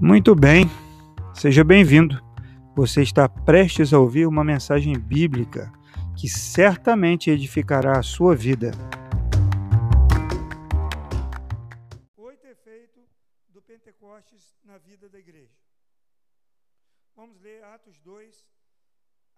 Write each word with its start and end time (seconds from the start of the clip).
Muito 0.00 0.32
bem, 0.32 0.66
seja 1.34 1.64
bem-vindo. 1.64 2.22
Você 2.76 3.02
está 3.02 3.28
prestes 3.28 3.92
a 3.92 3.98
ouvir 3.98 4.28
uma 4.28 4.44
mensagem 4.44 4.96
bíblica 4.96 5.72
que 6.16 6.28
certamente 6.28 7.30
edificará 7.30 7.98
a 7.98 8.02
sua 8.02 8.36
vida. 8.36 8.70
Oito 12.16 12.46
efeitos 12.46 13.08
do 13.48 13.60
Pentecostes 13.60 14.56
na 14.62 14.78
vida 14.78 15.08
da 15.08 15.18
igreja. 15.18 15.58
Vamos 17.16 17.40
ler 17.40 17.64
Atos 17.64 17.98
2, 17.98 18.46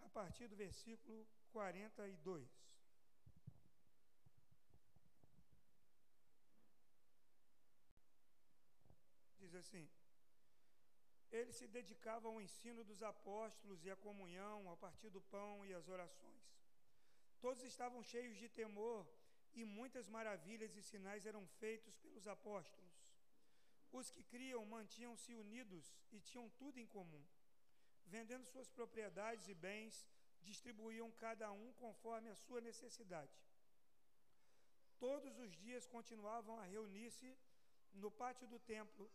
a 0.03 0.11
partir 0.11 0.47
do 0.47 0.57
versículo 0.57 1.27
42. 1.55 2.47
Diz 9.41 9.55
assim: 9.55 9.88
Ele 11.30 11.52
se 11.52 11.66
dedicava 11.69 12.29
ao 12.29 12.41
ensino 12.41 12.83
dos 12.84 13.02
apóstolos 13.02 13.84
e 13.84 13.91
à 13.91 13.97
comunhão, 13.97 14.69
ao 14.69 14.77
partir 14.77 15.11
do 15.11 15.20
pão 15.20 15.65
e 15.65 15.73
às 15.73 15.89
orações. 15.89 16.45
Todos 17.41 17.62
estavam 17.62 18.03
cheios 18.03 18.37
de 18.37 18.48
temor 18.48 19.06
e 19.55 19.65
muitas 19.65 20.09
maravilhas 20.09 20.77
e 20.77 20.83
sinais 20.83 21.27
eram 21.27 21.47
feitos 21.47 21.97
pelos 21.98 22.27
apóstolos. 22.27 22.91
Os 23.93 24.11
que 24.11 24.23
criam 24.23 24.65
mantinham-se 24.66 25.34
unidos 25.34 25.93
e 26.12 26.20
tinham 26.20 26.48
tudo 26.51 26.79
em 26.79 26.87
comum. 26.87 27.25
Vendendo 28.06 28.45
suas 28.45 28.69
propriedades 28.69 29.48
e 29.48 29.55
bens, 29.55 30.06
distribuíam 30.42 31.11
cada 31.12 31.51
um 31.53 31.73
conforme 31.75 32.28
a 32.31 32.34
sua 32.34 32.61
necessidade. 32.61 33.33
Todos 34.98 35.39
os 35.39 35.53
dias 35.56 35.87
continuavam 35.87 36.59
a 36.59 36.65
reunir-se 36.65 37.37
no 37.95 38.11
pátio 38.11 38.47
do 38.47 38.59
templo 38.59 39.11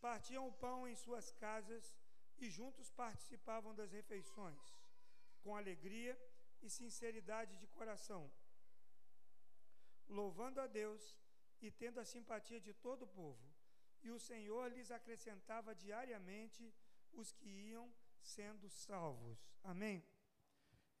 partiam 0.00 0.46
o 0.48 0.52
pão 0.64 0.88
em 0.88 0.96
suas 0.96 1.30
casas 1.44 1.84
e 2.38 2.48
juntos 2.48 2.90
participavam 2.90 3.74
das 3.74 3.92
refeições, 3.92 4.62
com 5.42 5.54
alegria 5.54 6.14
e 6.62 6.68
sinceridade 6.68 7.56
de 7.56 7.66
coração, 7.66 8.30
louvando 10.08 10.60
a 10.60 10.66
Deus 10.66 11.02
e 11.60 11.70
tendo 11.70 12.00
a 12.00 12.04
simpatia 12.04 12.60
de 12.60 12.72
todo 12.72 13.02
o 13.02 13.12
povo. 13.20 13.46
E 14.02 14.10
o 14.10 14.18
Senhor 14.18 14.72
lhes 14.72 14.90
acrescentava 14.90 15.74
diariamente 15.74 16.72
os 17.12 17.32
que 17.32 17.48
iam 17.48 17.92
sendo 18.22 18.68
salvos. 18.68 19.38
Amém? 19.62 20.02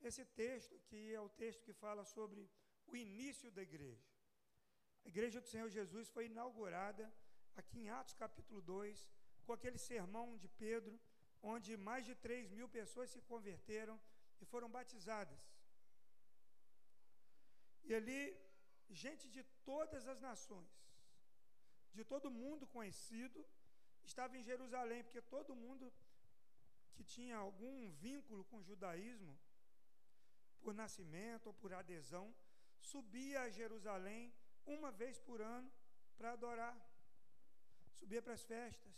Esse 0.02 0.24
texto 0.24 0.74
aqui 0.74 1.14
é 1.14 1.20
o 1.20 1.28
texto 1.28 1.62
que 1.62 1.72
fala 1.72 2.04
sobre 2.04 2.48
o 2.86 2.96
início 2.96 3.50
da 3.50 3.62
igreja. 3.62 4.06
A 5.04 5.08
igreja 5.08 5.40
do 5.40 5.46
Senhor 5.46 5.68
Jesus 5.68 6.08
foi 6.08 6.26
inaugurada 6.26 7.10
aqui 7.56 7.80
em 7.80 7.90
Atos 7.90 8.14
capítulo 8.14 8.60
2, 8.60 9.08
com 9.44 9.52
aquele 9.52 9.78
sermão 9.78 10.36
de 10.36 10.48
Pedro, 10.48 10.98
onde 11.42 11.76
mais 11.76 12.04
de 12.04 12.14
3 12.14 12.50
mil 12.50 12.68
pessoas 12.68 13.10
se 13.10 13.20
converteram 13.22 14.00
e 14.40 14.44
foram 14.44 14.68
batizadas. 14.70 15.40
E 17.84 17.94
ali, 17.94 18.36
gente 18.88 19.28
de 19.28 19.42
todas 19.64 20.06
as 20.06 20.20
nações, 20.20 20.70
de 21.92 22.04
todo 22.04 22.30
mundo 22.30 22.66
conhecido, 22.66 23.44
estava 24.04 24.36
em 24.36 24.42
Jerusalém, 24.42 25.02
porque 25.02 25.20
todo 25.20 25.56
mundo 25.56 25.92
que 26.94 27.02
tinha 27.02 27.36
algum 27.36 27.90
vínculo 27.92 28.44
com 28.44 28.58
o 28.58 28.62
judaísmo, 28.62 29.36
por 30.60 30.74
nascimento 30.74 31.46
ou 31.46 31.54
por 31.54 31.72
adesão, 31.72 32.34
subia 32.78 33.42
a 33.42 33.50
Jerusalém 33.50 34.32
uma 34.66 34.90
vez 34.92 35.18
por 35.18 35.40
ano 35.40 35.70
para 36.16 36.32
adorar 36.32 36.74
subia 38.00 38.22
para 38.26 38.34
as 38.38 38.44
festas. 38.52 38.96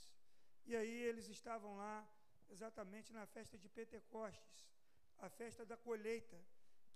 E 0.64 0.76
aí 0.80 0.96
eles 1.10 1.28
estavam 1.28 1.76
lá, 1.76 1.96
exatamente 2.54 3.12
na 3.12 3.26
festa 3.26 3.56
de 3.62 3.68
Pentecostes, 3.68 4.58
a 5.18 5.28
festa 5.28 5.64
da 5.70 5.76
colheita, 5.76 6.38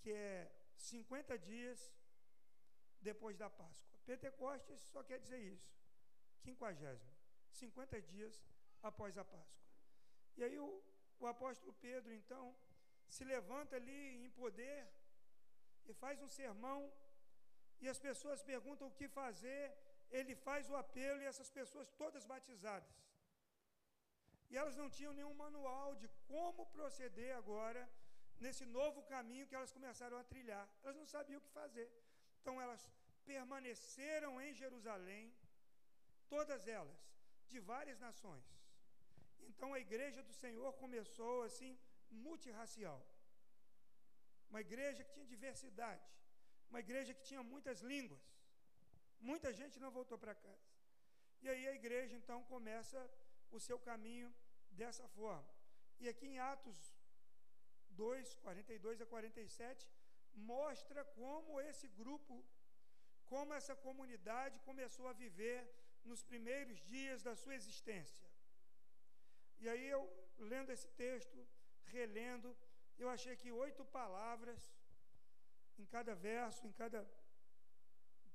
que 0.01 0.11
é 0.11 0.51
50 0.75 1.37
dias 1.49 1.79
depois 3.01 3.35
da 3.37 3.49
Páscoa. 3.49 3.97
Pentecostes 4.05 4.79
só 4.93 5.03
quer 5.03 5.19
dizer 5.19 5.39
isso, 5.39 5.69
quinquagésimo, 6.43 7.13
50 7.51 8.01
dias 8.01 8.41
após 8.81 9.17
a 9.17 9.25
Páscoa. 9.25 9.65
E 10.37 10.43
aí 10.43 10.57
o, 10.59 10.69
o 11.19 11.27
apóstolo 11.27 11.73
Pedro, 11.73 12.13
então, 12.13 12.55
se 13.15 13.23
levanta 13.23 13.75
ali 13.75 14.25
em 14.25 14.29
poder 14.29 14.87
e 15.85 15.93
faz 15.93 16.21
um 16.21 16.27
sermão, 16.27 16.79
e 17.79 17.87
as 17.87 17.99
pessoas 17.99 18.41
perguntam 18.41 18.87
o 18.87 18.95
que 18.99 19.07
fazer, 19.07 19.63
ele 20.11 20.35
faz 20.35 20.69
o 20.69 20.75
apelo 20.75 21.21
e 21.21 21.25
essas 21.25 21.49
pessoas 21.49 21.89
todas 22.01 22.25
batizadas. 22.25 22.95
E 24.49 24.55
elas 24.57 24.75
não 24.75 24.89
tinham 24.89 25.13
nenhum 25.13 25.33
manual 25.33 25.95
de 25.95 26.07
como 26.27 26.65
proceder 26.67 27.35
agora 27.35 27.81
nesse 28.39 28.65
novo 28.65 29.01
caminho 29.13 29.47
que 29.47 29.55
elas 29.55 29.71
começaram 29.71 30.17
a 30.17 30.23
trilhar. 30.23 30.65
Elas 30.83 30.95
não 30.95 31.05
sabiam 31.05 31.39
o 31.39 31.45
que 31.45 31.49
fazer. 31.61 31.87
Então 32.39 32.61
elas 32.61 32.89
permaneceram 33.25 34.39
em 34.41 34.53
Jerusalém, 34.53 35.33
todas 36.29 36.67
elas, 36.67 36.99
de 37.49 37.59
várias 37.59 37.99
nações. 37.99 38.45
Então 39.49 39.73
a 39.73 39.79
igreja 39.79 40.21
do 40.23 40.33
Senhor 40.33 40.71
começou 40.83 41.43
assim, 41.43 41.77
multirracial. 42.09 43.05
Uma 44.49 44.61
igreja 44.61 45.03
que 45.03 45.11
tinha 45.11 45.25
diversidade, 45.25 46.07
uma 46.69 46.79
igreja 46.79 47.13
que 47.13 47.23
tinha 47.29 47.43
muitas 47.43 47.81
línguas 47.81 48.23
Muita 49.19 49.51
gente 49.53 49.79
não 49.79 49.91
voltou 49.91 50.17
para 50.17 50.35
casa. 50.35 50.67
E 51.41 51.49
aí 51.49 51.67
a 51.67 51.73
igreja 51.73 52.15
então 52.15 52.43
começa 52.43 52.99
o 53.51 53.59
seu 53.59 53.79
caminho 53.79 54.33
dessa 54.71 55.07
forma. 55.07 55.47
E 55.99 56.07
aqui 56.07 56.27
em 56.27 56.39
Atos 56.39 56.77
2, 57.89 58.35
42 58.35 59.01
a 59.01 59.05
47, 59.05 59.89
mostra 60.33 61.03
como 61.03 61.59
esse 61.59 61.87
grupo, 61.87 62.43
como 63.25 63.53
essa 63.53 63.75
comunidade 63.75 64.59
começou 64.59 65.07
a 65.07 65.13
viver 65.13 65.67
nos 66.03 66.23
primeiros 66.23 66.79
dias 66.85 67.21
da 67.23 67.35
sua 67.35 67.55
existência. 67.55 68.27
E 69.59 69.67
aí 69.67 69.87
eu, 69.89 70.01
lendo 70.37 70.71
esse 70.71 70.87
texto, 70.89 71.37
relendo, 71.85 72.55
eu 72.97 73.09
achei 73.09 73.35
que 73.35 73.51
oito 73.51 73.83
palavras 73.85 74.61
em 75.77 75.85
cada 75.85 76.13
verso, 76.15 76.67
em 76.67 76.71
cada 76.71 77.07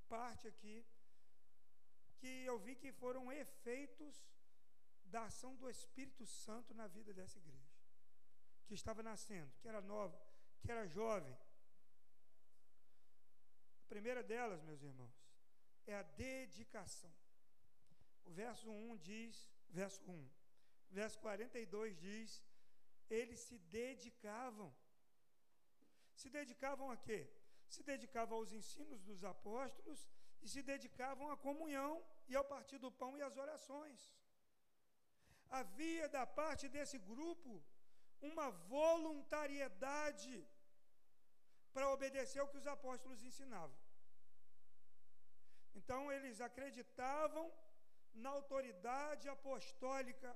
parte 0.03 0.47
aqui 0.47 0.85
que 2.19 2.45
eu 2.45 2.57
vi 2.65 2.75
que 2.75 2.91
foram 2.91 3.31
efeitos 3.31 4.15
da 5.05 5.25
ação 5.25 5.55
do 5.55 5.69
Espírito 5.69 6.25
Santo 6.25 6.73
na 6.73 6.87
vida 6.87 7.13
dessa 7.13 7.37
igreja, 7.37 7.75
que 8.65 8.73
estava 8.73 9.03
nascendo, 9.03 9.51
que 9.59 9.67
era 9.67 9.81
nova, 9.81 10.17
que 10.61 10.71
era 10.71 10.87
jovem. 10.87 11.35
A 13.83 13.87
primeira 13.89 14.23
delas, 14.23 14.63
meus 14.63 14.81
irmãos, 14.81 15.15
é 15.85 15.95
a 15.95 16.03
dedicação. 16.03 17.13
O 18.25 18.31
verso 18.31 18.69
1 18.69 18.97
diz, 18.97 19.51
verso 19.69 20.01
1, 20.09 20.29
verso 20.89 21.19
42 21.19 21.97
diz: 21.99 22.41
eles 23.09 23.39
se 23.39 23.57
dedicavam. 23.81 24.73
Se 26.15 26.29
dedicavam 26.29 26.89
a 26.91 26.97
quê? 26.97 27.29
Se 27.73 27.83
dedicavam 27.91 28.35
aos 28.39 28.51
ensinos 28.59 29.01
dos 29.09 29.21
apóstolos 29.33 30.01
e 30.43 30.47
se 30.53 30.61
dedicavam 30.71 31.27
à 31.33 31.37
comunhão 31.47 31.91
e 32.31 32.35
ao 32.39 32.45
partir 32.53 32.79
do 32.85 32.91
pão 33.01 33.11
e 33.19 33.23
às 33.27 33.37
orações. 33.43 33.99
Havia 35.61 36.07
da 36.17 36.25
parte 36.41 36.65
desse 36.75 36.97
grupo 37.11 37.51
uma 38.29 38.47
voluntariedade 38.75 40.35
para 41.73 41.89
obedecer 41.95 42.39
ao 42.41 42.49
que 42.51 42.61
os 42.61 42.67
apóstolos 42.75 43.23
ensinavam. 43.29 43.77
Então 45.79 46.01
eles 46.15 46.39
acreditavam 46.49 47.45
na 48.23 48.29
autoridade 48.37 49.27
apostólica, 49.35 50.29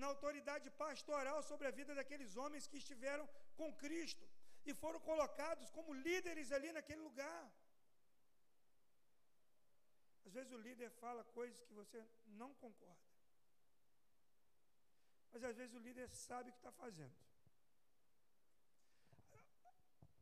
na 0.00 0.06
autoridade 0.12 0.68
pastoral 0.84 1.40
sobre 1.50 1.66
a 1.68 1.76
vida 1.80 1.94
daqueles 1.98 2.32
homens 2.42 2.66
que 2.70 2.80
estiveram 2.82 3.26
com 3.58 3.68
Cristo 3.84 4.26
e 4.64 4.74
foram 4.82 5.00
colocados 5.00 5.70
como 5.70 5.92
líderes 5.92 6.52
ali 6.52 6.70
naquele 6.72 7.00
lugar. 7.00 7.44
Às 10.26 10.32
vezes 10.32 10.52
o 10.52 10.62
líder 10.66 10.90
fala 10.90 11.24
coisas 11.38 11.62
que 11.64 11.74
você 11.74 11.98
não 12.26 12.54
concorda. 12.54 13.10
Mas 15.32 15.42
às 15.44 15.56
vezes 15.56 15.74
o 15.74 15.84
líder 15.86 16.08
sabe 16.08 16.50
o 16.50 16.52
que 16.52 16.58
está 16.58 16.72
fazendo. 16.72 17.16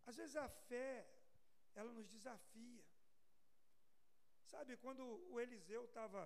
Às 0.06 0.16
vezes 0.16 0.37
a 0.37 0.48
fé, 0.48 1.06
ela 1.75 1.92
nos 1.92 2.08
desafia. 2.08 2.84
Sabe, 4.52 4.76
quando 4.76 5.04
o 5.32 5.38
Eliseu 5.38 5.84
estava 5.84 6.22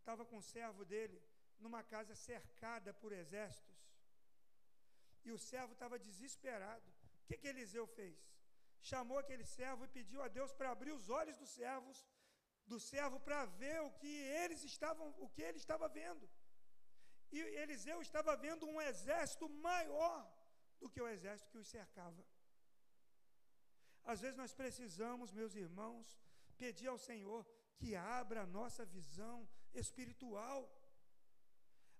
estava 0.00 0.24
com 0.24 0.38
o 0.38 0.42
servo 0.42 0.84
dele 0.86 1.22
numa 1.60 1.82
casa 1.82 2.14
cercada 2.14 2.94
por 2.94 3.12
exércitos, 3.12 3.77
e 5.24 5.32
o 5.32 5.38
servo 5.38 5.72
estava 5.72 5.98
desesperado. 5.98 6.88
O 7.22 7.26
que, 7.28 7.36
que 7.36 7.48
Eliseu 7.48 7.86
fez? 7.86 8.18
Chamou 8.80 9.18
aquele 9.18 9.44
servo 9.44 9.84
e 9.84 9.88
pediu 9.88 10.22
a 10.22 10.28
Deus 10.28 10.52
para 10.52 10.70
abrir 10.70 10.92
os 10.92 11.08
olhos 11.10 11.36
dos 11.36 11.50
servos, 11.50 12.06
do 12.66 12.78
servo 12.78 13.18
para 13.20 13.44
ver 13.44 13.80
o 13.82 13.90
que 13.90 14.14
eles 14.42 14.62
estavam, 14.62 15.08
o 15.18 15.28
que 15.28 15.42
ele 15.42 15.58
estava 15.58 15.88
vendo. 15.88 16.28
E 17.30 17.40
Eliseu 17.40 18.00
estava 18.00 18.36
vendo 18.36 18.66
um 18.66 18.80
exército 18.80 19.48
maior 19.48 20.18
do 20.80 20.88
que 20.88 21.00
o 21.00 21.08
exército 21.08 21.50
que 21.50 21.58
os 21.58 21.68
cercava. 21.68 22.24
Às 24.04 24.20
vezes 24.20 24.36
nós 24.36 24.54
precisamos, 24.54 25.32
meus 25.32 25.54
irmãos, 25.54 26.18
pedir 26.56 26.88
ao 26.88 26.98
Senhor 26.98 27.46
que 27.76 27.94
abra 27.94 28.42
a 28.42 28.46
nossa 28.46 28.84
visão 28.84 29.48
espiritual. 29.74 30.58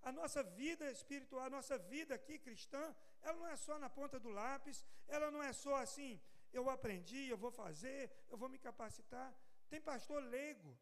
A 0.08 0.12
nossa 0.20 0.43
vida 0.62 0.84
espiritual, 0.96 1.43
a 1.44 1.55
nossa 1.56 1.76
vida 1.93 2.12
aqui 2.19 2.34
cristã, 2.44 2.82
ela 3.22 3.37
não 3.40 3.49
é 3.55 3.56
só 3.56 3.75
na 3.84 3.90
ponta 3.99 4.19
do 4.25 4.31
lápis, 4.40 4.78
ela 5.06 5.31
não 5.34 5.43
é 5.43 5.52
só 5.52 5.75
assim, 5.84 6.12
eu 6.58 6.64
aprendi, 6.75 7.22
eu 7.28 7.37
vou 7.44 7.50
fazer, 7.50 8.00
eu 8.31 8.38
vou 8.43 8.49
me 8.49 8.58
capacitar. 8.58 9.28
Tem 9.69 9.81
pastor 9.81 10.22
leigo, 10.22 10.72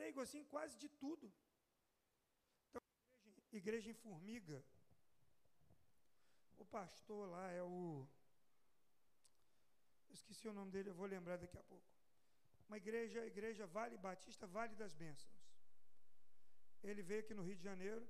leigo 0.00 0.20
assim 0.20 0.44
quase 0.44 0.76
de 0.82 0.88
tudo. 1.02 1.32
Então, 2.68 2.82
igreja, 3.22 3.56
igreja 3.60 3.90
em 3.90 3.94
formiga, 3.94 4.62
o 6.58 6.64
pastor 6.64 7.26
lá 7.34 7.50
é 7.52 7.62
o. 7.62 8.06
Eu 10.08 10.14
esqueci 10.14 10.46
o 10.46 10.52
nome 10.52 10.70
dele, 10.70 10.90
eu 10.90 10.98
vou 11.02 11.06
lembrar 11.06 11.38
daqui 11.38 11.56
a 11.56 11.62
pouco. 11.62 11.90
Uma 12.68 12.76
igreja, 12.76 13.24
igreja 13.24 13.66
Vale 13.66 13.96
Batista, 13.96 14.46
Vale 14.46 14.74
das 14.74 14.92
Bênçãos. 14.92 15.39
Ele 16.82 17.02
veio 17.02 17.20
aqui 17.20 17.34
no 17.34 17.42
Rio 17.42 17.56
de 17.56 17.62
Janeiro, 17.62 18.06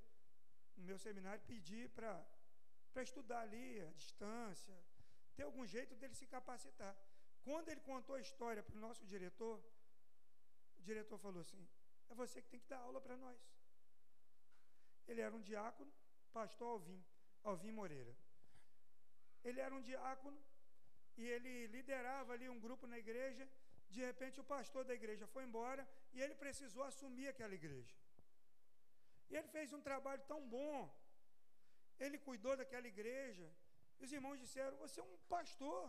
no 0.76 0.84
meu 0.84 0.98
seminário, 0.98 1.42
pedir 1.46 1.88
para 1.90 3.02
estudar 3.02 3.40
ali, 3.40 3.80
a 3.80 3.90
distância, 3.92 4.76
ter 5.34 5.42
algum 5.42 5.66
jeito 5.66 5.94
dele 5.96 6.14
se 6.14 6.26
capacitar. 6.26 6.94
Quando 7.42 7.68
ele 7.70 7.80
contou 7.80 8.16
a 8.16 8.20
história 8.20 8.62
para 8.62 8.76
o 8.76 8.80
nosso 8.80 9.04
diretor, 9.06 9.58
o 10.78 10.82
diretor 10.82 11.18
falou 11.18 11.40
assim: 11.40 11.66
é 12.10 12.14
você 12.14 12.42
que 12.42 12.48
tem 12.48 12.60
que 12.60 12.66
dar 12.66 12.78
aula 12.78 13.00
para 13.00 13.16
nós. 13.16 13.38
Ele 15.08 15.20
era 15.20 15.34
um 15.34 15.40
diácono, 15.40 15.90
pastor 16.32 16.68
Alvim, 16.68 17.02
Alvim 17.42 17.72
Moreira. 17.72 18.14
Ele 19.42 19.60
era 19.60 19.74
um 19.74 19.80
diácono 19.80 20.40
e 21.16 21.24
ele 21.26 21.66
liderava 21.68 22.32
ali 22.34 22.48
um 22.48 22.60
grupo 22.60 22.86
na 22.86 22.98
igreja. 22.98 23.48
De 23.88 24.00
repente, 24.00 24.40
o 24.40 24.44
pastor 24.44 24.84
da 24.84 24.94
igreja 24.94 25.26
foi 25.26 25.44
embora 25.44 25.88
e 26.12 26.20
ele 26.20 26.34
precisou 26.34 26.84
assumir 26.84 27.28
aquela 27.28 27.54
igreja. 27.54 27.94
E 29.30 29.36
ele 29.36 29.48
fez 29.56 29.72
um 29.72 29.82
trabalho 29.88 30.22
tão 30.32 30.40
bom. 30.56 30.78
Ele 32.04 32.18
cuidou 32.18 32.56
daquela 32.60 32.86
igreja. 32.94 33.46
E 33.98 34.04
os 34.04 34.12
irmãos 34.18 34.38
disseram: 34.44 34.76
Você 34.84 34.98
é 35.00 35.04
um 35.04 35.16
pastor. 35.34 35.82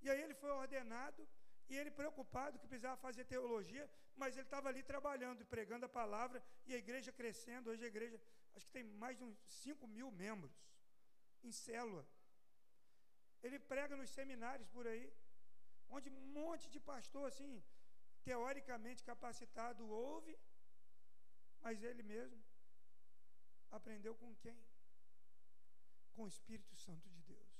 E 0.00 0.10
aí 0.10 0.20
ele 0.22 0.34
foi 0.42 0.50
ordenado. 0.50 1.22
E 1.70 1.76
ele 1.80 1.90
preocupado 1.90 2.58
que 2.58 2.66
precisava 2.66 2.96
fazer 3.06 3.24
teologia, 3.24 3.84
mas 4.20 4.36
ele 4.36 4.46
estava 4.46 4.68
ali 4.68 4.82
trabalhando 4.82 5.44
pregando 5.54 5.86
a 5.86 5.88
palavra, 6.00 6.42
e 6.66 6.74
a 6.74 6.78
igreja 6.84 7.10
crescendo. 7.20 7.70
Hoje 7.70 7.84
a 7.84 7.92
igreja, 7.94 8.20
acho 8.54 8.66
que 8.66 8.72
tem 8.72 8.84
mais 9.04 9.16
de 9.18 9.24
uns 9.24 9.38
5 9.64 9.86
mil 9.86 10.10
membros 10.10 10.52
em 11.42 11.52
célula. 11.52 12.04
Ele 13.42 13.58
prega 13.58 13.96
nos 13.96 14.10
seminários 14.10 14.68
por 14.68 14.86
aí, 14.86 15.06
onde 15.88 16.10
um 16.10 16.26
monte 16.40 16.68
de 16.74 16.80
pastor, 16.80 17.26
assim, 17.28 17.62
teoricamente 18.22 19.02
capacitado, 19.02 19.88
ouve, 19.88 20.38
mas 21.62 21.82
ele 21.82 22.02
mesmo 22.02 22.42
aprendeu 23.70 24.14
com 24.14 24.34
quem? 24.36 24.60
Com 26.14 26.24
o 26.24 26.28
Espírito 26.28 26.74
Santo 26.76 27.08
de 27.08 27.22
Deus. 27.22 27.52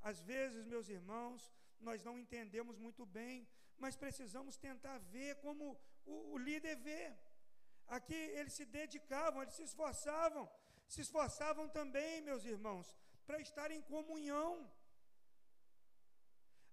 Às 0.00 0.20
vezes, 0.20 0.64
meus 0.64 0.88
irmãos, 0.88 1.52
nós 1.78 2.02
não 2.02 2.18
entendemos 2.18 2.76
muito 2.78 3.04
bem, 3.06 3.46
mas 3.78 3.96
precisamos 3.96 4.56
tentar 4.56 4.98
ver 4.98 5.36
como 5.36 5.78
o, 6.04 6.32
o 6.34 6.38
líder 6.38 6.76
vê. 6.76 7.14
Aqui 7.86 8.20
eles 8.38 8.52
se 8.52 8.64
dedicavam, 8.64 9.42
eles 9.42 9.54
se 9.54 9.64
esforçavam, 9.64 10.50
se 10.88 11.00
esforçavam 11.00 11.68
também, 11.68 12.22
meus 12.22 12.44
irmãos, 12.44 12.94
para 13.26 13.40
estar 13.40 13.70
em 13.70 13.82
comunhão. 13.82 14.70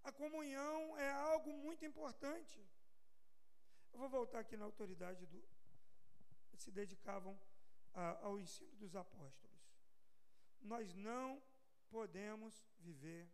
A 0.04 0.12
comunhão 0.12 0.98
é 0.98 1.10
algo 1.12 1.52
muito 1.54 1.86
importante. 1.86 2.60
Eu 3.92 4.00
vou 4.00 4.10
voltar 4.10 4.40
aqui 4.40 4.56
na 4.56 4.66
autoridade 4.66 5.26
do. 5.26 5.49
Se 6.64 6.72
dedicavam 6.72 7.40
a, 7.94 8.26
ao 8.26 8.40
ensino 8.40 8.76
dos 8.76 8.96
apóstolos. 8.96 9.58
Nós 10.62 10.94
não 10.94 11.42
podemos 11.90 12.54
viver 12.80 13.30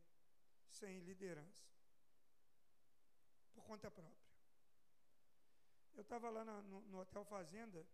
sem 0.70 1.00
liderança, 1.00 1.64
por 3.54 3.64
conta 3.64 3.90
própria. 3.90 4.26
Eu 5.96 6.02
estava 6.02 6.30
lá 6.30 6.44
na, 6.44 6.62
no, 6.62 6.82
no, 6.82 7.00
Hotel 7.00 7.24
Fazenda 7.26 7.86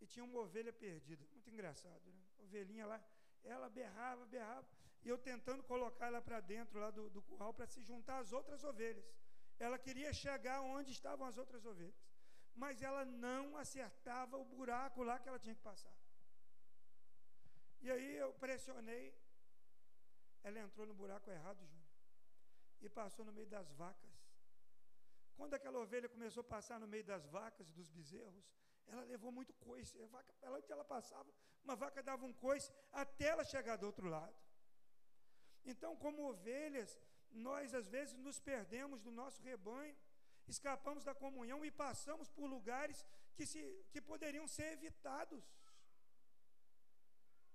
e 0.00 0.06
tinha 0.06 0.24
uma 0.24 0.40
ovelha 0.40 0.72
perdida, 0.72 1.24
muito 1.32 1.48
engraçado, 1.48 2.04
né? 2.12 2.22
Ovelhinha 2.40 2.86
lá, 2.86 3.00
ela 3.44 3.68
berrava, 3.70 4.26
berrava, 4.26 4.66
e 5.04 5.08
eu 5.08 5.16
tentando 5.16 5.62
colocar 5.62 6.06
ela 6.06 6.20
para 6.20 6.40
dentro 6.40 6.80
lá 6.80 6.90
do, 6.90 7.08
do 7.10 7.22
curral 7.22 7.54
para 7.54 7.66
se 7.66 7.82
juntar 7.82 8.18
às 8.18 8.32
outras 8.32 8.64
ovelhas. 8.64 9.04
Ela 9.58 9.78
queria 9.78 10.12
chegar 10.12 10.60
onde 10.60 10.90
estavam 10.90 11.26
as 11.26 11.38
outras 11.38 11.64
ovelhas, 11.64 11.94
mas 12.54 12.82
ela 12.82 13.04
não 13.04 13.56
acertava 13.56 14.36
o 14.36 14.44
buraco 14.44 15.02
lá 15.02 15.18
que 15.18 15.28
ela 15.28 15.38
tinha 15.38 15.54
que 15.54 15.62
passar. 15.62 15.94
E 17.80 17.90
aí 17.90 18.16
eu 18.16 18.32
pressionei, 18.34 19.14
ela 20.42 20.58
entrou 20.60 20.86
no 20.86 20.94
buraco 20.94 21.30
errado, 21.30 21.64
Júnior, 21.66 21.88
e 22.80 22.88
passou 22.88 23.24
no 23.24 23.32
meio 23.32 23.46
das 23.46 23.70
vacas. 23.72 24.12
Quando 25.36 25.54
aquela 25.54 25.78
ovelha 25.78 26.08
começou 26.08 26.42
a 26.42 26.44
passar 26.44 26.78
no 26.78 26.86
meio 26.86 27.04
das 27.04 27.26
vacas 27.26 27.68
e 27.68 27.72
dos 27.72 27.88
bezerros, 27.88 28.44
ela 28.86 29.02
levou 29.04 29.32
muito 29.32 29.52
coice. 29.54 30.00
A 30.00 30.06
vaca, 30.06 30.34
ela, 30.42 30.58
onde 30.58 30.70
ela 30.70 30.84
passava, 30.84 31.32
uma 31.64 31.74
vaca 31.74 32.02
dava 32.02 32.24
um 32.24 32.32
coice 32.32 32.70
até 32.92 33.26
ela 33.28 33.44
chegar 33.44 33.76
do 33.76 33.86
outro 33.86 34.08
lado. 34.08 34.36
Então, 35.64 35.96
como 35.96 36.28
ovelhas, 36.28 36.98
nós 37.30 37.74
às 37.74 37.88
vezes 37.88 38.14
nos 38.14 38.38
perdemos 38.40 39.00
do 39.00 39.10
nosso 39.10 39.42
rebanho, 39.42 39.96
escapamos 40.48 41.04
da 41.04 41.14
comunhão 41.14 41.64
e 41.64 41.70
passamos 41.70 42.28
por 42.30 42.46
lugares 42.46 43.06
que, 43.34 43.46
se, 43.46 43.60
que 43.90 44.00
poderiam 44.00 44.46
ser 44.46 44.72
evitados. 44.72 45.44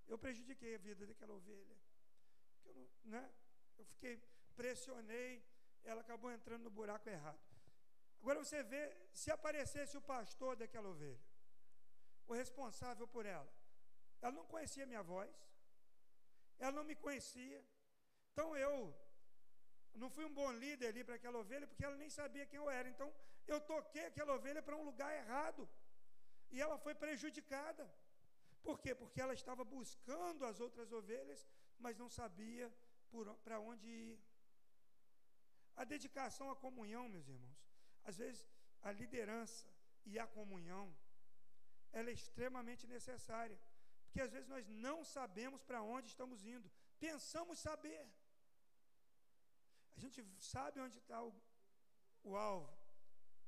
Eu 0.08 0.18
prejudiquei 0.18 0.76
a 0.76 0.78
vida 0.78 1.06
daquela 1.06 1.34
ovelha. 1.34 1.78
Eu, 2.66 2.74
não, 2.76 2.88
né? 3.06 3.32
eu 3.78 3.86
fiquei, 3.86 4.22
pressionei, 4.56 5.44
ela 5.84 6.02
acabou 6.02 6.32
entrando 6.32 6.64
no 6.64 6.70
buraco 6.70 7.10
errado. 7.10 7.40
Agora 8.22 8.44
você 8.44 8.64
vê, 8.64 8.96
se 9.14 9.30
aparecesse 9.32 9.96
o 9.98 10.02
pastor 10.02 10.56
daquela 10.56 10.90
ovelha, 10.90 11.20
o 12.28 12.34
responsável 12.34 13.08
por 13.08 13.26
ela, 13.26 13.50
ela 14.22 14.32
não 14.32 14.46
conhecia 14.46 14.86
minha 14.86 15.04
voz, 15.04 15.32
ela 16.60 16.72
não 16.72 16.84
me 16.84 16.96
conhecia, 16.96 17.64
então 18.32 18.58
eu 18.58 18.96
não 20.02 20.10
fui 20.16 20.26
um 20.26 20.34
bom 20.40 20.52
líder 20.64 20.88
ali 20.88 21.04
para 21.04 21.16
aquela 21.16 21.40
ovelha, 21.44 21.68
porque 21.68 21.86
ela 21.88 21.98
nem 22.04 22.10
sabia 22.10 22.46
quem 22.46 22.60
eu 22.64 22.70
era. 22.70 22.88
Então 22.94 23.10
eu 23.54 23.60
toquei 23.74 24.06
aquela 24.08 24.34
ovelha 24.40 24.62
para 24.62 24.76
um 24.76 24.84
lugar 24.90 25.12
errado. 25.22 25.68
E 26.52 26.62
ela 26.66 26.78
foi 26.86 26.94
prejudicada. 26.96 27.86
Por 28.68 28.80
quê? 28.84 28.94
Porque 29.02 29.22
ela 29.22 29.34
estava 29.34 29.64
buscando 29.64 30.46
as 30.46 30.60
outras 30.60 30.92
ovelhas, 30.92 31.48
mas 31.80 31.98
não 31.98 32.10
sabia 32.10 32.72
para 33.44 33.60
onde 33.60 33.88
ir. 33.88 34.20
A 35.76 35.84
dedicação 35.84 36.50
à 36.50 36.56
comunhão, 36.56 37.08
meus 37.08 37.28
irmãos. 37.28 37.60
Às 38.04 38.18
vezes, 38.18 38.42
a 38.82 38.92
liderança 38.92 39.68
e 40.06 40.18
a 40.18 40.28
comunhão, 40.28 40.86
ela 41.92 42.10
é 42.10 42.14
extremamente 42.14 42.86
necessária. 42.88 43.60
Porque 44.04 44.22
às 44.22 44.32
vezes 44.32 44.48
nós 44.48 44.68
não 44.68 45.04
sabemos 45.04 45.62
para 45.64 45.82
onde 45.82 46.08
estamos 46.08 46.46
indo. 46.46 46.72
Pensamos 47.00 47.60
saber. 47.60 48.04
A 49.98 50.00
gente 50.00 50.24
sabe 50.40 50.80
onde 50.80 51.00
está 51.00 51.22
o, 51.24 51.34
o 52.24 52.36
alvo, 52.36 52.72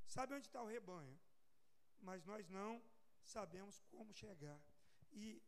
sabe 0.07 0.33
onde 0.33 0.47
está 0.47 0.61
o 0.63 0.67
rebanho, 0.67 1.17
mas 2.01 2.25
nós 2.25 2.49
não 2.49 2.81
sabemos 3.21 3.79
como 3.91 4.13
chegar. 4.13 4.59
E 5.11 5.41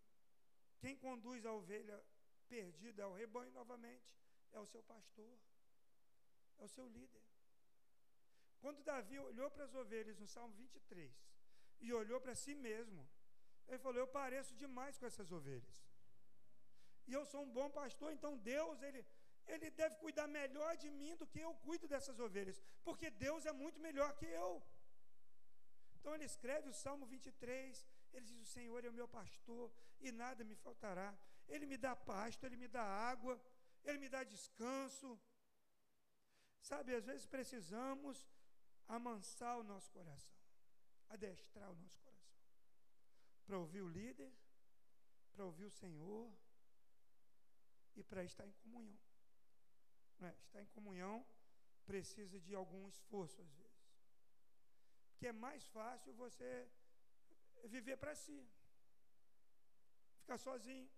quem 0.79 0.95
conduz 0.95 1.45
a 1.45 1.53
ovelha 1.53 1.97
perdida 2.47 3.03
ao 3.03 3.13
rebanho 3.13 3.51
novamente 3.51 4.13
é 4.51 4.59
o 4.59 4.65
seu 4.65 4.83
pastor, 4.83 5.33
é 6.59 6.63
o 6.63 6.67
seu 6.67 6.87
líder. 6.87 7.23
Quando 8.59 8.83
Davi 8.83 9.17
olhou 9.17 9.49
para 9.49 9.63
as 9.63 9.73
ovelhas 9.73 10.19
no 10.19 10.27
Salmo 10.27 10.53
23 10.53 11.11
e 11.79 11.91
olhou 11.91 12.21
para 12.21 12.35
si 12.35 12.53
mesmo, 12.53 13.09
ele 13.67 13.79
falou: 13.79 13.99
Eu 13.99 14.07
pareço 14.07 14.55
demais 14.55 14.99
com 14.99 15.05
essas 15.07 15.31
ovelhas. 15.31 15.83
E 17.07 17.13
eu 17.13 17.25
sou 17.25 17.41
um 17.43 17.51
bom 17.51 17.69
pastor, 17.71 18.13
então 18.13 18.37
Deus, 18.37 18.81
ele, 18.83 19.03
ele 19.47 19.69
deve 19.71 19.95
cuidar 19.95 20.27
melhor 20.27 20.75
de 20.77 20.89
mim 20.89 21.15
do 21.15 21.27
que 21.27 21.39
eu 21.39 21.53
cuido 21.55 21.87
dessas 21.87 22.19
ovelhas, 22.19 22.61
porque 22.83 23.09
Deus 23.09 23.45
é 23.45 23.51
muito 23.51 23.79
melhor 23.79 24.13
que 24.19 24.25
eu. 24.25 24.63
Então 25.95 26.13
ele 26.15 26.25
escreve 26.25 26.69
o 26.69 26.73
Salmo 26.73 27.05
23, 27.05 27.85
ele 28.13 28.25
diz: 28.25 28.39
O 28.41 28.45
Senhor 28.45 28.83
é 28.83 28.89
o 28.89 28.93
meu 28.93 29.07
pastor 29.07 29.71
e 29.99 30.11
nada 30.11 30.43
me 30.43 30.55
faltará. 30.55 31.09
Ele 31.47 31.65
me 31.65 31.77
dá 31.77 31.95
pasto, 31.95 32.45
ele 32.45 32.55
me 32.55 32.67
dá 32.67 32.83
água, 32.83 33.39
ele 33.83 33.97
me 33.97 34.09
dá 34.09 34.23
descanso. 34.23 35.19
Sabe, 36.61 36.95
às 36.95 37.05
vezes 37.05 37.25
precisamos 37.25 38.27
amansar 38.87 39.57
o 39.57 39.63
nosso 39.63 39.91
coração, 39.91 40.39
adestrar 41.09 41.69
o 41.71 41.75
nosso 41.75 41.99
coração. 42.01 42.11
para 43.45 43.57
ouvir 43.57 43.81
o 43.81 43.89
líder, 43.89 44.31
para 45.33 45.45
ouvir 45.45 45.65
o 45.65 45.71
Senhor 45.71 46.31
e 47.95 48.03
para 48.03 48.23
estar 48.23 48.45
em 48.47 48.53
comunhão. 48.63 48.99
É? 50.21 50.33
Estar 50.45 50.61
em 50.61 50.71
comunhão 50.77 51.25
precisa 51.85 52.39
de 52.39 52.53
algum 52.61 52.87
esforço, 52.87 53.41
às 53.41 53.51
vezes. 53.59 53.81
Porque 55.09 55.27
é 55.27 55.33
mais 55.47 55.63
fácil 55.77 56.13
você 56.13 56.49
viver 57.75 57.97
para 57.97 58.13
si, 58.15 58.39
ficar 60.21 60.37
sozinho, 60.37 60.89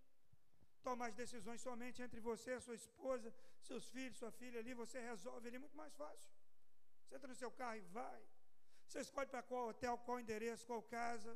tomar 0.87 1.07
as 1.07 1.15
decisões 1.23 1.61
somente 1.61 2.01
entre 2.05 2.19
você, 2.29 2.59
sua 2.59 2.75
esposa, 2.75 3.33
seus 3.69 3.85
filhos, 3.95 4.17
sua 4.17 4.31
filha 4.31 4.59
ali, 4.59 4.73
você 4.83 4.99
resolve 5.11 5.47
ali 5.47 5.59
muito 5.63 5.77
mais 5.81 5.93
fácil. 6.01 6.31
Você 7.03 7.15
entra 7.15 7.29
no 7.33 7.39
seu 7.43 7.51
carro 7.51 7.77
e 7.77 7.87
vai. 7.99 8.21
Você 8.85 8.99
escolhe 8.99 9.29
para 9.33 9.43
qual 9.49 9.69
hotel, 9.69 9.97
qual 10.05 10.19
endereço, 10.19 10.67
qual 10.69 10.81
casa. 10.83 11.33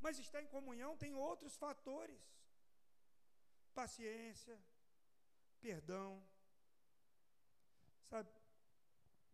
Mas 0.00 0.18
estar 0.18 0.40
em 0.42 0.50
comunhão 0.56 0.96
tem 0.96 1.14
outros 1.14 1.56
fatores: 1.56 2.22
paciência, 3.74 4.56
perdão, 5.60 6.10
sabe, 8.10 8.28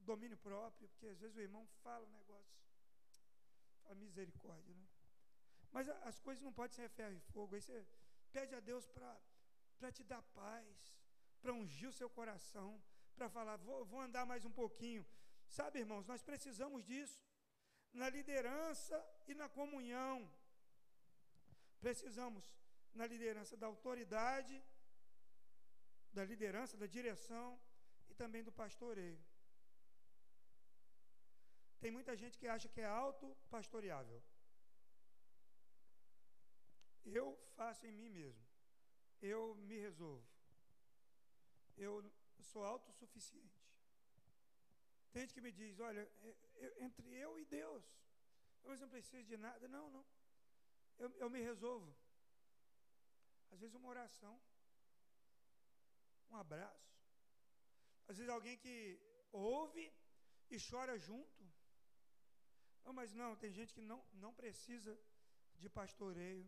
domínio 0.00 0.36
próprio, 0.36 0.88
porque 0.88 1.06
às 1.06 1.20
vezes 1.20 1.36
o 1.36 1.40
irmão 1.40 1.66
fala 1.82 2.04
um 2.06 2.12
negócio, 2.20 2.54
fala 3.82 3.94
misericórdia, 3.94 4.74
né? 4.74 4.86
Mas 5.74 5.88
as 6.10 6.20
coisas 6.20 6.42
não 6.42 6.52
podem 6.52 6.76
ser 6.76 6.88
ferro 6.88 7.14
e 7.14 7.20
fogo. 7.32 7.54
Aí 7.54 7.60
você 7.60 7.84
pede 8.32 8.54
a 8.54 8.60
Deus 8.60 8.86
para 8.86 9.92
te 9.96 10.04
dar 10.04 10.22
paz, 10.40 10.96
para 11.42 11.52
ungir 11.52 11.88
o 11.88 11.96
seu 12.00 12.08
coração, 12.08 12.80
para 13.16 13.28
falar, 13.28 13.56
vou, 13.56 13.84
vou 13.84 14.00
andar 14.00 14.24
mais 14.24 14.44
um 14.44 14.52
pouquinho. 14.62 15.04
Sabe, 15.48 15.80
irmãos, 15.80 16.06
nós 16.06 16.22
precisamos 16.22 16.84
disso 16.84 17.20
na 17.92 18.08
liderança 18.08 18.96
e 19.26 19.34
na 19.34 19.48
comunhão. 19.48 20.16
Precisamos 21.80 22.44
na 22.94 23.06
liderança 23.06 23.56
da 23.56 23.66
autoridade, 23.66 24.56
da 26.12 26.24
liderança, 26.24 26.76
da 26.76 26.86
direção 26.86 27.60
e 28.14 28.16
também 28.22 28.42
do 28.48 28.52
pastoreio. 28.52 29.20
Tem 31.80 31.90
muita 31.90 32.16
gente 32.16 32.38
que 32.38 32.46
acha 32.46 32.68
que 32.68 32.80
é 32.80 32.86
auto-pastoreável. 32.86 34.22
Eu 37.04 37.36
faço 37.56 37.86
em 37.86 37.92
mim 37.92 38.08
mesmo. 38.08 38.44
Eu 39.20 39.54
me 39.68 39.78
resolvo. 39.78 40.26
Eu 41.76 41.92
sou 42.50 42.64
autossuficiente. 42.64 43.60
Tem 45.10 45.22
gente 45.22 45.34
que 45.34 45.46
me 45.46 45.52
diz: 45.52 45.78
olha, 45.80 46.02
é, 46.64 46.84
entre 46.86 47.06
eu 47.26 47.38
e 47.38 47.44
Deus, 47.44 47.84
eu 48.64 48.78
não 48.78 48.88
preciso 48.88 49.24
de 49.24 49.36
nada. 49.36 49.68
Não, 49.68 49.90
não. 49.90 50.06
Eu, 50.98 51.10
eu 51.24 51.28
me 51.28 51.42
resolvo. 51.42 51.94
Às 53.50 53.60
vezes, 53.60 53.74
uma 53.74 53.88
oração, 53.88 54.40
um 56.30 56.36
abraço. 56.36 56.93
Às 58.08 58.16
vezes, 58.18 58.32
alguém 58.32 58.56
que 58.56 58.98
ouve 59.32 59.92
e 60.50 60.56
chora 60.70 60.98
junto. 60.98 61.42
Não, 62.84 62.92
mas 62.92 63.12
não, 63.12 63.34
tem 63.36 63.52
gente 63.52 63.72
que 63.72 63.80
não, 63.80 64.04
não 64.12 64.32
precisa 64.34 64.98
de 65.58 65.68
pastoreio, 65.68 66.46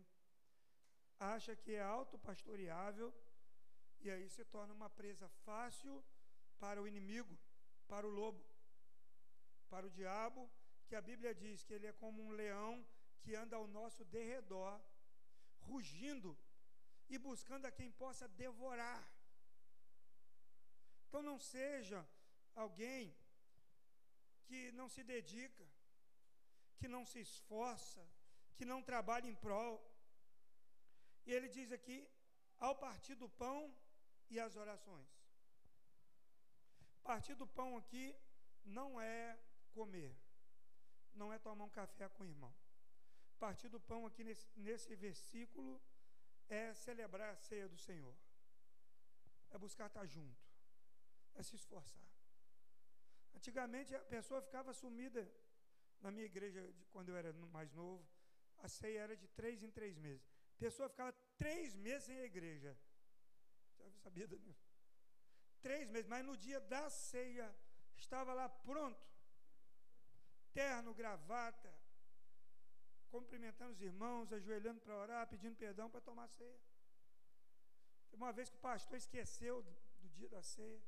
acha 1.19 1.55
que 1.55 1.73
é 1.73 1.81
autopastoreável 1.81 3.11
e 3.99 4.11
aí 4.11 4.29
se 4.29 4.45
torna 4.45 4.73
uma 4.73 4.89
presa 4.89 5.27
fácil 5.45 6.03
para 6.59 6.81
o 6.81 6.87
inimigo, 6.87 7.35
para 7.87 8.05
o 8.05 8.09
lobo 8.09 8.45
para 9.69 9.85
o 9.85 9.89
diabo, 9.89 10.49
que 10.87 10.95
a 10.95 11.01
Bíblia 11.01 11.33
diz 11.35 11.63
que 11.63 11.73
ele 11.73 11.87
é 11.87 11.93
como 11.93 12.21
um 12.23 12.31
leão 12.31 12.85
que 13.21 13.35
anda 13.35 13.55
ao 13.55 13.67
nosso 13.67 14.03
derredor, 14.05 14.79
rugindo 15.59 16.37
e 17.09 17.17
buscando 17.17 17.65
a 17.65 17.71
quem 17.71 17.91
possa 17.91 18.27
devorar. 18.27 19.01
Então 21.07 21.21
não 21.21 21.39
seja 21.39 22.05
alguém 22.55 23.15
que 24.45 24.71
não 24.73 24.87
se 24.89 25.03
dedica, 25.03 25.65
que 26.77 26.87
não 26.87 27.05
se 27.05 27.19
esforça, 27.19 28.05
que 28.55 28.65
não 28.65 28.81
trabalha 28.81 29.27
em 29.27 29.35
prol. 29.35 29.75
E 31.25 31.31
ele 31.33 31.49
diz 31.49 31.71
aqui: 31.71 31.99
ao 32.59 32.75
partir 32.75 33.15
do 33.15 33.29
pão 33.29 33.73
e 34.29 34.39
as 34.39 34.55
orações. 34.55 35.09
Partir 37.03 37.35
do 37.35 37.47
pão 37.47 37.77
aqui 37.77 38.15
não 38.65 38.99
é 38.99 39.39
comer, 39.73 40.15
não 41.13 41.31
é 41.31 41.39
tomar 41.39 41.65
um 41.65 41.69
café 41.69 42.09
com 42.09 42.23
o 42.23 42.27
irmão. 42.27 42.53
Partir 43.39 43.69
do 43.69 43.79
pão 43.79 44.05
aqui 44.05 44.23
nesse, 44.23 44.47
nesse 44.55 44.95
versículo 44.95 45.81
é 46.49 46.73
celebrar 46.73 47.29
a 47.29 47.35
ceia 47.35 47.67
do 47.69 47.77
Senhor, 47.77 48.15
é 49.51 49.57
buscar 49.57 49.87
estar 49.87 50.05
junto, 50.05 50.46
é 51.37 51.43
se 51.43 51.55
esforçar. 51.55 52.07
Antigamente 53.35 53.95
a 53.95 53.99
pessoa 53.99 54.41
ficava 54.41 54.73
sumida 54.73 55.31
na 56.01 56.11
minha 56.11 56.25
igreja, 56.25 56.61
quando 56.91 57.09
eu 57.09 57.17
era 57.17 57.31
mais 57.57 57.71
novo, 57.73 58.05
a 58.59 58.67
ceia 58.67 59.01
era 59.01 59.15
de 59.15 59.27
três 59.39 59.63
em 59.63 59.71
três 59.71 59.97
meses. 59.97 60.25
A 60.55 60.59
pessoa 60.59 60.89
ficava 60.89 61.11
três 61.37 61.75
meses 61.75 62.09
em 62.09 62.19
igreja. 62.31 62.77
Já 63.77 63.91
sabia, 64.03 64.27
Danilo? 64.27 64.55
Três 65.61 65.89
meses, 65.89 66.07
mas 66.07 66.25
no 66.25 66.35
dia 66.35 66.59
da 66.59 66.89
ceia 66.89 67.47
estava 67.95 68.33
lá 68.33 68.49
pronto 68.49 69.07
terno, 70.53 70.91
gravata, 70.91 71.71
cumprimentando 73.09 73.73
os 73.73 73.81
irmãos, 73.81 74.33
ajoelhando 74.33 74.81
para 74.81 74.95
orar, 74.97 75.27
pedindo 75.27 75.55
perdão 75.55 75.87
para 75.87 76.01
tomar 76.01 76.27
ceia. 76.29 76.59
Uma 78.11 78.31
vez 78.33 78.49
que 78.49 78.55
o 78.55 78.59
pastor 78.59 78.97
esqueceu 78.97 79.61
do, 79.61 79.71
do 79.99 80.09
dia 80.09 80.27
da 80.27 80.41
ceia, 80.41 80.81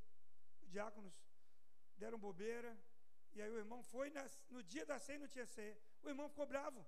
diáconos 0.70 1.16
deram 1.98 2.18
bobeira, 2.18 2.72
e 3.34 3.42
aí 3.42 3.52
o 3.52 3.58
irmão 3.58 3.82
foi 3.84 4.10
na, 4.10 4.24
no 4.50 4.62
dia 4.64 4.86
da 4.86 4.98
ceia 5.00 5.20
não 5.20 5.28
tinha 5.28 5.46
ceia. 5.46 5.78
O 6.04 6.10
irmão 6.10 6.30
ficou 6.30 6.46
bravo. 6.46 6.86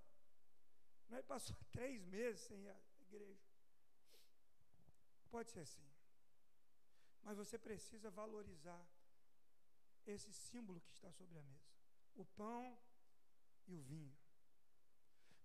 Ele 1.10 1.24
passou 1.24 1.56
três 1.72 2.04
meses 2.06 2.42
sem 2.42 2.70
a 2.70 2.78
igreja. 3.08 3.46
Pode 5.30 5.50
ser 5.52 5.62
assim. 5.62 5.88
Mas 7.24 7.38
você 7.38 7.58
precisa 7.58 8.10
valorizar 8.10 8.84
esse 10.06 10.32
símbolo 10.34 10.82
que 10.82 10.92
está 10.92 11.12
sobre 11.12 11.38
a 11.38 11.44
mesa 11.44 11.72
o 12.16 12.26
pão 12.26 12.78
e 13.68 13.76
o 13.76 13.82
vinho. 13.82 14.14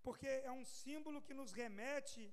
Porque 0.03 0.27
é 0.27 0.53
um 0.53 0.65
símbolo 0.65 1.23
que 1.23 1.35
nos 1.35 1.53
remete 1.53 2.33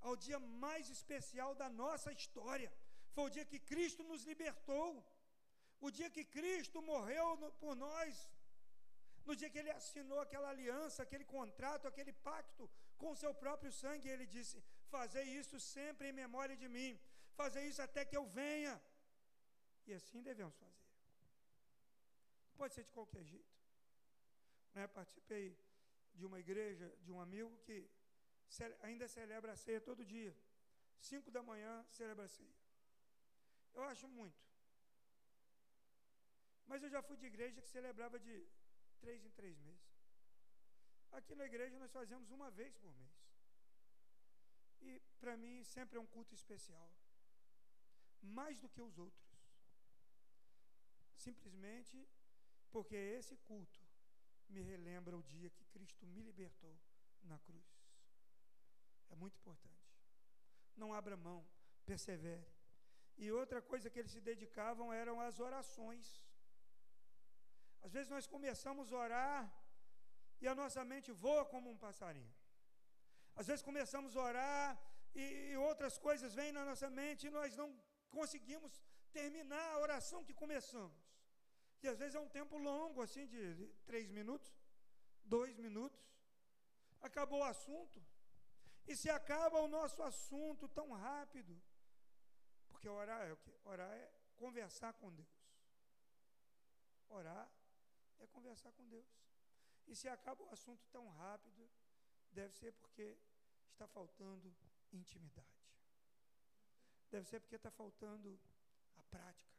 ao 0.00 0.16
dia 0.16 0.38
mais 0.38 0.88
especial 0.88 1.54
da 1.54 1.68
nossa 1.68 2.12
história. 2.12 2.72
Foi 3.10 3.24
o 3.24 3.30
dia 3.30 3.44
que 3.44 3.58
Cristo 3.58 4.02
nos 4.04 4.24
libertou, 4.24 5.04
o 5.80 5.90
dia 5.90 6.10
que 6.10 6.24
Cristo 6.24 6.80
morreu 6.82 7.36
no, 7.36 7.48
por 7.52 7.74
nós, 7.76 8.28
no 9.26 9.36
dia 9.36 9.50
que 9.50 9.58
ele 9.62 9.70
assinou 9.70 10.20
aquela 10.20 10.48
aliança, 10.50 11.02
aquele 11.02 11.24
contrato, 11.24 11.86
aquele 11.86 12.12
pacto 12.12 12.68
com 12.96 13.10
o 13.12 13.16
seu 13.16 13.32
próprio 13.34 13.70
sangue, 13.70 14.08
ele 14.08 14.26
disse: 14.26 14.62
Fazei 14.94 15.24
isso 15.40 15.58
sempre 15.60 16.08
em 16.08 16.20
memória 16.24 16.56
de 16.56 16.68
mim, 16.76 16.98
fazer 17.40 17.62
isso 17.70 17.82
até 17.82 18.04
que 18.04 18.16
eu 18.16 18.26
venha. 18.26 18.74
E 19.86 19.92
assim 19.98 20.22
devemos 20.22 20.56
fazer. 20.56 20.86
Pode 22.56 22.74
ser 22.74 22.84
de 22.84 22.90
qualquer 22.90 23.24
jeito. 23.24 23.54
Né? 24.74 24.86
Participei 24.86 25.56
de 26.14 26.26
uma 26.26 26.40
igreja 26.40 26.92
de 27.04 27.12
um 27.12 27.20
amigo 27.20 27.56
que 27.66 27.88
ainda 28.82 29.06
celebra 29.06 29.52
a 29.52 29.56
ceia 29.56 29.80
todo 29.80 30.04
dia. 30.04 30.34
Cinco 31.00 31.30
da 31.30 31.42
manhã 31.42 31.84
celebra 31.90 32.24
a 32.24 32.28
ceia. 32.28 32.56
Eu 33.74 33.84
acho 33.84 34.08
muito. 34.08 34.47
Mas 36.68 36.82
eu 36.82 36.90
já 36.90 37.02
fui 37.02 37.16
de 37.16 37.26
igreja 37.26 37.62
que 37.62 37.68
celebrava 37.68 38.18
de 38.18 38.46
três 39.00 39.24
em 39.24 39.30
três 39.30 39.58
meses. 39.58 39.88
Aqui 41.10 41.34
na 41.34 41.46
igreja 41.46 41.78
nós 41.78 41.90
fazemos 41.90 42.30
uma 42.30 42.50
vez 42.50 42.76
por 42.76 42.94
mês. 42.94 43.18
E 44.80 45.00
para 45.18 45.36
mim 45.36 45.64
sempre 45.64 45.96
é 45.98 46.00
um 46.00 46.06
culto 46.06 46.34
especial. 46.34 46.90
Mais 48.20 48.60
do 48.60 48.68
que 48.68 48.82
os 48.82 48.98
outros. 48.98 49.28
Simplesmente 51.16 52.06
porque 52.70 52.94
esse 52.94 53.36
culto 53.38 53.80
me 54.48 54.60
relembra 54.60 55.16
o 55.16 55.22
dia 55.22 55.50
que 55.50 55.64
Cristo 55.66 56.06
me 56.06 56.22
libertou 56.22 56.78
na 57.22 57.38
cruz. 57.38 57.66
É 59.10 59.14
muito 59.14 59.36
importante. 59.38 59.88
Não 60.76 60.92
abra 60.92 61.16
mão, 61.16 61.46
persevere. 61.84 62.46
E 63.16 63.32
outra 63.32 63.60
coisa 63.60 63.90
que 63.90 63.98
eles 63.98 64.12
se 64.12 64.20
dedicavam 64.20 64.92
eram 64.92 65.20
as 65.20 65.40
orações. 65.40 66.27
Às 67.82 67.92
vezes 67.92 68.08
nós 68.08 68.26
começamos 68.26 68.92
a 68.92 68.96
orar 68.96 69.52
e 70.40 70.46
a 70.46 70.54
nossa 70.54 70.84
mente 70.84 71.10
voa 71.12 71.44
como 71.44 71.70
um 71.70 71.76
passarinho. 71.76 72.34
Às 73.34 73.46
vezes 73.46 73.62
começamos 73.62 74.16
a 74.16 74.22
orar 74.30 74.78
e 75.14 75.56
outras 75.56 75.96
coisas 76.06 76.34
vêm 76.34 76.52
na 76.52 76.64
nossa 76.64 76.88
mente 76.90 77.26
e 77.26 77.30
nós 77.30 77.56
não 77.56 77.68
conseguimos 78.10 78.72
terminar 79.12 79.66
a 79.72 79.78
oração 79.78 80.24
que 80.24 80.34
começamos. 80.34 81.00
E 81.82 81.88
às 81.88 81.98
vezes 81.98 82.14
é 82.14 82.20
um 82.20 82.28
tempo 82.28 82.56
longo, 82.58 83.00
assim, 83.00 83.26
de 83.26 83.68
três 83.86 84.10
minutos, 84.10 84.52
dois 85.24 85.56
minutos. 85.56 86.00
Acabou 87.00 87.40
o 87.40 87.44
assunto. 87.44 88.04
E 88.86 88.96
se 88.96 89.08
acaba 89.08 89.60
o 89.60 89.68
nosso 89.68 90.02
assunto 90.02 90.66
tão 90.68 90.90
rápido, 90.92 91.60
porque 92.68 92.88
orar 92.88 93.22
é 93.28 93.32
o 93.32 93.36
quê? 93.36 93.54
Orar 93.64 93.90
é 93.90 94.10
conversar 94.36 94.92
com 94.94 95.12
Deus. 95.12 95.28
Orar 97.08 97.48
é 98.20 98.26
conversar 98.26 98.72
com 98.72 98.86
Deus. 98.88 99.06
E 99.86 99.94
se 99.94 100.08
acaba 100.08 100.42
o 100.44 100.50
assunto 100.50 100.86
tão 100.90 101.08
rápido, 101.08 101.68
deve 102.30 102.54
ser 102.54 102.72
porque 102.74 103.16
está 103.72 103.86
faltando 103.86 104.54
intimidade. 104.92 105.58
Deve 107.10 107.26
ser 107.26 107.40
porque 107.40 107.56
está 107.56 107.70
faltando 107.70 108.38
a 108.96 109.02
prática. 109.04 109.56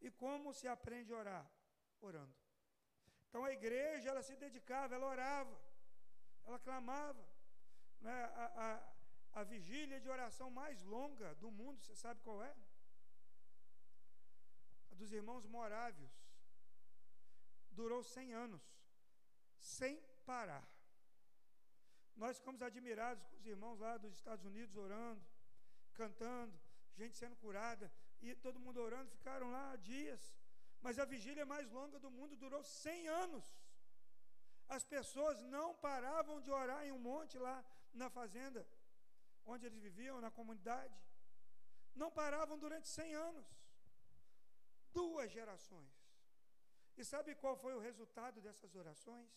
E 0.00 0.10
como 0.10 0.52
se 0.52 0.68
aprende 0.68 1.12
a 1.12 1.16
orar? 1.16 1.50
Orando. 2.00 2.34
Então 3.28 3.44
a 3.44 3.52
igreja, 3.52 4.10
ela 4.10 4.22
se 4.22 4.36
dedicava, 4.36 4.94
ela 4.94 5.06
orava, 5.06 5.58
ela 6.44 6.58
clamava. 6.58 7.26
Né? 8.00 8.12
A, 8.12 8.46
a, 9.34 9.40
a 9.40 9.42
vigília 9.42 10.00
de 10.00 10.08
oração 10.08 10.50
mais 10.50 10.82
longa 10.84 11.34
do 11.36 11.50
mundo, 11.50 11.82
você 11.82 11.96
sabe 11.96 12.20
qual 12.20 12.42
é? 12.44 12.54
A 14.92 14.94
dos 14.94 15.12
irmãos 15.12 15.44
morávios. 15.46 16.23
Durou 17.78 18.02
100 18.02 18.34
anos, 18.44 18.62
sem 19.58 20.00
parar. 20.24 20.66
Nós 22.22 22.38
ficamos 22.38 22.62
admirados 22.62 23.24
com 23.26 23.36
os 23.36 23.46
irmãos 23.54 23.78
lá 23.84 23.96
dos 24.04 24.14
Estados 24.14 24.44
Unidos 24.44 24.76
orando, 24.76 25.22
cantando, 26.00 26.54
gente 26.98 27.16
sendo 27.16 27.36
curada, 27.36 27.86
e 28.22 28.34
todo 28.36 28.62
mundo 28.64 28.80
orando, 28.88 29.10
ficaram 29.10 29.50
lá 29.50 29.66
dias. 29.76 30.22
Mas 30.80 30.98
a 30.98 31.04
vigília 31.04 31.44
mais 31.44 31.70
longa 31.78 31.98
do 31.98 32.10
mundo 32.10 32.36
durou 32.36 32.62
100 32.62 33.08
anos. 33.08 33.44
As 34.76 34.84
pessoas 34.84 35.42
não 35.42 35.68
paravam 35.88 36.40
de 36.40 36.50
orar 36.50 36.82
em 36.86 36.92
um 36.92 36.98
monte 37.10 37.36
lá 37.38 37.56
na 37.92 38.08
fazenda, 38.18 38.66
onde 39.52 39.66
eles 39.66 39.80
viviam, 39.88 40.20
na 40.20 40.30
comunidade. 40.30 40.96
Não 41.94 42.10
paravam 42.10 42.58
durante 42.58 42.88
100 42.88 43.14
anos. 43.14 43.46
Duas 44.92 45.30
gerações. 45.38 45.93
E 46.96 47.04
sabe 47.04 47.34
qual 47.34 47.56
foi 47.56 47.74
o 47.74 47.80
resultado 47.80 48.40
dessas 48.40 48.74
orações? 48.74 49.30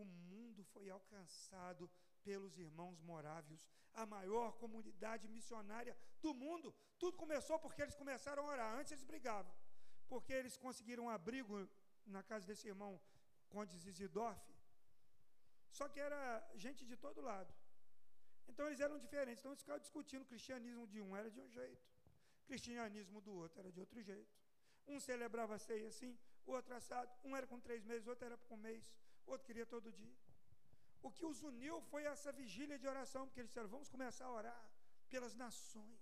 o 0.00 0.04
mundo 0.04 0.62
foi 0.72 0.86
alcançado 0.90 1.90
pelos 2.22 2.58
irmãos 2.66 3.00
morávios, 3.10 3.62
a 3.94 4.04
maior 4.04 4.48
comunidade 4.62 5.26
missionária 5.36 5.96
do 6.24 6.32
mundo. 6.34 6.74
Tudo 6.98 7.16
começou 7.16 7.58
porque 7.64 7.82
eles 7.84 7.96
começaram 8.02 8.42
a 8.44 8.52
orar. 8.54 8.70
Antes 8.78 8.92
eles 8.92 9.04
brigavam, 9.12 9.52
porque 10.12 10.32
eles 10.40 10.56
conseguiram 10.56 11.04
um 11.04 11.14
abrigo 11.18 11.54
na 12.14 12.22
casa 12.22 12.46
desse 12.46 12.66
irmão 12.72 12.92
Conde 13.48 13.76
Zizidorf. 13.84 14.44
Só 15.70 15.88
que 15.88 16.00
era 16.08 16.20
gente 16.64 16.84
de 16.90 16.96
todo 16.96 17.20
lado. 17.20 17.52
Então 18.48 18.66
eles 18.66 18.80
eram 18.80 18.98
diferentes. 18.98 19.40
Então 19.40 19.52
eles 19.52 19.62
ficavam 19.62 19.80
discutindo 19.80 20.22
o 20.22 20.30
cristianismo 20.32 20.86
de 20.86 21.00
um 21.00 21.16
era 21.16 21.30
de 21.30 21.40
um 21.40 21.48
jeito, 21.48 21.84
o 22.42 22.46
cristianismo 22.46 23.20
do 23.20 23.32
outro 23.42 23.60
era 23.60 23.72
de 23.72 23.80
outro 23.80 24.00
jeito. 24.02 24.34
Um 24.86 25.00
celebrava 25.00 25.54
a 25.54 25.58
ceia 25.58 25.88
assim, 25.88 26.16
outro 26.52 26.74
assado. 26.74 27.10
Um 27.24 27.36
era 27.36 27.46
com 27.46 27.60
três 27.60 27.84
meses, 27.84 28.06
outro 28.06 28.24
era 28.24 28.36
com 28.36 28.54
um 28.54 28.58
mês 28.58 28.92
outro 29.26 29.46
queria 29.46 29.66
todo 29.74 29.92
dia. 29.92 30.16
O 31.02 31.10
que 31.10 31.26
os 31.30 31.42
uniu 31.42 31.80
foi 31.90 32.02
essa 32.04 32.32
vigília 32.32 32.78
de 32.78 32.86
oração, 32.94 33.26
porque 33.26 33.40
eles 33.40 33.50
disseram: 33.50 33.68
vamos 33.68 33.88
começar 33.88 34.26
a 34.26 34.32
orar 34.40 34.62
pelas 35.12 35.34
nações, 35.44 36.00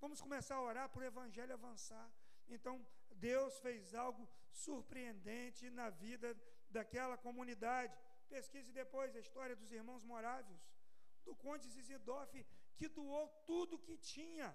vamos 0.00 0.20
começar 0.20 0.56
a 0.56 0.62
orar 0.70 0.88
para 0.88 1.02
o 1.02 1.10
evangelho 1.12 1.52
avançar. 1.52 2.08
Então, 2.48 2.74
Deus 3.28 3.58
fez 3.58 3.94
algo 3.94 4.26
surpreendente 4.64 5.70
na 5.70 5.90
vida 5.90 6.28
daquela 6.70 7.16
comunidade. 7.16 7.96
Pesquise 8.28 8.72
depois 8.72 9.14
a 9.16 9.20
história 9.20 9.54
dos 9.56 9.70
irmãos 9.72 10.04
morávios, 10.04 10.62
do 11.24 11.34
conde 11.34 11.68
Zizidorf, 11.68 12.32
que 12.76 12.88
doou 12.88 13.28
tudo 13.50 13.78
que 13.86 13.96
tinha. 13.98 14.48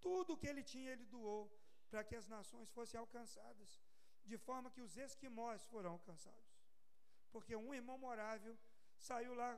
Tudo 0.00 0.36
que 0.36 0.46
ele 0.46 0.62
tinha, 0.62 0.90
ele 0.92 1.06
doou 1.06 1.42
para 1.94 2.02
que 2.08 2.16
as 2.20 2.28
nações 2.36 2.68
fossem 2.76 2.98
alcançadas 2.98 3.68
de 4.30 4.36
forma 4.46 4.70
que 4.74 4.82
os 4.86 4.94
esquimós 5.04 5.64
foram 5.72 5.90
alcançados. 5.96 6.54
Porque 7.32 7.54
um 7.54 7.72
irmão 7.80 7.96
morável 8.06 8.54
saiu 9.08 9.32
lá, 9.42 9.50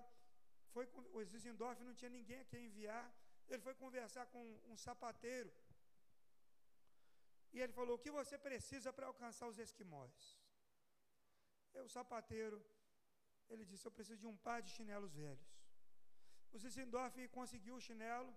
foi 0.75 0.85
o 1.15 1.25
Zizendorf 1.31 1.83
não 1.83 1.95
tinha 2.01 2.11
ninguém 2.19 2.41
a 2.41 2.49
quem 2.51 2.67
enviar, 2.67 3.07
ele 3.49 3.63
foi 3.67 3.75
conversar 3.85 4.27
com 4.35 4.43
um 4.73 4.77
sapateiro. 4.77 5.51
E 7.55 7.61
ele 7.63 7.73
falou: 7.79 7.95
O 7.97 8.03
que 8.05 8.13
você 8.21 8.37
precisa 8.49 8.93
para 8.93 9.07
alcançar 9.13 9.47
os 9.53 9.59
esquimós? 9.67 10.15
E 11.75 11.81
o 11.87 11.89
sapateiro, 11.97 12.59
ele 13.49 13.65
disse: 13.71 13.87
Eu 13.87 13.95
preciso 13.99 14.21
de 14.25 14.29
um 14.33 14.37
par 14.49 14.61
de 14.67 14.73
chinelos 14.77 15.15
velhos. 15.15 15.51
O 16.53 16.59
Zizendorf 16.59 17.17
conseguiu 17.39 17.77
o 17.77 17.85
chinelo, 17.89 18.31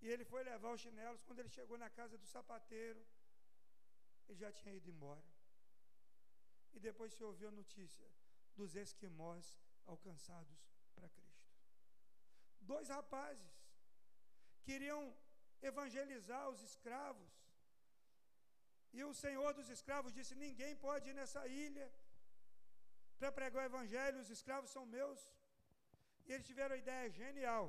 e 0.00 0.08
ele 0.08 0.24
foi 0.24 0.42
levar 0.42 0.72
os 0.72 0.80
chinelos. 0.80 1.22
Quando 1.26 1.40
ele 1.40 1.48
chegou 1.58 1.76
na 1.84 1.90
casa 1.90 2.16
do 2.16 2.26
sapateiro, 2.26 3.00
ele 4.28 4.38
já 4.38 4.50
tinha 4.52 4.74
ido 4.74 4.90
embora. 4.94 5.24
E 6.74 6.78
depois 6.88 7.12
se 7.14 7.24
ouviu 7.24 7.48
a 7.48 7.58
notícia 7.60 8.08
dos 8.58 8.74
esquimós 8.76 9.44
alcançados 9.86 10.58
para 10.94 11.08
Cristo. 11.08 11.48
Dois 12.60 12.88
rapazes 12.88 13.54
queriam 14.68 15.02
evangelizar 15.70 16.44
os 16.48 16.62
escravos. 16.62 17.32
E 18.92 19.02
o 19.04 19.14
senhor 19.22 19.50
dos 19.58 19.68
escravos 19.76 20.12
disse: 20.18 20.34
Ninguém 20.34 20.74
pode 20.76 21.08
ir 21.10 21.14
nessa 21.20 21.42
ilha 21.46 21.86
para 23.18 23.32
pregar 23.38 23.62
o 23.62 23.66
evangelho, 23.66 24.20
os 24.20 24.30
escravos 24.30 24.70
são 24.70 24.84
meus. 24.86 25.20
E 26.26 26.32
eles 26.32 26.46
tiveram 26.46 26.74
a 26.74 26.82
ideia 26.84 27.10
genial. 27.10 27.66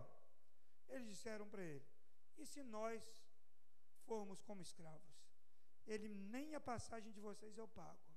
Eles 0.90 1.08
disseram 1.08 1.48
para 1.54 1.64
ele: 1.64 1.89
E 2.42 2.46
se 2.46 2.62
nós 2.64 3.02
formos 4.08 4.42
como 4.42 4.62
escravos? 4.62 5.20
ele 5.94 6.10
nem 6.34 6.56
a 6.56 6.62
passagem 6.72 7.12
de 7.12 7.22
vocês 7.28 7.58
eu 7.58 7.68
pago. 7.68 8.08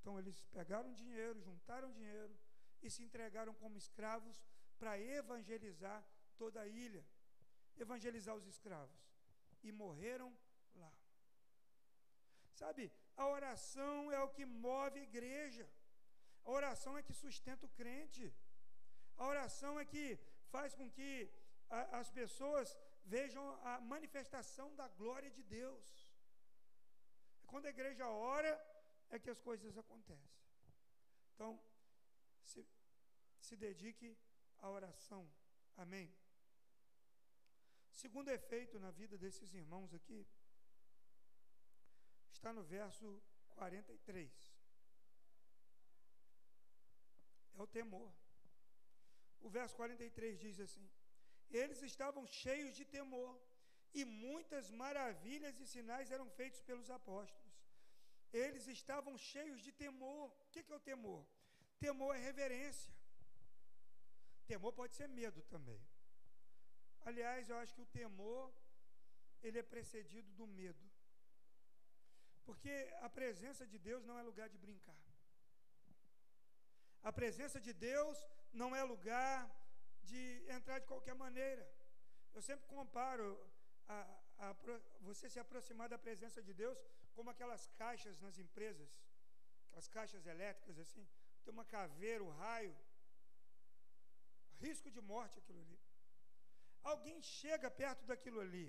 Então 0.00 0.18
eles 0.18 0.38
pegaram 0.58 0.92
dinheiro, 1.02 1.40
juntaram 1.48 1.90
dinheiro 1.92 2.34
e 2.82 2.90
se 2.94 3.02
entregaram 3.02 3.54
como 3.54 3.78
escravos 3.84 4.36
para 4.78 4.98
evangelizar 5.00 6.00
toda 6.36 6.60
a 6.60 6.66
ilha, 6.66 7.04
evangelizar 7.76 8.34
os 8.34 8.46
escravos. 8.46 9.00
E 9.62 9.70
morreram 9.72 10.30
lá. 10.74 10.92
Sabe, 12.60 12.92
a 13.16 13.26
oração 13.26 14.10
é 14.12 14.20
o 14.20 14.30
que 14.36 14.44
move 14.44 14.98
a 15.00 15.08
igreja. 15.10 15.68
A 16.44 16.50
oração 16.50 16.96
é 16.98 17.02
que 17.02 17.12
sustenta 17.12 17.66
o 17.66 17.74
crente. 17.80 18.32
A 19.16 19.26
oração 19.26 19.78
é 19.78 19.84
que 19.84 20.18
faz 20.50 20.74
com 20.74 20.88
que 20.90 21.30
a, 21.68 21.98
as 22.00 22.10
pessoas 22.10 22.76
vejam 23.14 23.44
a 23.70 23.80
manifestação 23.92 24.68
da 24.80 24.86
glória 25.00 25.30
de 25.30 25.42
Deus. 25.42 25.86
Quando 27.50 27.66
a 27.66 27.74
igreja 27.76 28.06
ora, 28.08 28.52
é 29.10 29.18
que 29.18 29.30
as 29.34 29.40
coisas 29.48 29.76
acontecem. 29.82 30.42
Então, 31.34 31.50
se, 32.50 32.66
se 33.46 33.56
dedique 33.56 34.16
à 34.58 34.68
oração. 34.78 35.22
Amém. 35.76 36.08
Segundo 38.02 38.28
efeito 38.28 38.78
na 38.78 38.90
vida 38.90 39.16
desses 39.16 39.54
irmãos 39.54 39.92
aqui, 39.98 40.20
está 42.30 42.52
no 42.52 42.62
verso 42.62 43.06
43. 43.56 44.30
É 47.54 47.62
o 47.62 47.66
temor. 47.66 48.12
O 49.40 49.48
verso 49.48 49.74
43 49.76 50.38
diz 50.38 50.60
assim: 50.60 50.88
Eles 51.50 51.82
estavam 51.82 52.26
cheios 52.26 52.74
de 52.76 52.84
temor 52.84 53.40
e 53.94 54.04
muitas 54.04 54.70
maravilhas 54.70 55.58
e 55.58 55.66
sinais 55.66 56.10
eram 56.10 56.28
feitos 56.30 56.60
pelos 56.60 56.90
apóstolos. 56.90 57.48
Eles 58.32 58.66
estavam 58.66 59.16
cheios 59.16 59.60
de 59.62 59.72
temor. 59.72 60.30
O 60.30 60.50
que 60.50 60.72
é 60.72 60.76
o 60.76 60.80
temor? 60.80 61.24
Temor 61.78 62.14
é 62.14 62.20
reverência. 62.20 62.94
Temor 64.46 64.72
pode 64.72 64.94
ser 64.94 65.08
medo 65.08 65.42
também. 65.44 65.80
Aliás, 67.02 67.48
eu 67.48 67.56
acho 67.58 67.74
que 67.74 67.82
o 67.82 67.86
temor 67.86 68.52
ele 69.42 69.58
é 69.58 69.62
precedido 69.62 70.30
do 70.32 70.46
medo. 70.46 70.84
Porque 72.44 72.74
a 73.02 73.08
presença 73.08 73.66
de 73.66 73.78
Deus 73.78 74.04
não 74.04 74.18
é 74.18 74.22
lugar 74.22 74.48
de 74.48 74.58
brincar. 74.58 74.98
A 77.02 77.12
presença 77.12 77.60
de 77.60 77.72
Deus 77.72 78.18
não 78.52 78.74
é 78.74 78.82
lugar 78.82 79.57
de 80.10 80.22
entrar 80.56 80.78
de 80.78 80.86
qualquer 80.92 81.14
maneira. 81.24 81.64
Eu 82.36 82.42
sempre 82.48 82.66
comparo 82.74 83.26
a, 83.96 83.98
a, 84.46 84.48
você 85.08 85.28
se 85.34 85.40
aproximar 85.44 85.88
da 85.88 85.98
presença 86.06 86.42
de 86.48 86.52
Deus 86.62 86.78
como 87.14 87.30
aquelas 87.30 87.66
caixas 87.82 88.20
nas 88.24 88.38
empresas, 88.44 88.90
aquelas 89.66 89.88
caixas 89.96 90.26
elétricas 90.34 90.78
assim, 90.84 91.04
tem 91.44 91.52
uma 91.52 91.64
caveira, 91.64 92.22
um 92.22 92.34
raio, 92.44 92.74
risco 94.66 94.90
de 94.96 95.00
morte 95.12 95.38
aquilo 95.38 95.60
ali. 95.66 95.78
Alguém 96.82 97.20
chega 97.22 97.70
perto 97.82 98.04
daquilo 98.10 98.40
ali 98.46 98.68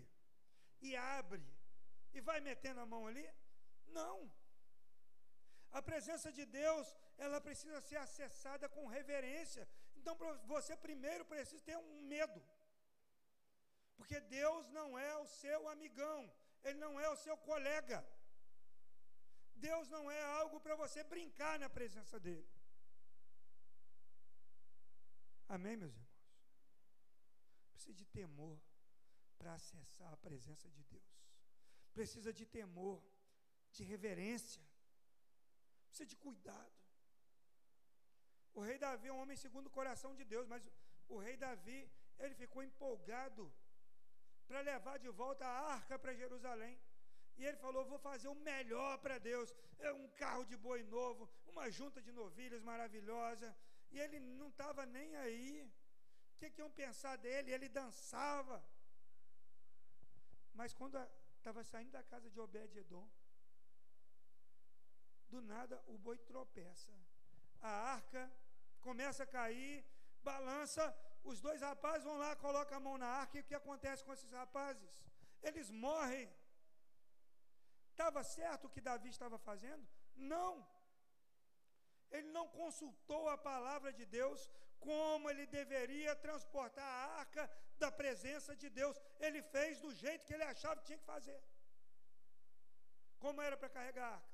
e 0.82 0.96
abre 0.96 1.46
e 2.14 2.22
vai 2.30 2.40
metendo 2.50 2.80
a 2.82 2.86
mão 2.94 3.06
ali? 3.08 3.26
Não. 4.00 4.32
A 5.72 5.82
presença 5.90 6.32
de 6.32 6.46
Deus, 6.46 6.88
ela 7.18 7.40
precisa 7.40 7.80
ser 7.82 7.98
acessada 7.98 8.68
com 8.68 8.88
reverência. 8.88 9.68
Então, 10.10 10.48
você 10.48 10.76
primeiro 10.76 11.24
precisa 11.26 11.64
ter 11.64 11.78
um 11.78 12.02
medo. 12.14 12.42
Porque 13.96 14.20
Deus 14.22 14.70
não 14.70 14.98
é 14.98 15.16
o 15.18 15.28
seu 15.28 15.68
amigão, 15.70 16.20
Ele 16.64 16.80
não 16.80 17.00
é 17.00 17.08
o 17.10 17.18
seu 17.26 17.38
colega. 17.38 18.00
Deus 19.56 19.88
não 19.90 20.10
é 20.10 20.22
algo 20.40 20.60
para 20.60 20.76
você 20.76 21.04
brincar 21.04 21.60
na 21.60 21.70
presença 21.70 22.20
dEle. 22.20 22.50
Amém, 25.48 25.76
meus 25.76 25.94
irmãos? 25.94 26.10
Precisa 27.74 27.94
de 27.94 28.06
temor 28.06 28.58
para 29.38 29.54
acessar 29.54 30.12
a 30.14 30.18
presença 30.18 30.70
de 30.70 30.84
Deus. 30.86 31.14
Precisa 31.94 32.32
de 32.32 32.46
temor, 32.46 33.04
de 33.72 33.84
reverência. 33.84 34.64
Precisa 35.88 36.06
de 36.06 36.16
cuidado. 36.16 36.79
O 38.54 38.62
rei 38.62 38.78
Davi 38.78 39.08
é 39.08 39.14
um 39.14 39.22
homem 39.22 39.38
segundo 39.38 39.68
o 39.68 39.78
coração 39.80 40.16
de 40.16 40.24
Deus, 40.24 40.48
mas 40.48 40.70
o 41.08 41.18
rei 41.18 41.36
Davi, 41.38 41.90
ele 42.20 42.36
ficou 42.36 42.62
empolgado 42.64 43.52
para 44.48 44.62
levar 44.62 44.98
de 44.98 45.10
volta 45.10 45.46
a 45.46 45.74
arca 45.74 45.98
para 45.98 46.14
Jerusalém. 46.14 46.80
E 47.38 47.46
ele 47.46 47.58
falou: 47.58 47.86
Vou 47.86 48.00
fazer 48.00 48.28
o 48.28 48.36
melhor 48.36 48.98
para 49.00 49.18
Deus. 49.18 49.54
É 49.80 49.92
um 49.94 50.08
carro 50.10 50.44
de 50.46 50.58
boi 50.58 50.84
novo, 50.84 51.30
uma 51.48 51.70
junta 51.70 52.02
de 52.02 52.12
novilhas 52.12 52.62
maravilhosa. 52.62 53.56
E 53.92 54.00
ele 54.00 54.20
não 54.20 54.50
estava 54.50 54.86
nem 54.86 55.16
aí. 55.16 55.72
O 56.34 56.38
que, 56.40 56.50
que 56.50 56.62
iam 56.62 56.72
pensar 56.72 57.16
dele? 57.18 57.52
Ele 57.52 57.70
dançava. 57.70 58.64
Mas 60.54 60.74
quando 60.74 60.98
estava 61.38 61.64
saindo 61.64 61.92
da 61.92 62.04
casa 62.04 62.30
de 62.30 62.40
Obed-Edom, 62.40 63.08
do 65.30 65.42
nada 65.42 65.82
o 65.88 65.98
boi 65.98 66.18
tropeça. 66.18 66.92
A 67.62 67.70
arca 67.70 68.32
começa 68.88 69.24
a 69.24 69.32
cair, 69.38 69.86
balança, 70.30 70.84
os 71.24 71.40
dois 71.46 71.62
rapazes 71.62 72.04
vão 72.10 72.18
lá, 72.18 72.36
colocam 72.36 72.78
a 72.78 72.86
mão 72.88 72.98
na 72.98 73.10
arca, 73.22 73.38
e 73.38 73.42
o 73.42 73.50
que 73.50 73.56
acontece 73.56 74.04
com 74.04 74.14
esses 74.14 74.32
rapazes? 74.32 74.92
Eles 75.42 75.70
morrem. 75.70 76.30
Estava 77.92 78.24
certo 78.24 78.66
o 78.66 78.70
que 78.70 78.88
Davi 78.90 79.10
estava 79.10 79.38
fazendo? 79.38 79.86
Não. 80.16 80.54
Ele 82.12 82.30
não 82.38 82.48
consultou 82.48 83.24
a 83.30 83.38
palavra 83.38 83.92
de 84.00 84.06
Deus 84.06 84.50
como 84.80 85.30
ele 85.30 85.46
deveria 85.46 86.16
transportar 86.16 86.86
a 86.86 87.20
arca 87.20 87.44
da 87.78 87.92
presença 87.92 88.56
de 88.56 88.70
Deus. 88.70 89.00
Ele 89.20 89.42
fez 89.42 89.80
do 89.80 89.94
jeito 89.94 90.26
que 90.26 90.34
ele 90.34 90.44
achava 90.44 90.80
que 90.80 90.88
tinha 90.88 90.98
que 90.98 91.12
fazer. 91.14 91.40
Como 93.20 93.42
era 93.42 93.58
para 93.58 93.70
carregar 93.78 94.08
a 94.08 94.14
arca? 94.16 94.29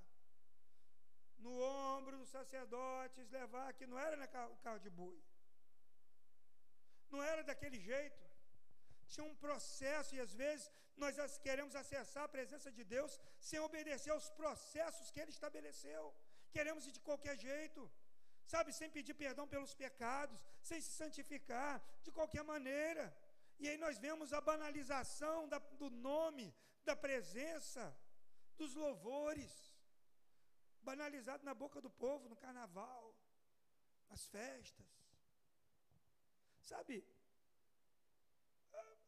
No 1.46 1.54
ombro 1.62 2.18
dos 2.22 2.30
sacerdotes, 2.38 3.32
levar, 3.40 3.74
que 3.78 3.86
não 3.92 3.98
era 4.06 4.16
no 4.18 4.58
carro 4.66 4.80
de 4.86 4.90
boi. 5.00 5.18
Não 7.14 7.22
era 7.32 7.42
daquele 7.50 7.80
jeito. 7.80 8.24
Tinha 9.12 9.26
um 9.32 9.36
processo, 9.36 10.16
e 10.16 10.20
às 10.20 10.34
vezes 10.34 10.72
nós 10.98 11.38
queremos 11.48 11.76
acessar 11.82 12.24
a 12.24 12.34
presença 12.36 12.72
de 12.78 12.84
Deus 12.84 13.20
sem 13.40 13.60
obedecer 13.60 14.12
aos 14.14 14.30
processos 14.30 15.12
que 15.12 15.20
Ele 15.20 15.36
estabeleceu. 15.38 16.04
Queremos 16.52 16.88
ir 16.88 16.94
de 16.98 17.02
qualquer 17.10 17.38
jeito, 17.38 17.92
sabe, 18.54 18.72
sem 18.74 18.90
pedir 18.90 19.14
perdão 19.14 19.48
pelos 19.48 19.74
pecados, 19.84 20.44
sem 20.70 20.80
se 20.82 20.92
santificar, 21.02 21.74
de 22.02 22.12
qualquer 22.12 22.44
maneira. 22.44 23.06
E 23.60 23.68
aí 23.70 23.78
nós 23.78 23.98
vemos 23.98 24.34
a 24.34 24.42
banalização 24.42 25.48
da, 25.48 25.60
do 25.82 25.90
nome, 25.90 26.54
da 26.84 26.96
presença, 26.96 27.84
dos 28.58 28.74
louvores, 28.74 29.52
banalizado 30.90 31.44
na 31.50 31.56
boca 31.64 31.80
do 31.86 31.92
povo, 32.06 32.30
no 32.32 32.38
carnaval, 32.46 33.04
nas 34.10 34.24
festas. 34.36 34.90
Sabe, 36.72 36.96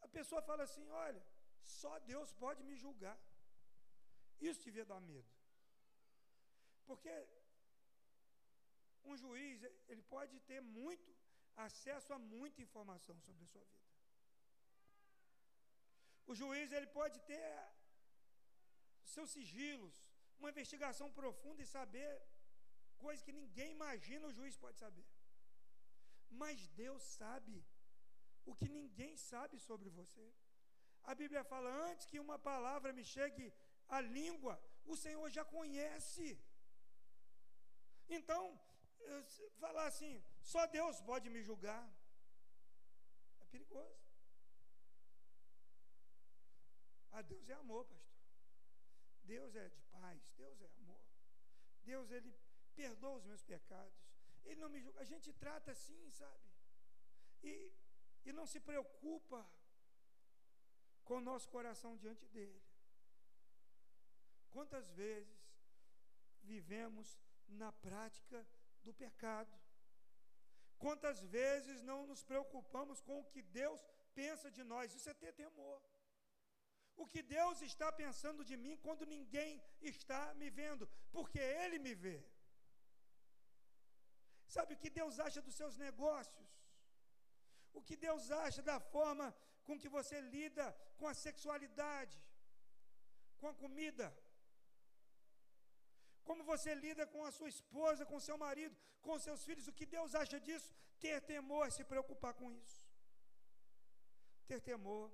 a 0.08 0.10
pessoa 0.18 0.42
fala 0.50 0.64
assim: 0.68 0.86
olha, 1.08 1.24
só 1.80 1.94
Deus 2.12 2.32
pode 2.44 2.62
me 2.70 2.76
julgar. 2.84 3.18
Isso 4.50 4.66
devia 4.68 4.86
dar 4.92 5.02
medo. 5.12 5.32
Porque 6.90 7.16
um 9.10 9.16
juiz, 9.24 9.64
ele 9.92 10.04
pode 10.16 10.36
ter 10.52 10.62
muito 10.80 11.10
acesso 11.68 12.14
a 12.14 12.20
muita 12.20 12.62
informação 12.66 13.16
sobre 13.28 13.44
a 13.46 13.52
sua 13.54 13.66
vida. 13.72 13.86
O 16.32 16.36
juiz, 16.42 16.72
ele 16.78 16.90
pode 17.00 17.18
ter 17.32 17.48
seus 19.16 19.30
sigilos, 19.36 19.98
uma 20.40 20.52
investigação 20.54 21.08
profunda 21.20 21.62
e 21.64 21.72
saber 21.78 22.12
coisas 23.04 23.24
que 23.26 23.38
ninguém 23.42 23.72
imagina 23.78 24.28
o 24.28 24.36
juiz 24.40 24.56
pode 24.66 24.78
saber. 24.84 25.08
Mas 26.42 26.68
Deus 26.84 27.04
sabe 27.22 27.56
o 28.46 28.56
que 28.60 28.70
ninguém 28.80 29.14
sabe 29.32 29.58
sobre 29.70 29.90
você. 30.00 30.26
A 31.04 31.16
Bíblia 31.22 31.44
fala: 31.44 31.70
antes 31.90 32.06
que 32.12 32.20
uma 32.26 32.38
palavra 32.52 32.92
me 33.00 33.04
chegue 33.16 33.46
à 33.88 34.00
língua, 34.02 34.54
o 34.86 34.96
Senhor 35.04 35.30
já 35.38 35.46
conhece. 35.58 36.28
Então, 38.18 38.42
falar 39.60 39.88
assim, 39.88 40.14
só 40.42 40.66
Deus 40.68 41.00
pode 41.02 41.30
me 41.30 41.42
julgar, 41.50 41.84
é 43.42 43.46
perigoso. 43.46 43.98
Ah, 47.12 47.22
Deus 47.22 47.50
é 47.50 47.54
amor, 47.54 47.84
pastor. 47.86 48.07
Deus 49.34 49.56
é 49.56 49.68
de 49.76 49.82
paz, 49.96 50.20
Deus 50.42 50.62
é 50.62 50.70
amor. 50.80 51.02
Deus, 51.92 52.12
Ele 52.12 52.32
perdoa 52.76 53.18
os 53.20 53.26
meus 53.32 53.44
pecados. 53.54 53.98
Ele 54.46 54.60
não 54.64 54.70
me 54.70 54.80
julga. 54.84 55.02
A 55.02 55.10
gente 55.14 55.32
trata 55.34 55.72
assim, 55.72 56.04
sabe? 56.12 56.48
E, 57.44 57.54
e 58.26 58.32
não 58.38 58.46
se 58.54 58.60
preocupa 58.60 59.40
com 61.08 61.18
o 61.18 61.26
nosso 61.30 61.48
coração 61.56 61.92
diante 62.04 62.26
dele. 62.36 62.62
Quantas 64.56 64.90
vezes 64.92 65.40
vivemos 66.44 67.08
na 67.48 67.72
prática 67.72 68.40
do 68.84 68.94
pecado? 68.94 69.54
Quantas 70.78 71.20
vezes 71.38 71.82
não 71.82 72.00
nos 72.08 72.24
preocupamos 72.24 73.02
com 73.02 73.20
o 73.20 73.30
que 73.32 73.42
Deus 73.42 73.82
pensa 74.14 74.50
de 74.58 74.64
nós? 74.64 74.94
Isso 74.94 75.10
é 75.10 75.14
ter 75.14 75.34
temor. 75.34 75.82
O 77.02 77.06
que 77.12 77.22
Deus 77.38 77.58
está 77.72 77.88
pensando 78.02 78.42
de 78.50 78.56
mim 78.64 78.76
quando 78.86 79.12
ninguém 79.16 79.52
está 79.94 80.22
me 80.40 80.50
vendo, 80.60 80.86
porque 81.16 81.40
Ele 81.64 81.78
me 81.86 81.94
vê. 82.06 82.18
Sabe 84.56 84.74
o 84.74 84.82
que 84.84 84.92
Deus 85.00 85.20
acha 85.26 85.42
dos 85.48 85.56
seus 85.62 85.76
negócios? 85.86 86.50
O 87.78 87.82
que 87.88 87.96
Deus 88.08 88.32
acha 88.46 88.62
da 88.72 88.80
forma 88.96 89.28
com 89.68 89.78
que 89.82 89.90
você 89.98 90.18
lida 90.36 90.66
com 91.00 91.08
a 91.14 91.14
sexualidade, 91.26 92.18
com 93.40 93.48
a 93.54 93.58
comida? 93.64 94.08
Como 96.28 96.44
você 96.52 96.74
lida 96.86 97.06
com 97.14 97.24
a 97.26 97.32
sua 97.38 97.50
esposa, 97.56 98.10
com 98.12 98.26
seu 98.28 98.38
marido, 98.46 98.76
com 99.06 99.24
seus 99.28 99.44
filhos? 99.48 99.68
O 99.68 99.78
que 99.80 99.86
Deus 99.86 100.16
acha 100.24 100.40
disso? 100.48 100.72
Ter 101.00 101.18
temor 101.34 101.64
é 101.68 101.72
se 101.78 101.84
preocupar 101.92 102.34
com 102.34 102.52
isso. 102.52 102.82
Ter 104.50 104.60
temor 104.72 105.06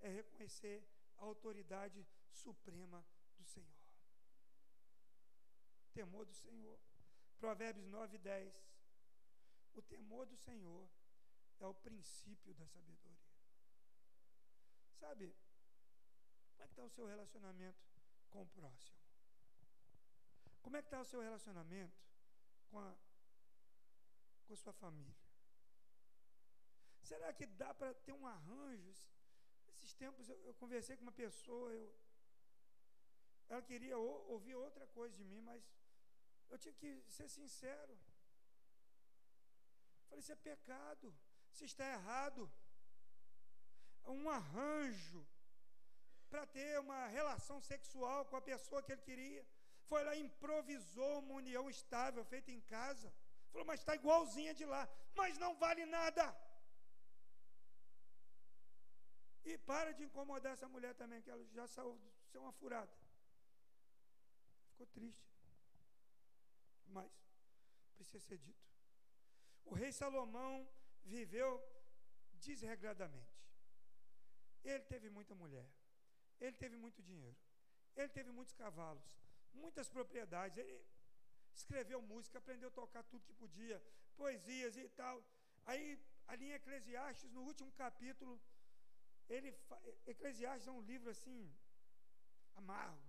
é 0.00 0.08
reconhecer 0.20 0.78
a 1.20 1.24
autoridade 1.24 2.06
suprema 2.32 3.04
do 3.36 3.44
Senhor. 3.44 3.80
Temor 5.92 6.24
do 6.24 6.34
Senhor. 6.34 6.78
Provérbios 7.38 7.86
9, 7.86 8.18
10. 8.18 8.54
O 9.74 9.82
temor 9.82 10.26
do 10.26 10.36
Senhor 10.36 10.88
é 11.60 11.66
o 11.66 11.74
princípio 11.74 12.54
da 12.54 12.66
sabedoria. 12.66 13.18
Sabe, 14.98 15.34
como 16.52 16.62
é 16.62 16.66
que 16.66 16.72
está 16.72 16.84
o 16.84 16.90
seu 16.90 17.06
relacionamento 17.06 17.78
com 18.30 18.42
o 18.42 18.46
próximo? 18.46 18.98
Como 20.62 20.76
é 20.76 20.82
que 20.82 20.88
está 20.88 21.00
o 21.00 21.04
seu 21.04 21.20
relacionamento 21.20 21.98
com 22.68 22.78
a, 22.78 22.94
com 24.46 24.52
a 24.52 24.56
sua 24.56 24.72
família? 24.72 25.16
Será 27.02 27.32
que 27.32 27.46
dá 27.46 27.72
para 27.74 27.94
ter 27.94 28.12
um 28.12 28.26
arranjo? 28.26 28.94
Esses 29.90 29.98
tempos 30.06 30.28
eu, 30.28 30.38
eu, 30.48 30.54
conversei 30.54 30.96
com 30.96 31.02
uma 31.02 31.20
pessoa, 31.20 31.68
eu, 31.72 31.86
ela 33.48 33.62
queria 33.70 33.96
ou, 33.98 34.12
ouvir 34.34 34.54
outra 34.54 34.86
coisa 34.86 35.16
de 35.16 35.24
mim, 35.30 35.40
mas 35.40 35.64
eu 36.48 36.56
tinha 36.62 36.74
que 36.80 36.90
ser 37.08 37.28
sincero. 37.28 37.94
Falei, 40.04 40.20
isso 40.20 40.30
é 40.30 40.36
pecado, 40.36 41.12
isso 41.52 41.64
está 41.64 41.84
errado. 41.96 42.42
É 44.04 44.10
um 44.10 44.30
arranjo 44.30 45.26
para 46.28 46.46
ter 46.46 46.78
uma 46.78 47.00
relação 47.08 47.60
sexual 47.60 48.24
com 48.26 48.36
a 48.36 48.48
pessoa 48.52 48.84
que 48.84 48.92
ele 48.92 49.08
queria. 49.10 49.44
Foi 49.88 50.04
lá, 50.04 50.14
improvisou 50.14 51.18
uma 51.18 51.34
união 51.42 51.68
estável 51.68 52.24
feita 52.24 52.52
em 52.52 52.60
casa. 52.76 53.12
Falou, 53.50 53.66
mas 53.66 53.80
está 53.80 53.96
igualzinha 53.96 54.54
de 54.54 54.64
lá, 54.64 54.88
mas 55.16 55.36
não 55.36 55.52
vale 55.56 55.84
nada. 55.84 56.24
E 59.44 59.56
para 59.58 59.92
de 59.92 60.04
incomodar 60.04 60.52
essa 60.52 60.68
mulher 60.68 60.94
também, 60.94 61.22
que 61.22 61.30
ela 61.30 61.44
já 61.46 61.66
saiu 61.66 61.98
de 61.98 62.30
ser 62.30 62.38
uma 62.38 62.52
furada. 62.52 62.92
Ficou 64.70 64.86
triste. 64.86 65.30
mas 66.86 67.10
precisa 67.96 68.20
ser 68.20 68.38
dito. 68.38 68.68
O 69.64 69.74
rei 69.74 69.92
Salomão 69.92 70.68
viveu 71.04 71.62
desregradamente. 72.32 73.38
Ele 74.64 74.84
teve 74.84 75.08
muita 75.08 75.34
mulher, 75.34 75.66
ele 76.40 76.56
teve 76.56 76.76
muito 76.76 77.02
dinheiro, 77.02 77.36
ele 77.96 78.08
teve 78.08 78.30
muitos 78.30 78.54
cavalos, 78.54 79.16
muitas 79.54 79.88
propriedades. 79.88 80.58
Ele 80.58 80.84
escreveu 81.54 82.00
música, 82.02 82.38
aprendeu 82.38 82.68
a 82.68 82.72
tocar 82.72 83.02
tudo 83.04 83.24
que 83.24 83.32
podia, 83.34 83.82
poesias 84.16 84.76
e 84.76 84.88
tal. 84.88 85.24
Aí, 85.64 85.98
ali 86.26 86.46
em 86.46 86.52
Eclesiastes, 86.52 87.30
no 87.30 87.42
último 87.42 87.72
capítulo, 87.72 88.40
ele 89.30 89.50
Eclesiastes 90.06 90.66
é 90.66 90.72
um 90.72 90.82
livro 90.82 91.10
assim 91.10 91.40
amargo. 92.54 93.08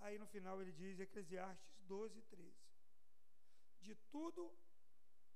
Aí 0.00 0.18
no 0.18 0.26
final 0.26 0.60
ele 0.62 0.72
diz 0.72 0.98
Eclesiastes 0.98 1.78
12, 1.80 2.22
13. 2.22 2.68
De 3.80 3.94
tudo 4.14 4.42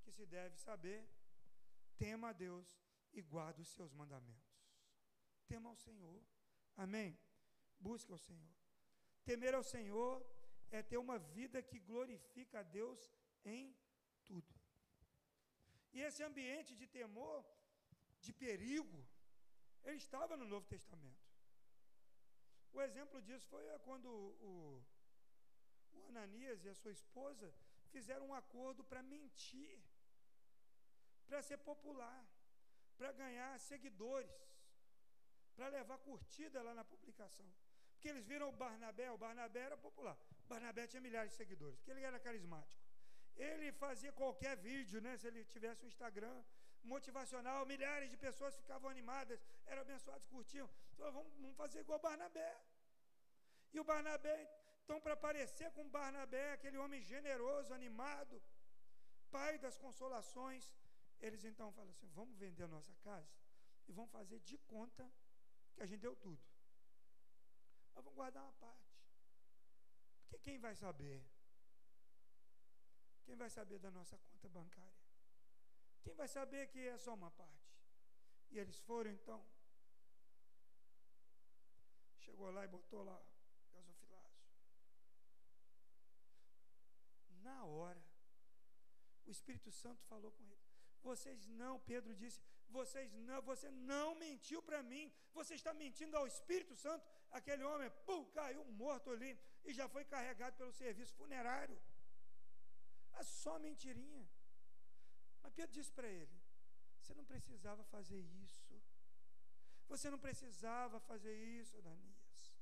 que 0.02 0.10
se 0.10 0.24
deve 0.26 0.56
saber, 0.56 0.98
tema 1.96 2.30
a 2.30 2.32
Deus 2.32 2.68
e 3.12 3.20
guarda 3.20 3.60
os 3.60 3.68
seus 3.76 3.92
mandamentos. 3.92 4.52
Tema 5.46 5.68
ao 5.70 5.76
Senhor. 5.76 6.20
Amém? 6.76 7.18
Busque 7.78 8.12
ao 8.12 8.18
Senhor. 8.18 8.54
Temer 9.24 9.54
ao 9.54 9.62
Senhor 9.62 10.24
é 10.70 10.82
ter 10.82 10.96
uma 10.96 11.18
vida 11.18 11.62
que 11.62 11.78
glorifica 11.78 12.60
a 12.60 12.68
Deus 12.78 13.00
em 13.44 13.76
tudo. 14.24 14.54
E 15.92 16.00
esse 16.00 16.22
ambiente 16.22 16.74
de 16.74 16.86
temor, 16.86 17.44
de 18.26 18.32
perigo, 18.44 19.00
ele 19.84 20.00
estava 20.04 20.36
no 20.40 20.46
Novo 20.54 20.66
Testamento. 20.74 21.22
O 22.76 22.80
exemplo 22.80 23.20
disso 23.26 23.46
foi 23.52 23.64
quando 23.86 24.08
o, 24.50 24.84
o 25.96 26.06
Ananias 26.10 26.64
e 26.64 26.68
a 26.68 26.78
sua 26.82 26.92
esposa 26.98 27.48
fizeram 27.94 28.26
um 28.28 28.34
acordo 28.42 28.82
para 28.90 29.02
mentir, 29.02 29.74
para 31.26 31.42
ser 31.48 31.58
popular, 31.70 32.20
para 32.96 33.10
ganhar 33.22 33.50
seguidores, 33.70 34.38
para 35.56 35.68
levar 35.68 35.98
curtida 35.98 36.62
lá 36.62 36.72
na 36.80 36.84
publicação. 36.92 37.48
Porque 37.92 38.08
eles 38.08 38.26
viram 38.26 38.48
o 38.48 38.58
Barnabé, 38.64 39.10
o 39.10 39.18
Barnabé 39.18 39.60
era 39.68 39.76
popular. 39.76 40.16
O 40.44 40.48
Barnabé 40.52 40.86
tinha 40.86 41.00
milhares 41.08 41.32
de 41.32 41.36
seguidores, 41.42 41.76
porque 41.78 41.90
ele 41.90 42.08
era 42.10 42.18
carismático. 42.18 42.80
Ele 43.36 43.72
fazia 43.84 44.12
qualquer 44.12 44.56
vídeo, 44.56 45.00
né? 45.00 45.16
Se 45.16 45.26
ele 45.26 45.44
tivesse 45.44 45.84
um 45.84 45.88
Instagram 45.88 46.42
motivacional, 46.84 47.64
milhares 47.66 48.10
de 48.10 48.16
pessoas 48.16 48.56
ficavam 48.56 48.90
animadas, 48.90 49.44
eram 49.66 49.82
abençoadas, 49.82 50.26
curtiam. 50.26 50.68
Então, 50.92 51.12
vamos, 51.12 51.32
vamos 51.34 51.56
fazer 51.56 51.80
igual 51.80 51.98
Barnabé. 51.98 52.52
E 53.72 53.80
o 53.80 53.84
Barnabé, 53.84 54.36
então, 54.84 55.00
para 55.00 55.16
parecer 55.16 55.70
com 55.72 55.88
Barnabé, 55.88 56.52
aquele 56.52 56.78
homem 56.78 57.00
generoso, 57.00 57.72
animado, 57.72 58.42
pai 59.30 59.58
das 59.58 59.78
consolações, 59.78 60.72
eles 61.20 61.44
então 61.44 61.72
falam 61.72 61.90
assim: 61.90 62.08
vamos 62.08 62.36
vender 62.36 62.64
a 62.64 62.68
nossa 62.68 62.94
casa 62.96 63.32
e 63.88 63.92
vamos 63.92 64.10
fazer 64.10 64.40
de 64.40 64.58
conta 64.58 65.10
que 65.74 65.82
a 65.82 65.86
gente 65.86 66.00
deu 66.00 66.16
tudo. 66.16 66.42
Mas 67.94 68.04
vamos 68.04 68.16
guardar 68.16 68.42
uma 68.42 68.52
parte. 68.54 68.92
Porque 70.22 70.38
quem 70.38 70.58
vai 70.58 70.74
saber? 70.74 71.24
Quem 73.24 73.36
vai 73.36 73.50
saber 73.50 73.78
da 73.78 73.90
nossa 73.90 74.18
conta 74.18 74.48
bancária? 74.48 75.01
Quem 76.02 76.14
vai 76.14 76.28
saber 76.28 76.68
que 76.68 76.80
é 76.86 76.98
só 76.98 77.14
uma 77.14 77.30
parte? 77.30 77.72
E 78.50 78.58
eles 78.58 78.78
foram 78.80 79.10
então. 79.10 79.44
Chegou 82.18 82.50
lá 82.50 82.64
e 82.64 82.68
botou 82.68 83.02
lá 83.02 83.20
gasofilaço. 83.72 84.42
Na 87.42 87.64
hora, 87.64 88.02
o 89.26 89.30
Espírito 89.30 89.70
Santo 89.70 90.02
falou 90.04 90.30
com 90.32 90.44
ele. 90.44 90.62
Vocês 91.02 91.46
não, 91.48 91.80
Pedro 91.80 92.14
disse, 92.14 92.40
vocês 92.68 93.12
não, 93.12 93.42
você 93.42 93.70
não 93.70 94.14
mentiu 94.14 94.62
para 94.62 94.82
mim, 94.82 95.12
você 95.32 95.54
está 95.54 95.74
mentindo 95.74 96.16
ao 96.16 96.26
Espírito 96.26 96.74
Santo. 96.76 97.04
Aquele 97.30 97.64
homem, 97.64 97.90
pum, 98.06 98.24
caiu 98.26 98.64
morto 98.64 99.10
ali 99.10 99.38
e 99.64 99.72
já 99.72 99.88
foi 99.88 100.04
carregado 100.04 100.56
pelo 100.56 100.72
serviço 100.72 101.14
funerário. 101.14 101.78
É 103.14 103.22
só 103.22 103.58
mentirinha. 103.58 104.21
Mas 105.52 105.56
Pedro 105.56 105.72
disse 105.72 105.92
para 105.92 106.08
ele: 106.08 106.36
Você 106.98 107.14
não 107.14 107.24
precisava 107.24 107.84
fazer 107.84 108.20
isso. 108.44 108.82
Você 109.86 110.08
não 110.10 110.18
precisava 110.18 110.98
fazer 111.00 111.34
isso, 111.60 111.76
Ananias. 111.76 112.54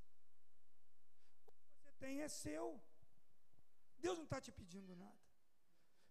O 1.46 1.52
que 1.52 1.82
você 1.82 1.92
tem 2.00 2.22
é 2.22 2.28
seu. 2.28 2.82
Deus 3.98 4.16
não 4.18 4.24
está 4.24 4.40
te 4.40 4.50
pedindo 4.50 4.96
nada. 4.96 5.20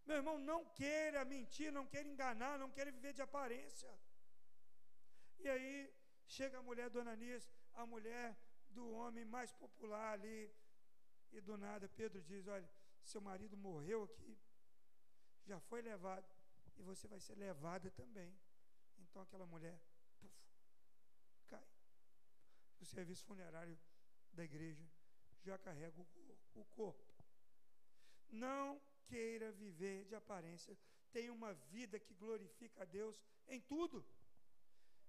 Meu 0.06 0.18
irmão, 0.18 0.38
não 0.38 0.64
queira 0.80 1.26
mentir, 1.26 1.70
não 1.72 1.86
queira 1.86 2.08
enganar, 2.08 2.58
não 2.58 2.72
queira 2.72 2.92
viver 2.92 3.12
de 3.12 3.22
aparência. 3.22 3.92
E 5.40 5.50
aí 5.50 5.94
chega 6.26 6.60
a 6.60 6.62
mulher 6.62 6.90
do 6.90 7.02
Ananias, 7.02 7.52
a 7.74 7.86
mulher 7.86 8.38
do 8.70 8.90
homem 8.92 9.26
mais 9.26 9.52
popular 9.52 10.14
ali, 10.14 10.50
e 11.34 11.42
do 11.42 11.58
nada 11.58 11.90
Pedro 11.90 12.22
diz: 12.22 12.48
Olha, 12.48 12.70
seu 13.04 13.20
marido 13.20 13.58
morreu 13.58 14.04
aqui, 14.04 14.38
já 15.46 15.60
foi 15.60 15.82
levado, 15.82 16.39
e 16.80 16.84
você 16.84 17.08
vai 17.08 17.20
ser 17.20 17.36
levada 17.36 17.92
também. 17.92 18.34
Então 18.98 19.22
aquela 19.22 19.46
mulher, 19.46 19.78
puf, 20.20 20.34
cai. 21.48 21.68
O 22.80 22.86
serviço 22.86 23.26
funerário 23.26 23.78
da 24.32 24.44
igreja 24.44 24.86
já 25.42 25.58
carrega 25.58 26.00
o, 26.02 26.08
o 26.62 26.66
corpo. 26.80 27.14
Não 28.30 28.82
queira 29.08 29.52
viver 29.52 30.06
de 30.06 30.16
aparência, 30.16 30.78
tenha 31.12 31.34
uma 31.34 31.54
vida 31.76 32.00
que 32.00 32.14
glorifica 32.14 32.84
a 32.84 32.86
Deus 32.86 33.24
em 33.48 33.60
tudo. 33.60 34.06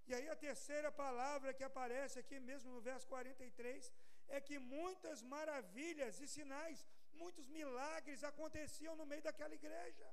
E 0.07 0.15
aí 0.15 0.29
a 0.29 0.37
terceira 0.37 0.91
palavra 0.91 1.55
que 1.55 1.63
aparece 1.63 2.19
aqui 2.19 2.41
mesmo 2.41 2.73
no 2.73 2.81
verso 2.81 3.07
43 3.07 3.93
é 4.29 4.41
que 4.41 4.59
muitas 4.59 5.23
maravilhas 5.23 6.19
e 6.21 6.27
sinais 6.27 6.85
muitos 7.13 7.47
milagres 7.49 8.25
aconteciam 8.25 8.97
no 8.97 9.07
meio 9.07 9.23
daquela 9.23 9.55
igreja. 9.55 10.09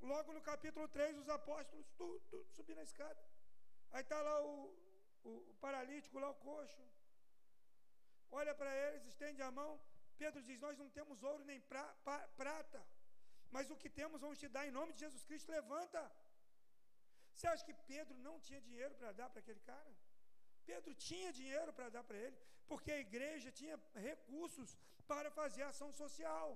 Logo 0.00 0.32
no 0.32 0.40
capítulo 0.40 0.86
3, 0.88 1.18
os 1.18 1.28
apóstolos 1.28 1.86
tudo, 1.96 2.20
tudo 2.30 2.48
subindo 2.52 2.78
a 2.78 2.82
escada. 2.82 3.20
Aí 3.90 4.02
está 4.02 4.20
lá 4.20 4.40
o, 4.42 4.72
o, 5.24 5.30
o, 5.50 5.54
paralítico, 5.60 6.18
lá 6.18 6.30
o 6.30 6.34
coxo. 6.34 6.82
Olha 8.30 8.54
para 8.54 8.74
eles, 8.86 9.04
estende 9.06 9.42
a 9.42 9.50
mão. 9.50 9.80
Pedro 10.16 10.42
diz: 10.42 10.60
Nós 10.60 10.78
não 10.78 10.88
temos 10.90 11.22
ouro 11.22 11.44
nem 11.44 11.60
pra, 11.60 11.84
pra, 12.04 12.18
prata, 12.28 12.80
mas 13.50 13.70
o 13.70 13.76
que 13.76 13.90
temos 13.90 14.20
vamos 14.20 14.38
te 14.38 14.48
dar 14.48 14.66
em 14.66 14.70
nome 14.70 14.92
de 14.92 15.00
Jesus 15.00 15.24
Cristo. 15.24 15.50
Levanta. 15.50 16.00
Você 17.34 17.46
acha 17.46 17.64
que 17.64 17.74
Pedro 17.92 18.16
não 18.18 18.40
tinha 18.40 18.60
dinheiro 18.60 18.94
para 18.96 19.12
dar 19.12 19.28
para 19.30 19.40
aquele 19.40 19.60
cara? 19.60 19.92
Pedro 20.66 20.92
tinha 20.94 21.32
dinheiro 21.32 21.72
para 21.72 21.88
dar 21.88 22.02
para 22.04 22.18
ele, 22.18 22.36
porque 22.66 22.90
a 22.92 23.00
igreja 23.06 23.50
tinha 23.50 23.76
recursos 23.94 24.76
para 25.06 25.30
fazer 25.30 25.62
ação 25.62 25.92
social. 25.92 26.48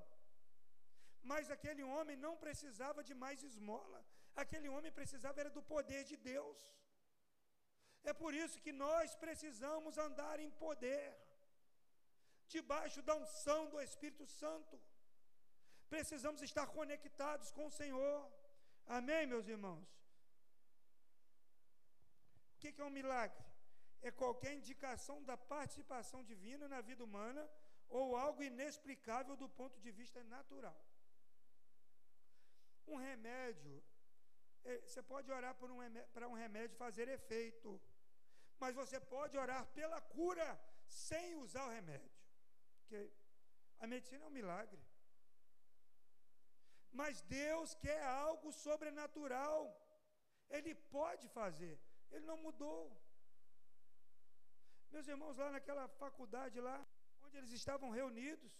Mas 1.30 1.50
aquele 1.56 1.84
homem 1.94 2.16
não 2.16 2.34
precisava 2.44 3.00
de 3.08 3.14
mais 3.24 3.42
esmola. 3.50 4.00
Aquele 4.42 4.68
homem 4.74 4.92
precisava 5.00 5.40
era 5.42 5.50
do 5.58 5.62
poder 5.74 6.02
de 6.10 6.16
Deus. 6.16 6.58
É 8.10 8.12
por 8.22 8.32
isso 8.34 8.62
que 8.64 8.72
nós 8.72 9.14
precisamos 9.24 9.96
andar 10.06 10.36
em 10.44 10.50
poder, 10.64 11.04
debaixo 12.54 13.00
da 13.08 13.14
unção 13.22 13.60
do 13.72 13.80
Espírito 13.80 14.26
Santo. 14.26 14.80
Precisamos 15.94 16.42
estar 16.42 16.66
conectados 16.78 17.52
com 17.52 17.66
o 17.66 17.76
Senhor. 17.80 18.18
Amém, 18.98 19.24
meus 19.26 19.46
irmãos? 19.46 19.88
O 22.52 22.58
que 22.58 22.80
é 22.80 22.84
um 22.84 22.96
milagre? 23.00 23.52
é 24.02 24.10
qualquer 24.10 24.52
indicação 24.54 25.22
da 25.22 25.36
participação 25.36 26.22
divina 26.24 26.66
na 26.68 26.80
vida 26.80 27.04
humana 27.04 27.48
ou 27.88 28.16
algo 28.16 28.42
inexplicável 28.42 29.36
do 29.36 29.48
ponto 29.48 29.78
de 29.80 29.90
vista 29.92 30.22
natural. 30.24 30.76
Um 32.86 32.96
remédio, 32.96 33.82
é, 34.64 34.80
você 34.80 35.02
pode 35.02 35.30
orar 35.30 35.54
por 35.54 35.70
um 35.70 35.78
para 36.12 36.28
um 36.28 36.34
remédio 36.34 36.76
fazer 36.76 37.08
efeito, 37.08 37.80
mas 38.58 38.74
você 38.74 38.98
pode 39.00 39.36
orar 39.36 39.66
pela 39.78 40.00
cura 40.00 40.48
sem 40.86 41.34
usar 41.36 41.64
o 41.66 41.70
remédio. 41.70 42.10
Porque 42.80 43.10
a 43.78 43.86
medicina 43.86 44.24
é 44.24 44.28
um 44.28 44.38
milagre. 44.40 44.82
Mas 47.00 47.22
Deus 47.22 47.74
quer 47.74 48.02
algo 48.04 48.52
sobrenatural. 48.52 49.58
Ele 50.50 50.74
pode 50.74 51.26
fazer. 51.28 51.80
Ele 52.10 52.26
não 52.26 52.36
mudou. 52.36 52.80
Meus 54.90 55.08
irmãos, 55.08 55.38
lá 55.38 55.50
naquela 55.50 55.88
faculdade 55.88 56.60
lá, 56.60 56.78
onde 57.22 57.38
eles 57.38 57.50
estavam 57.50 57.88
reunidos, 57.90 58.52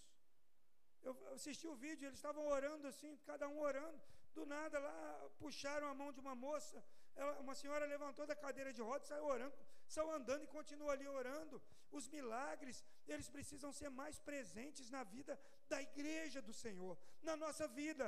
eu 1.02 1.16
assisti 1.34 1.66
o 1.66 1.74
vídeo, 1.74 2.06
eles 2.06 2.18
estavam 2.18 2.46
orando 2.46 2.86
assim, 2.86 3.16
cada 3.30 3.48
um 3.48 3.58
orando. 3.60 4.00
Do 4.34 4.46
nada 4.46 4.78
lá, 4.78 5.30
puxaram 5.38 5.86
a 5.88 5.94
mão 5.94 6.10
de 6.10 6.20
uma 6.20 6.34
moça, 6.34 6.82
ela, 7.14 7.32
uma 7.40 7.54
senhora 7.54 7.84
levantou 7.84 8.26
da 8.26 8.34
cadeira 8.34 8.72
de 8.72 8.80
rodas 8.80 9.08
saiu 9.08 9.24
orando, 9.24 9.54
saiu 9.86 10.10
andando 10.10 10.44
e 10.44 10.46
continua 10.46 10.92
ali 10.92 11.06
orando. 11.06 11.60
Os 11.90 12.08
milagres, 12.08 12.82
eles 13.06 13.28
precisam 13.28 13.70
ser 13.72 13.90
mais 13.90 14.18
presentes 14.18 14.88
na 14.88 15.04
vida 15.04 15.38
da 15.68 15.82
igreja 15.82 16.40
do 16.40 16.52
Senhor, 16.52 16.98
na 17.22 17.36
nossa 17.36 17.68
vida. 17.68 18.06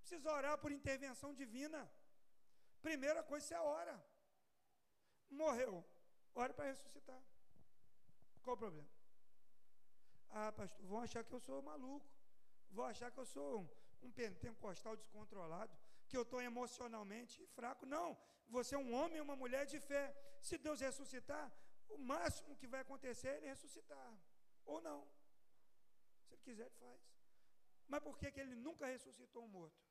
Precisa 0.00 0.32
orar 0.32 0.58
por 0.58 0.72
intervenção 0.72 1.32
divina. 1.32 1.88
Primeira 2.82 3.22
coisa, 3.22 3.46
você 3.46 3.54
ora. 3.54 4.04
Morreu, 5.30 5.84
ore 6.34 6.52
para 6.52 6.70
ressuscitar. 6.72 7.22
Qual 8.42 8.56
o 8.56 8.58
problema? 8.58 8.99
Ah, 10.30 10.52
pastor, 10.52 10.84
vão 10.86 11.00
achar 11.00 11.24
que 11.24 11.32
eu 11.32 11.40
sou 11.40 11.62
maluco. 11.62 12.08
Vão 12.70 12.84
achar 12.84 13.10
que 13.10 13.18
eu 13.18 13.26
sou 13.26 13.60
um, 13.60 13.68
um 14.02 14.10
pentecostal 14.12 14.96
descontrolado, 14.96 15.76
que 16.08 16.16
eu 16.16 16.22
estou 16.22 16.40
emocionalmente 16.40 17.44
fraco. 17.48 17.84
Não, 17.84 18.16
você 18.48 18.74
é 18.74 18.78
um 18.78 18.92
homem 18.94 19.18
e 19.18 19.20
uma 19.20 19.36
mulher 19.36 19.66
de 19.66 19.80
fé. 19.80 20.14
Se 20.40 20.56
Deus 20.56 20.80
ressuscitar, 20.80 21.52
o 21.88 21.98
máximo 21.98 22.56
que 22.56 22.66
vai 22.66 22.80
acontecer 22.80 23.28
é 23.28 23.36
ele 23.36 23.46
ressuscitar. 23.46 24.12
Ou 24.64 24.80
não. 24.80 25.06
Se 26.24 26.34
ele 26.34 26.42
quiser, 26.42 26.66
ele 26.66 26.76
faz. 26.76 27.00
Mas 27.88 28.02
por 28.02 28.16
que, 28.16 28.30
que 28.30 28.40
ele 28.40 28.54
nunca 28.54 28.86
ressuscitou 28.86 29.44
um 29.44 29.48
morto? 29.48 29.82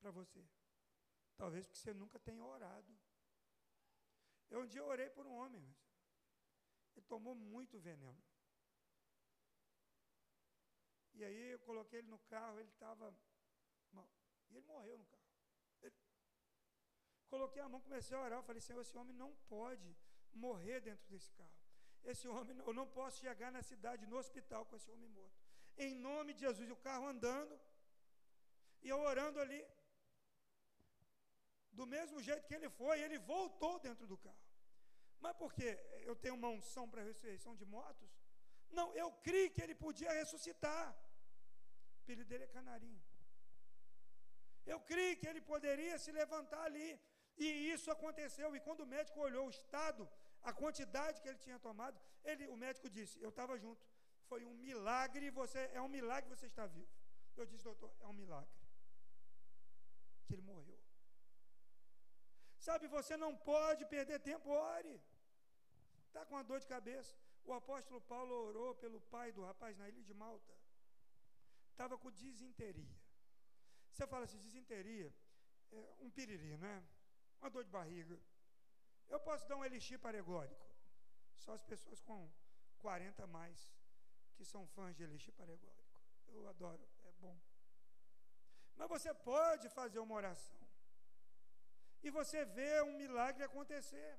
Para 0.00 0.10
você. 0.10 0.42
Talvez 1.36 1.66
porque 1.66 1.78
você 1.78 1.92
nunca 1.92 2.18
tenha 2.18 2.42
orado. 2.42 2.92
Eu 4.50 4.60
um 4.62 4.66
dia 4.66 4.84
orei 4.84 5.08
por 5.08 5.26
um 5.26 5.32
homem, 5.32 5.64
ele 6.94 7.06
tomou 7.06 7.34
muito 7.34 7.78
veneno. 7.78 8.22
E 11.14 11.24
aí 11.24 11.50
eu 11.52 11.58
coloquei 11.60 11.98
ele 12.00 12.08
no 12.08 12.18
carro, 12.20 12.58
ele 12.58 12.68
estava 12.70 13.14
mal. 13.92 14.08
E 14.50 14.56
ele 14.56 14.66
morreu 14.66 14.98
no 14.98 15.04
carro. 15.04 15.22
Ele... 15.82 15.94
Coloquei 17.28 17.62
a 17.62 17.68
mão, 17.68 17.80
comecei 17.80 18.16
a 18.16 18.20
orar, 18.20 18.42
falei, 18.42 18.60
Senhor, 18.60 18.80
esse 18.80 18.96
homem 18.96 19.14
não 19.14 19.34
pode 19.48 19.96
morrer 20.32 20.80
dentro 20.80 21.06
desse 21.08 21.30
carro. 21.32 21.56
Esse 22.04 22.26
homem, 22.28 22.56
eu 22.66 22.72
não 22.72 22.86
posso 22.86 23.20
chegar 23.20 23.52
na 23.52 23.62
cidade, 23.62 24.06
no 24.06 24.16
hospital, 24.16 24.66
com 24.66 24.76
esse 24.76 24.90
homem 24.90 25.08
morto. 25.08 25.40
Em 25.76 25.94
nome 25.94 26.34
de 26.34 26.40
Jesus, 26.40 26.70
o 26.70 26.76
carro 26.76 27.06
andando, 27.06 27.58
e 28.82 28.88
eu 28.88 28.98
orando 29.00 29.38
ali. 29.40 29.64
Do 31.70 31.86
mesmo 31.86 32.20
jeito 32.20 32.46
que 32.46 32.54
ele 32.54 32.68
foi, 32.68 33.00
ele 33.00 33.18
voltou 33.18 33.78
dentro 33.78 34.06
do 34.06 34.18
carro. 34.18 34.44
Mas 35.20 35.36
por 35.36 35.52
quê? 35.54 35.78
Eu 36.02 36.16
tenho 36.16 36.34
uma 36.34 36.48
unção 36.48 36.88
para 36.90 37.02
ressurreição 37.02 37.54
de 37.56 37.64
mortos? 37.64 38.10
Não, 38.78 38.86
eu 39.02 39.08
criei 39.26 39.48
que 39.54 39.62
ele 39.64 39.76
podia 39.86 40.12
ressuscitar. 40.20 40.84
O 41.96 42.02
apelido 42.02 42.28
dele 42.30 42.44
é 42.44 42.54
Canarinho. 42.56 43.02
Eu 44.72 44.78
criei 44.90 45.14
que 45.20 45.28
ele 45.30 45.42
poderia 45.52 45.96
se 46.04 46.10
levantar 46.20 46.64
ali. 46.70 46.90
E 47.44 47.46
isso 47.74 47.90
aconteceu. 47.96 48.48
E 48.56 48.60
quando 48.66 48.82
o 48.84 48.90
médico 48.94 49.20
olhou 49.28 49.46
o 49.46 49.54
estado, 49.58 50.02
a 50.50 50.52
quantidade 50.62 51.20
que 51.20 51.28
ele 51.30 51.42
tinha 51.46 51.58
tomado, 51.58 51.98
ele, 52.30 52.46
o 52.54 52.56
médico 52.64 52.88
disse: 52.98 53.20
Eu 53.26 53.30
estava 53.34 53.56
junto. 53.64 53.82
Foi 54.30 54.44
um 54.50 54.54
milagre, 54.68 55.30
você 55.30 55.60
é 55.78 55.80
um 55.86 55.92
milagre 55.96 56.34
você 56.34 56.46
estar 56.46 56.66
vivo. 56.66 56.92
Eu 57.36 57.46
disse, 57.50 57.64
doutor, 57.64 57.92
é 58.00 58.06
um 58.06 58.18
milagre. 58.22 58.54
Que 60.26 60.34
ele 60.34 60.42
morreu. 60.42 60.80
Sabe, 62.66 62.86
você 62.86 63.16
não 63.24 63.32
pode 63.36 63.84
perder 63.94 64.18
tempo, 64.20 64.48
ore. 64.50 64.94
Está 66.06 66.24
com 66.24 66.34
uma 66.34 66.44
dor 66.50 66.60
de 66.60 66.68
cabeça. 66.74 67.14
O 67.44 67.52
apóstolo 67.52 68.00
Paulo 68.00 68.34
orou 68.48 68.74
pelo 68.74 69.00
pai 69.00 69.32
do 69.32 69.44
rapaz 69.44 69.76
na 69.76 69.88
ilha 69.88 70.02
de 70.02 70.14
Malta. 70.14 70.54
Estava 71.70 71.98
com 71.98 72.10
disenteria. 72.10 72.96
Você 73.90 74.06
fala 74.06 74.24
assim, 74.24 74.38
disenteria, 74.38 75.12
é 75.72 75.94
um 76.00 76.10
piriri, 76.10 76.56
né? 76.56 76.82
Uma 77.40 77.50
dor 77.50 77.64
de 77.64 77.70
barriga. 77.70 78.18
Eu 79.08 79.20
posso 79.20 79.46
dar 79.48 79.56
um 79.56 79.64
elixir 79.64 79.98
paregórico. 79.98 80.66
Só 81.36 81.52
as 81.52 81.62
pessoas 81.62 82.00
com 82.00 82.30
40 82.78 83.24
a 83.24 83.26
mais 83.26 83.58
que 84.36 84.44
são 84.44 84.66
fãs 84.74 84.96
de 84.96 85.02
elixir 85.02 85.32
paregórico. 85.34 86.00
Eu 86.28 86.48
adoro, 86.48 86.84
é 87.04 87.12
bom. 87.12 87.38
Mas 88.76 88.88
você 88.88 89.12
pode 89.14 89.68
fazer 89.68 89.98
uma 89.98 90.14
oração. 90.14 90.60
E 92.02 92.10
você 92.10 92.44
vê 92.44 92.82
um 92.82 92.96
milagre 92.96 93.44
acontecer. 93.44 94.18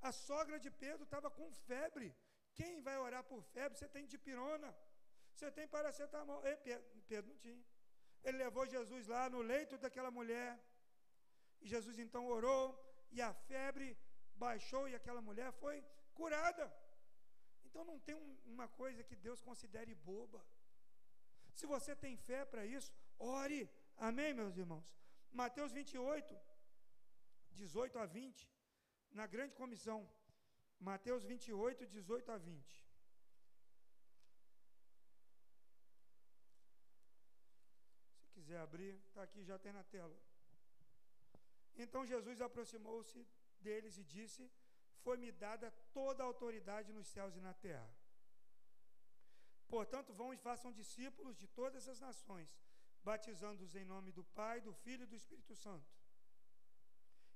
A 0.00 0.12
sogra 0.12 0.58
de 0.60 0.70
Pedro 0.70 1.04
estava 1.04 1.30
com 1.30 1.50
febre. 1.52 2.14
Quem 2.58 2.74
vai 2.86 2.96
orar 3.06 3.22
por 3.30 3.40
febre? 3.54 3.78
Você 3.78 3.88
tem 3.96 4.04
dipirona, 4.14 4.70
você 5.34 5.48
tem 5.56 5.66
paracetamol. 5.76 6.40
E 6.96 7.00
Pedro 7.10 7.30
não 7.32 7.38
tinha. 7.46 7.64
Ele 8.24 8.38
levou 8.44 8.64
Jesus 8.76 9.06
lá 9.14 9.24
no 9.34 9.40
leito 9.52 9.78
daquela 9.84 10.10
mulher. 10.18 10.50
E 11.62 11.68
Jesus 11.74 11.96
então 12.04 12.22
orou, 12.36 12.64
e 13.16 13.20
a 13.28 13.32
febre 13.50 13.88
baixou, 14.44 14.84
e 14.88 14.94
aquela 15.00 15.22
mulher 15.28 15.50
foi 15.62 15.76
curada. 16.14 16.66
Então 17.66 17.84
não 17.90 17.98
tem 18.06 18.14
um, 18.22 18.30
uma 18.54 18.68
coisa 18.80 19.02
que 19.08 19.16
Deus 19.26 19.40
considere 19.48 19.94
boba. 20.10 20.40
Se 21.58 21.66
você 21.74 21.94
tem 22.04 22.16
fé 22.28 22.44
para 22.44 22.64
isso, 22.76 22.92
ore. 23.18 23.60
Amém, 24.08 24.32
meus 24.40 24.56
irmãos? 24.56 24.88
Mateus 25.42 25.72
28, 25.72 26.38
18 27.52 27.98
a 27.98 28.06
20, 28.06 28.48
na 29.10 29.26
grande 29.26 29.54
comissão. 29.54 29.98
Mateus 30.80 31.24
28, 31.24 31.86
18 31.86 32.32
a 32.32 32.38
20. 32.38 32.86
Se 38.22 38.30
quiser 38.32 38.58
abrir, 38.58 38.94
está 39.06 39.22
aqui, 39.22 39.44
já 39.44 39.58
tem 39.58 39.72
na 39.72 39.82
tela. 39.82 40.16
Então 41.76 42.06
Jesus 42.06 42.40
aproximou-se 42.40 43.26
deles 43.60 43.98
e 43.98 44.04
disse: 44.04 44.50
Foi-me 45.02 45.30
dada 45.32 45.70
toda 45.92 46.22
a 46.22 46.26
autoridade 46.26 46.92
nos 46.92 47.08
céus 47.08 47.36
e 47.36 47.40
na 47.40 47.54
terra. 47.54 47.88
Portanto, 49.68 50.12
vão 50.14 50.32
e 50.32 50.36
façam 50.36 50.72
discípulos 50.72 51.36
de 51.36 51.46
todas 51.46 51.88
as 51.88 52.00
nações, 52.00 52.50
batizando-os 53.02 53.74
em 53.74 53.84
nome 53.84 54.10
do 54.12 54.24
Pai, 54.24 54.60
do 54.60 54.72
Filho 54.72 55.02
e 55.02 55.06
do 55.06 55.14
Espírito 55.14 55.54
Santo, 55.54 55.90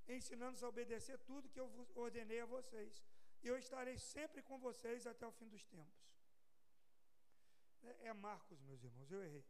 ensinando-os 0.08 0.62
a 0.62 0.68
obedecer 0.68 1.18
tudo 1.18 1.50
que 1.50 1.60
eu 1.60 1.68
ordenei 1.94 2.40
a 2.40 2.46
vocês 2.46 3.02
e 3.42 3.48
eu 3.48 3.56
estarei 3.58 3.98
sempre 3.98 4.40
com 4.42 4.58
vocês 4.58 5.06
até 5.06 5.26
o 5.26 5.32
fim 5.32 5.48
dos 5.48 5.64
tempos. 5.64 6.02
É, 7.82 8.08
é 8.08 8.12
Marcos, 8.12 8.60
meus 8.60 8.82
irmãos, 8.84 9.10
eu 9.10 9.22
errei. 9.22 9.44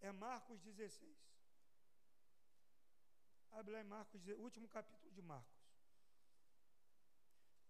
É 0.00 0.10
Marcos 0.10 0.60
16. 0.60 1.34
Abre 3.52 3.72
lá 3.72 3.80
em 3.80 3.84
Marcos, 3.84 4.26
último 4.38 4.66
capítulo 4.68 5.12
de 5.12 5.22
Marcos. 5.22 5.62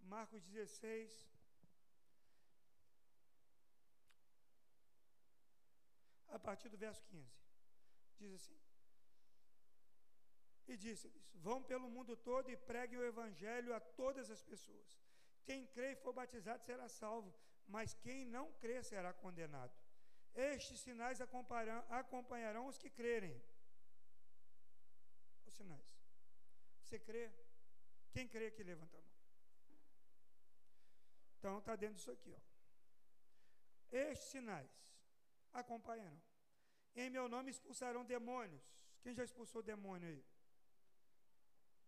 Marcos 0.01 0.43
16. 0.45 1.29
A 6.29 6.39
partir 6.39 6.69
do 6.69 6.79
verso 6.79 7.05
15. 7.07 7.45
Diz 8.19 8.33
assim: 8.33 8.59
E 10.69 10.77
disse-lhes: 10.77 11.29
Vão 11.35 11.63
pelo 11.63 11.91
mundo 11.91 12.17
todo 12.17 12.51
e 12.51 12.57
preguem 12.57 12.99
o 12.99 13.05
evangelho 13.05 13.75
a 13.75 13.81
todas 13.81 14.31
as 14.31 14.43
pessoas. 14.43 15.04
Quem 15.45 15.67
crê 15.67 15.93
e 15.93 15.97
for 15.97 16.13
batizado 16.13 16.63
será 16.63 16.89
salvo, 16.89 17.33
mas 17.67 17.95
quem 17.95 18.25
não 18.25 18.53
crê 18.55 18.83
será 18.83 19.13
condenado. 19.13 19.73
Estes 20.35 20.81
sinais 20.81 21.21
acompanharão 21.21 22.67
os 22.67 22.79
que 22.79 22.91
crerem. 22.91 23.41
Os 25.47 25.55
sinais. 25.55 25.87
Você 26.83 26.99
crê? 26.99 27.31
Quem 28.13 28.27
crê 28.27 28.51
que 28.51 28.63
levanta 28.63 28.97
a 28.97 29.01
mão? 29.01 29.11
Então 31.39 31.59
está 31.59 31.77
dentro 31.77 31.97
disso 31.97 32.11
aqui. 32.11 32.35
Ó. 32.35 33.97
Estes 33.97 34.29
sinais 34.29 34.71
acompanharão. 35.53 36.21
Em 36.97 37.11
meu 37.11 37.29
nome 37.29 37.51
expulsarão 37.51 38.05
demônios. 38.05 38.63
Quem 39.03 39.15
já 39.15 39.25
expulsou 39.25 39.63
demônio 39.63 40.09
aí? 40.09 40.25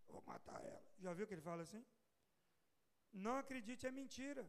Vou 0.08 0.22
matar 0.22 0.62
ela. 0.64 0.86
Já 0.98 1.12
viu 1.14 1.26
que 1.26 1.34
ele 1.34 1.40
fala 1.40 1.62
assim? 1.62 1.84
Não 3.12 3.36
acredite, 3.36 3.86
é 3.86 3.90
mentira. 3.90 4.48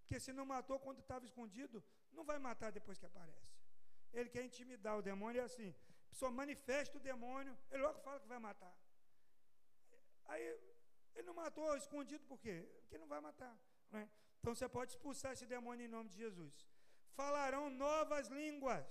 Porque 0.00 0.18
se 0.20 0.32
não 0.32 0.44
matou 0.44 0.78
quando 0.78 0.98
estava 0.98 1.24
escondido, 1.24 1.82
não 2.12 2.24
vai 2.24 2.38
matar 2.38 2.70
depois 2.70 2.98
que 2.98 3.06
aparece. 3.06 3.50
Ele 4.12 4.28
quer 4.28 4.44
intimidar 4.44 4.96
o 4.98 5.02
demônio, 5.02 5.40
é 5.40 5.44
assim. 5.44 5.74
A 6.06 6.08
pessoa 6.10 6.30
manifesta 6.30 6.98
o 6.98 7.00
demônio, 7.00 7.56
ele 7.70 7.82
logo 7.82 7.98
fala 8.00 8.20
que 8.20 8.28
vai 8.28 8.38
matar. 8.38 8.74
Aí 10.26 10.42
ele 11.14 11.26
não 11.26 11.34
matou 11.34 11.76
escondido 11.76 12.24
por 12.24 12.38
quê? 12.38 12.68
Porque 12.80 12.98
não 12.98 13.06
vai 13.06 13.20
matar. 13.20 13.54
Né? 13.90 14.08
Então 14.38 14.54
você 14.54 14.68
pode 14.68 14.92
expulsar 14.92 15.32
esse 15.32 15.46
demônio 15.46 15.84
em 15.86 15.88
nome 15.88 16.08
de 16.10 16.16
Jesus. 16.16 16.66
Falarão 17.14 17.70
novas 17.70 18.28
línguas. 18.28 18.86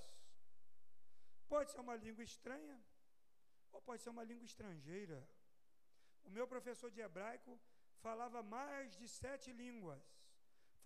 Pode 1.47 1.71
ser 1.71 1.81
uma 1.81 1.95
língua 1.95 2.23
estranha, 2.23 2.81
ou 3.71 3.81
pode 3.81 4.01
ser 4.01 4.09
uma 4.09 4.23
língua 4.23 4.45
estrangeira. 4.45 5.27
O 6.23 6.29
meu 6.29 6.47
professor 6.47 6.89
de 6.89 7.01
hebraico 7.01 7.59
falava 8.05 8.41
mais 8.57 8.95
de 8.99 9.07
sete 9.07 9.49
línguas, 9.63 10.03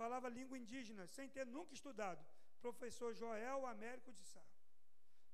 falava 0.01 0.35
língua 0.39 0.57
indígena, 0.63 1.05
sem 1.15 1.27
ter 1.35 1.45
nunca 1.45 1.73
estudado. 1.73 2.23
Professor 2.65 3.11
Joel 3.21 3.65
Américo 3.73 4.11
de 4.17 4.23
Sá. 4.31 4.43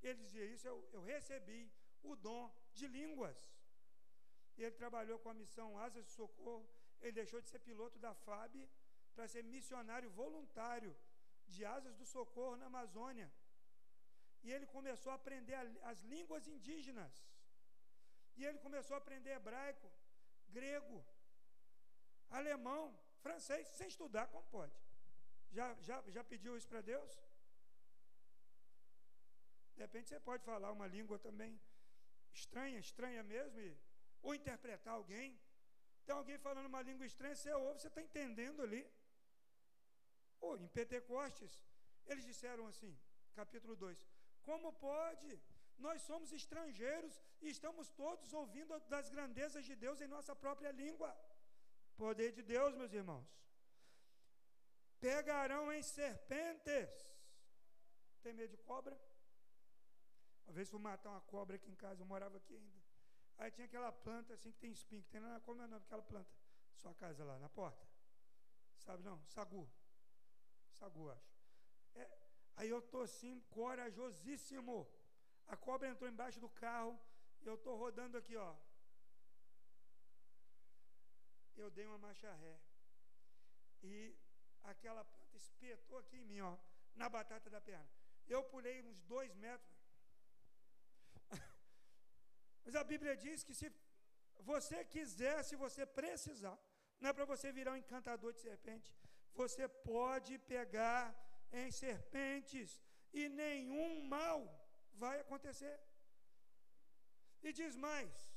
Ele 0.01 0.19
dizia 0.23 0.45
isso, 0.53 0.67
eu, 0.67 0.77
eu 0.95 1.01
recebi 1.13 1.61
o 2.09 2.15
dom 2.15 2.43
de 2.73 2.87
línguas. 2.87 3.39
ele 4.57 4.75
trabalhou 4.83 5.17
com 5.19 5.29
a 5.29 5.39
missão 5.41 5.67
Asas 5.85 6.05
de 6.05 6.11
Socorro, 6.11 6.67
ele 7.01 7.19
deixou 7.19 7.39
de 7.41 7.49
ser 7.51 7.59
piloto 7.59 7.97
da 8.05 8.13
FAB 8.25 8.55
para 9.15 9.27
ser 9.27 9.43
missionário 9.43 10.09
voluntário 10.21 10.95
de 11.53 11.65
Asas 11.65 11.95
do 11.95 12.05
Socorro 12.05 12.55
na 12.61 12.67
Amazônia. 12.71 13.29
E 14.43 14.51
ele 14.51 14.67
começou 14.75 15.11
a 15.11 15.15
aprender 15.15 15.55
as 15.91 15.99
línguas 16.13 16.47
indígenas. 16.47 17.13
E 18.37 18.45
ele 18.45 18.59
começou 18.59 18.95
a 18.95 18.97
aprender 18.97 19.31
hebraico, 19.31 19.89
grego, 20.49 21.03
alemão, 22.39 22.83
francês, 23.21 23.67
sem 23.69 23.87
estudar, 23.87 24.27
como 24.27 24.45
pode? 24.47 24.73
Já, 25.51 25.67
já, 25.81 26.01
já 26.15 26.23
pediu 26.23 26.57
isso 26.57 26.67
para 26.67 26.81
Deus? 26.81 27.11
De 29.75 29.81
repente 29.81 30.09
você 30.09 30.19
pode 30.19 30.43
falar 30.43 30.71
uma 30.71 30.87
língua 30.87 31.17
também 31.19 31.59
estranha, 32.33 32.79
estranha 32.79 33.23
mesmo, 33.23 33.59
e, 33.59 33.77
ou 34.21 34.33
interpretar 34.35 34.93
alguém. 34.93 35.39
Tem 36.05 36.15
alguém 36.15 36.37
falando 36.37 36.67
uma 36.67 36.81
língua 36.81 37.05
estranha, 37.05 37.35
você 37.35 37.53
ouve, 37.53 37.79
você 37.79 37.87
está 37.87 38.01
entendendo 38.01 38.61
ali. 38.61 38.83
Ou 40.39 40.57
em 40.57 40.67
Pentecostes, 40.67 41.53
eles 42.07 42.25
disseram 42.25 42.65
assim, 42.67 42.91
capítulo 43.35 43.75
2: 43.75 44.05
Como 44.43 44.73
pode? 44.73 45.31
Nós 45.77 46.01
somos 46.03 46.31
estrangeiros 46.31 47.13
e 47.41 47.49
estamos 47.49 47.89
todos 47.89 48.33
ouvindo 48.33 48.79
das 48.93 49.09
grandezas 49.09 49.65
de 49.65 49.75
Deus 49.75 49.99
em 49.99 50.07
nossa 50.15 50.35
própria 50.35 50.71
língua. 50.71 51.09
Poder 52.01 52.31
de 52.31 52.41
Deus, 52.41 52.73
meus 52.73 52.93
irmãos. 52.99 53.27
Pegarão 54.99 55.71
em 55.71 55.83
serpentes. 55.83 56.99
Tem 58.23 58.33
medo 58.33 58.49
de 58.49 58.57
cobra? 58.57 58.99
Uma 60.43 60.53
vez 60.53 60.67
fui 60.71 60.79
matar 60.79 61.11
uma 61.11 61.21
cobra 61.21 61.57
aqui 61.57 61.69
em 61.69 61.75
casa, 61.75 62.01
eu 62.01 62.07
morava 62.07 62.37
aqui 62.37 62.55
ainda. 62.55 62.81
Aí 63.37 63.51
tinha 63.51 63.65
aquela 63.65 63.91
planta 63.91 64.33
assim 64.33 64.51
que 64.51 64.57
tem 64.57 64.71
espinho, 64.71 65.03
que 65.03 65.11
tem 65.11 65.21
lá, 65.21 65.39
como 65.41 65.61
é 65.61 65.65
o 65.65 65.67
nome 65.67 65.83
daquela 65.83 66.01
planta? 66.01 66.31
Sua 66.75 66.91
casa 66.95 67.23
lá, 67.23 67.37
na 67.37 67.49
porta. 67.49 67.87
Sabe 68.79 69.03
não? 69.03 69.23
Sagu. 69.27 69.69
Sagu, 70.79 71.11
acho. 71.11 71.31
É, 71.93 72.09
aí 72.55 72.69
eu 72.69 72.79
estou 72.79 73.03
assim, 73.03 73.39
corajosíssimo. 73.51 74.91
A 75.45 75.55
cobra 75.55 75.87
entrou 75.87 76.09
embaixo 76.09 76.39
do 76.39 76.49
carro 76.49 76.99
e 77.43 77.45
eu 77.45 77.53
estou 77.53 77.77
rodando 77.77 78.17
aqui, 78.17 78.35
ó. 78.35 78.55
Eu 81.63 81.69
dei 81.77 81.85
uma 81.89 81.97
marcha 82.05 82.31
ré. 82.43 82.55
E 83.91 83.93
aquela 84.71 85.03
planta 85.11 85.37
espetou 85.37 85.97
aqui 86.01 86.17
em 86.21 86.25
mim, 86.31 86.41
ó, 86.51 86.53
na 87.01 87.07
batata 87.15 87.49
da 87.55 87.61
perna. 87.69 87.89
Eu 88.27 88.41
pulei 88.51 88.81
uns 88.87 88.99
dois 89.13 89.33
metros. 89.45 89.77
Mas 92.63 92.75
a 92.75 92.83
Bíblia 92.91 93.15
diz 93.25 93.43
que 93.43 93.55
se 93.61 93.67
você 94.51 94.83
quiser, 94.95 95.37
se 95.43 95.55
você 95.55 95.85
precisar, 95.85 96.57
não 96.99 97.09
é 97.09 97.13
para 97.13 97.25
você 97.33 97.51
virar 97.51 97.73
um 97.73 97.81
encantador 97.83 98.31
de 98.33 98.41
serpente, 98.47 98.91
você 99.33 99.67
pode 99.67 100.37
pegar 100.53 101.03
em 101.51 101.69
serpentes 101.71 102.81
e 103.13 103.27
nenhum 103.29 104.03
mal 104.15 104.39
vai 104.93 105.19
acontecer. 105.19 105.79
E 107.43 107.51
diz 107.51 107.75
mais: 107.75 108.30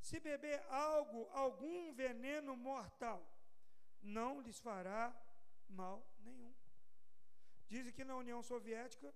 se 0.00 0.18
beber 0.18 0.58
algo, 0.68 1.28
algum 1.32 1.92
veneno 1.92 2.56
mortal, 2.56 3.20
não 4.02 4.40
lhes 4.40 4.58
fará 4.58 5.14
mal 5.68 5.98
nenhum. 6.20 6.54
Dizem 7.68 7.92
que 7.92 8.04
na 8.04 8.16
União 8.16 8.42
Soviética, 8.42 9.14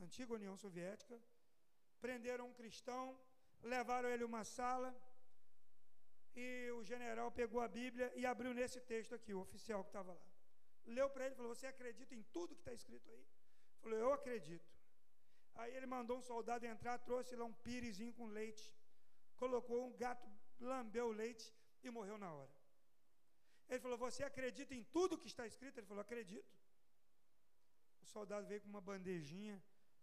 antiga 0.00 0.34
União 0.34 0.56
Soviética, 0.56 1.20
prenderam 2.00 2.48
um 2.48 2.54
cristão, 2.54 3.18
levaram 3.62 4.08
ele 4.08 4.24
a 4.24 4.26
uma 4.26 4.44
sala, 4.44 4.94
e 6.34 6.70
o 6.72 6.82
general 6.84 7.30
pegou 7.32 7.60
a 7.60 7.68
Bíblia 7.68 8.12
e 8.14 8.26
abriu 8.26 8.52
nesse 8.52 8.80
texto 8.80 9.14
aqui, 9.14 9.32
o 9.32 9.40
oficial 9.40 9.82
que 9.82 9.90
estava 9.90 10.12
lá. 10.12 10.26
Leu 10.84 11.08
para 11.10 11.24
ele 11.24 11.34
e 11.34 11.36
falou: 11.36 11.54
Você 11.54 11.66
acredita 11.66 12.14
em 12.14 12.22
tudo 12.24 12.54
que 12.54 12.60
está 12.60 12.72
escrito 12.72 13.10
aí? 13.10 13.24
Falou: 13.82 13.98
Eu 13.98 14.12
acredito. 14.12 14.75
Aí 15.56 15.74
ele 15.76 15.86
mandou 15.86 16.18
um 16.18 16.22
soldado 16.22 16.66
entrar, 16.66 16.98
trouxe 16.98 17.34
lá 17.34 17.44
um 17.44 17.52
pirizinho 17.66 18.12
com 18.12 18.26
leite, 18.26 18.66
colocou 19.36 19.86
um 19.86 19.92
gato, 19.96 20.26
lambeu 20.60 21.06
o 21.08 21.16
leite 21.22 21.46
e 21.82 21.90
morreu 21.90 22.18
na 22.18 22.32
hora. 22.32 22.54
Ele 23.68 23.80
falou: 23.80 23.98
Você 23.98 24.22
acredita 24.22 24.74
em 24.74 24.84
tudo 24.84 25.18
que 25.18 25.26
está 25.26 25.46
escrito? 25.46 25.78
Ele 25.78 25.86
falou: 25.86 26.02
Acredito. 26.02 26.54
O 28.02 28.06
soldado 28.06 28.46
veio 28.46 28.60
com 28.60 28.68
uma 28.68 28.80
bandejinha 28.80 29.62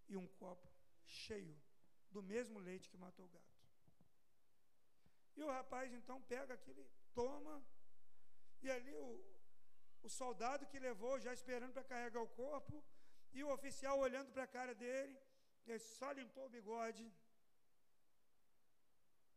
e 0.09 0.17
um 0.17 0.27
copo 0.27 0.67
cheio 1.05 1.55
do 2.11 2.21
mesmo 2.21 2.59
leite 2.59 2.89
que 2.89 2.97
matou 2.97 3.25
o 3.25 3.29
gato. 3.29 3.53
E 5.35 5.43
o 5.43 5.49
rapaz 5.57 5.93
então 5.93 6.21
pega 6.21 6.53
aquele, 6.53 6.85
toma, 7.13 7.55
e 8.61 8.69
ali 8.69 8.93
o, 8.93 9.23
o 10.03 10.09
soldado 10.09 10.67
que 10.67 10.77
levou, 10.79 11.19
já 11.19 11.33
esperando 11.33 11.73
para 11.73 11.83
carregar 11.83 12.21
o 12.21 12.27
corpo, 12.27 12.83
e 13.33 13.43
o 13.43 13.51
oficial 13.51 13.97
olhando 13.97 14.31
para 14.31 14.43
a 14.43 14.47
cara 14.47 14.75
dele, 14.75 15.17
ele 15.71 15.79
só 15.79 16.11
limpou 16.11 16.45
o 16.45 16.49
bigode, 16.49 17.11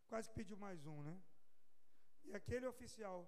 quase 0.09 0.31
pediu 0.31 0.57
mais 0.57 0.87
um, 0.87 1.03
né? 1.03 1.17
E 2.25 2.35
aquele 2.35 2.67
oficial 2.67 3.19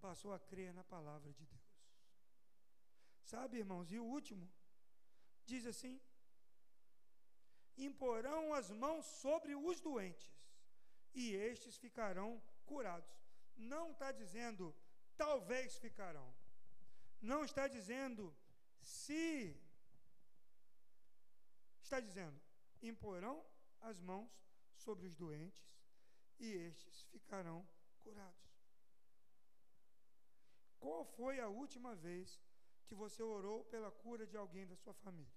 passou 0.00 0.32
a 0.32 0.38
crer 0.38 0.72
na 0.72 0.84
palavra 0.84 1.32
de 1.32 1.44
Deus. 1.44 1.66
Sabe, 3.22 3.58
irmãos, 3.58 3.90
e 3.92 3.98
o 3.98 4.04
último, 4.04 4.50
diz 5.44 5.66
assim: 5.66 6.00
imporão 7.76 8.54
as 8.54 8.70
mãos 8.70 9.04
sobre 9.04 9.54
os 9.54 9.80
doentes, 9.80 10.32
e 11.14 11.32
estes 11.34 11.76
ficarão 11.76 12.42
curados. 12.64 13.14
Não 13.56 13.90
está 13.92 14.12
dizendo 14.12 14.74
talvez 15.16 15.76
ficarão. 15.76 16.34
Não 17.20 17.44
está 17.44 17.66
dizendo 17.66 18.34
se. 18.80 19.56
Está 21.82 22.00
dizendo 22.00 22.45
imporão 22.82 23.44
as 23.80 24.00
mãos 24.00 24.30
sobre 24.74 25.06
os 25.06 25.14
doentes 25.14 25.64
e 26.38 26.52
estes 26.52 27.02
ficarão 27.04 27.66
curados. 28.02 28.46
Qual 30.78 31.04
foi 31.04 31.40
a 31.40 31.48
última 31.48 31.94
vez 31.94 32.40
que 32.86 32.94
você 32.94 33.22
orou 33.22 33.64
pela 33.64 33.90
cura 33.90 34.26
de 34.26 34.36
alguém 34.36 34.66
da 34.66 34.76
sua 34.76 34.94
família? 34.94 35.34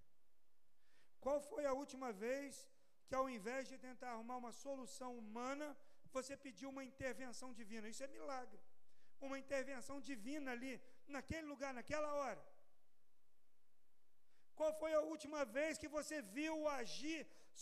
Qual 1.20 1.40
foi 1.42 1.66
a 1.66 1.74
última 1.74 2.12
vez 2.12 2.70
que, 3.08 3.16
ao 3.16 3.30
invés 3.30 3.68
de 3.68 3.78
tentar 3.78 4.12
arrumar 4.12 4.38
uma 4.38 4.52
solução 4.52 5.18
humana, 5.18 5.76
você 6.12 6.36
pediu 6.38 6.70
uma 6.70 6.84
intervenção 6.84 7.54
divina? 7.54 7.90
Isso 7.90 8.04
é 8.04 8.08
milagre. 8.08 8.60
Uma 9.20 9.38
intervenção 9.38 10.00
divina 10.00 10.52
ali, 10.52 10.82
naquele 11.08 11.48
lugar, 11.48 11.74
naquela 11.74 12.14
hora. 12.14 12.42
Qual 14.60 14.72
foi 14.82 14.92
a 14.94 15.02
última 15.14 15.42
vez 15.58 15.78
que 15.82 15.90
você 15.98 16.18
viu 16.38 16.54
o 16.62 16.70
agir 16.80 17.20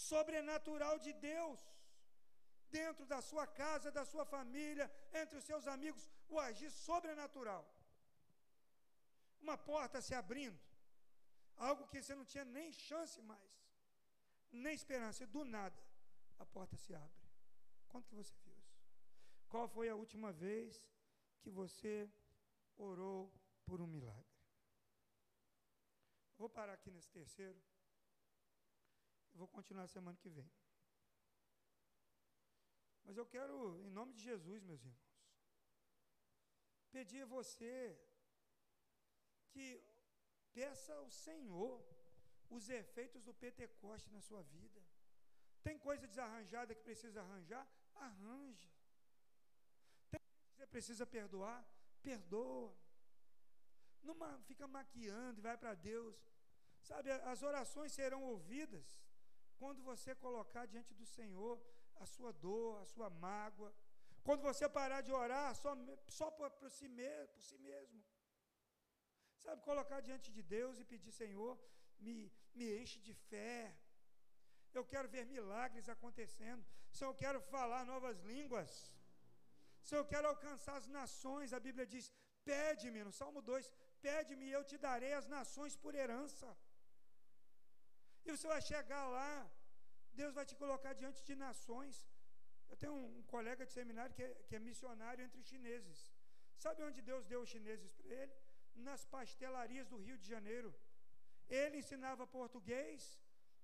sobrenatural 0.10 0.96
de 1.06 1.12
Deus? 1.32 1.60
Dentro 2.78 3.04
da 3.12 3.20
sua 3.30 3.46
casa, 3.62 3.96
da 3.98 4.04
sua 4.12 4.26
família, 4.36 4.86
entre 5.22 5.36
os 5.40 5.46
seus 5.50 5.66
amigos, 5.76 6.04
o 6.28 6.40
agir 6.48 6.72
sobrenatural. 6.72 7.64
Uma 9.46 9.58
porta 9.72 10.02
se 10.08 10.14
abrindo, 10.22 10.60
algo 11.70 11.88
que 11.92 12.02
você 12.02 12.16
não 12.20 12.26
tinha 12.32 12.46
nem 12.58 12.72
chance 12.88 13.22
mais, 13.32 13.52
nem 14.66 14.74
esperança, 14.82 15.28
do 15.36 15.44
nada 15.58 15.82
a 16.40 16.46
porta 16.46 16.76
se 16.86 16.94
abre. 17.06 17.28
Quando 17.90 18.08
que 18.10 18.16
você 18.16 18.36
viu 18.44 18.58
isso? 18.58 18.82
Qual 19.52 19.68
foi 19.76 19.88
a 19.90 20.00
última 20.04 20.32
vez 20.32 20.84
que 21.42 21.52
você 21.62 21.94
orou 22.90 23.22
por 23.68 23.80
um 23.82 23.88
milagre? 23.88 24.37
Vou 26.38 26.50
parar 26.50 26.74
aqui 26.74 26.92
nesse 26.92 27.10
terceiro. 27.10 27.60
Vou 29.34 29.48
continuar 29.48 29.88
semana 29.88 30.18
que 30.18 30.30
vem. 30.30 30.50
Mas 33.04 33.18
eu 33.18 33.26
quero, 33.26 33.80
em 33.82 33.92
nome 33.92 34.14
de 34.14 34.22
Jesus, 34.22 34.64
meus 34.64 34.82
irmãos, 34.84 35.08
pedir 36.92 37.22
a 37.22 37.26
você 37.26 37.98
que 39.52 39.66
Peça 40.58 40.92
ao 40.96 41.08
Senhor 41.12 41.74
os 42.50 42.68
efeitos 42.68 43.24
do 43.24 43.32
Pentecoste 43.32 44.12
na 44.12 44.22
sua 44.28 44.42
vida. 44.42 44.82
Tem 45.62 45.78
coisa 45.78 46.08
desarranjada 46.08 46.74
que 46.74 46.82
precisa 46.82 47.22
arranjar? 47.22 47.64
Arranja. 47.94 48.68
Tem 50.10 50.20
coisa 50.20 50.48
que 50.48 50.56
você 50.56 50.66
precisa 50.66 51.06
perdoar? 51.06 51.60
Perdoa. 52.02 52.76
Não 54.08 54.44
fica 54.50 54.66
maquiando 54.68 55.40
e 55.40 55.46
vai 55.48 55.58
para 55.64 55.74
Deus. 55.74 56.16
Sabe, 56.90 57.12
as 57.34 57.42
orações 57.50 57.92
serão 57.92 58.22
ouvidas 58.34 58.88
quando 59.62 59.82
você 59.90 60.12
colocar 60.26 60.66
diante 60.74 60.94
do 61.00 61.06
Senhor 61.18 61.56
a 62.04 62.06
sua 62.06 62.32
dor, 62.46 62.82
a 62.82 62.86
sua 62.94 63.10
mágoa. 63.10 63.72
Quando 64.24 64.42
você 64.50 64.68
parar 64.68 65.02
de 65.08 65.12
orar 65.24 65.50
só, 65.56 65.72
só 66.20 66.30
por, 66.38 66.50
por, 66.60 66.70
si, 66.78 66.88
por 67.34 67.42
si 67.42 67.58
mesmo. 67.70 68.00
Sabe, 69.44 69.62
colocar 69.70 70.00
diante 70.08 70.30
de 70.38 70.42
Deus 70.42 70.80
e 70.80 70.86
pedir, 70.94 71.12
Senhor, 71.12 71.54
me, 72.00 72.16
me 72.54 72.68
enche 72.82 73.00
de 73.08 73.14
fé, 73.14 73.76
eu 74.78 74.86
quero 74.94 75.08
ver 75.16 75.26
milagres 75.26 75.90
acontecendo, 75.96 76.64
se 76.98 77.04
eu 77.08 77.14
quero 77.22 77.40
falar 77.54 77.84
novas 77.94 78.18
línguas, 78.32 78.72
se 79.88 79.96
eu 80.00 80.04
quero 80.12 80.28
alcançar 80.34 80.76
as 80.82 80.88
nações, 81.00 81.54
a 81.58 81.60
Bíblia 81.68 81.86
diz: 81.94 82.06
pede-me, 82.50 83.04
no 83.08 83.14
Salmo 83.20 83.42
2, 83.42 83.74
pede-me 84.08 84.46
e 84.48 84.56
eu 84.58 84.64
te 84.70 84.78
darei 84.88 85.14
as 85.20 85.28
nações 85.36 85.74
por 85.84 85.94
herança. 86.02 86.48
E 88.26 88.32
você 88.34 88.48
vai 88.54 88.62
chegar 88.72 89.04
lá, 89.18 89.34
Deus 90.20 90.34
vai 90.38 90.46
te 90.52 90.56
colocar 90.62 90.94
diante 91.02 91.22
de 91.30 91.36
nações. 91.48 91.96
Eu 92.72 92.78
tenho 92.82 92.94
um, 93.02 93.24
colega 93.34 93.66
de 93.68 93.74
seminário 93.78 94.16
que 94.18 94.24
é, 94.28 94.32
que 94.48 94.56
é 94.58 94.68
missionário 94.70 95.24
entre 95.26 95.40
os 95.42 95.48
chineses. 95.52 96.00
Sabe 96.64 96.84
onde 96.88 97.02
Deus 97.10 97.24
deu 97.32 97.42
os 97.46 97.52
chineses 97.56 97.92
para 97.98 98.10
ele? 98.22 98.36
Nas 98.88 99.04
pastelarias 99.16 99.88
do 99.94 100.00
Rio 100.06 100.18
de 100.24 100.28
Janeiro. 100.36 100.72
Ele 101.62 101.78
ensinava 101.84 102.34
português 102.40 103.02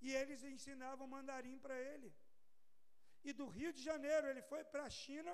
e 0.05 0.09
eles 0.19 0.43
ensinavam 0.55 1.13
mandarim 1.15 1.57
para 1.65 1.77
ele. 1.91 2.09
E 3.27 3.33
do 3.39 3.47
Rio 3.57 3.71
de 3.77 3.83
Janeiro 3.91 4.27
ele 4.31 4.43
foi 4.51 4.63
para 4.73 4.83
a 4.89 4.95
China 5.01 5.33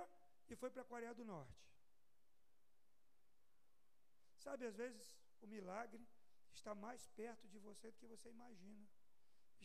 e 0.52 0.56
foi 0.62 0.70
para 0.74 0.84
a 0.84 0.92
Coreia 0.94 1.14
do 1.20 1.26
Norte. 1.34 1.69
Sabe, 4.46 4.66
às 4.72 4.78
vezes 4.84 5.04
o 5.42 5.48
milagre 5.56 6.04
está 6.58 6.74
mais 6.86 7.02
perto 7.22 7.46
de 7.54 7.60
você 7.68 7.88
do 7.92 8.00
que 8.02 8.12
você 8.14 8.30
imagina. 8.38 8.88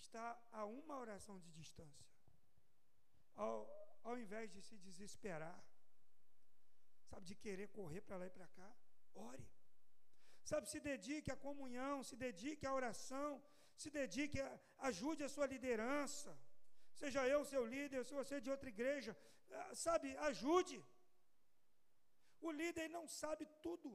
Está 0.02 0.26
a 0.60 0.64
uma 0.64 0.96
oração 1.04 1.36
de 1.44 1.50
distância. 1.60 2.06
Ao, 3.44 3.56
ao 4.08 4.16
invés 4.24 4.46
de 4.54 4.60
se 4.68 4.76
desesperar, 4.86 5.58
sabe, 7.10 7.24
de 7.30 7.36
querer 7.44 7.68
correr 7.78 8.00
para 8.06 8.18
lá 8.20 8.26
e 8.26 8.36
para 8.38 8.48
cá, 8.58 8.70
ore. 9.14 9.46
Sabe, 10.50 10.68
se 10.72 10.80
dedique 10.90 11.30
à 11.34 11.36
comunhão, 11.48 11.96
se 12.08 12.16
dedique 12.26 12.66
à 12.66 12.74
oração, 12.80 13.30
se 13.82 13.90
dedique, 14.00 14.38
a, 14.40 14.48
ajude 14.90 15.22
a 15.24 15.32
sua 15.34 15.46
liderança. 15.54 16.32
Seja 17.02 17.22
eu 17.34 17.40
seu 17.52 17.64
líder, 17.74 18.04
se 18.04 18.14
você 18.20 18.34
é 18.36 18.44
de 18.46 18.50
outra 18.54 18.68
igreja, 18.68 19.16
ah, 19.60 19.74
sabe, 19.86 20.16
ajude. 20.30 20.78
O 22.40 22.50
líder 22.60 22.88
não 22.96 23.06
sabe 23.20 23.46
tudo. 23.66 23.90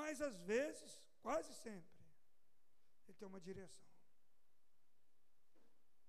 Mas 0.00 0.20
às 0.20 0.38
vezes, 0.40 0.90
quase 1.20 1.52
sempre, 1.54 2.00
ele 3.06 3.18
tem 3.18 3.28
uma 3.28 3.40
direção. 3.40 3.86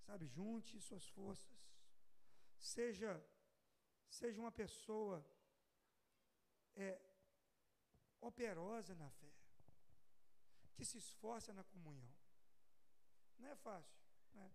Sabe, 0.05 0.25
junte 0.27 0.81
suas 0.81 1.05
forças. 1.09 1.61
Seja 2.57 3.11
seja 4.13 4.39
uma 4.39 4.51
pessoa 4.51 5.25
é, 6.75 6.99
operosa 8.21 8.93
na 8.95 9.09
fé, 9.09 9.31
que 10.75 10.85
se 10.85 10.97
esforça 10.97 11.51
na 11.51 11.63
comunhão. 11.63 12.13
Não 13.39 13.49
é 13.49 13.55
fácil, 13.55 13.99
né? 14.33 14.51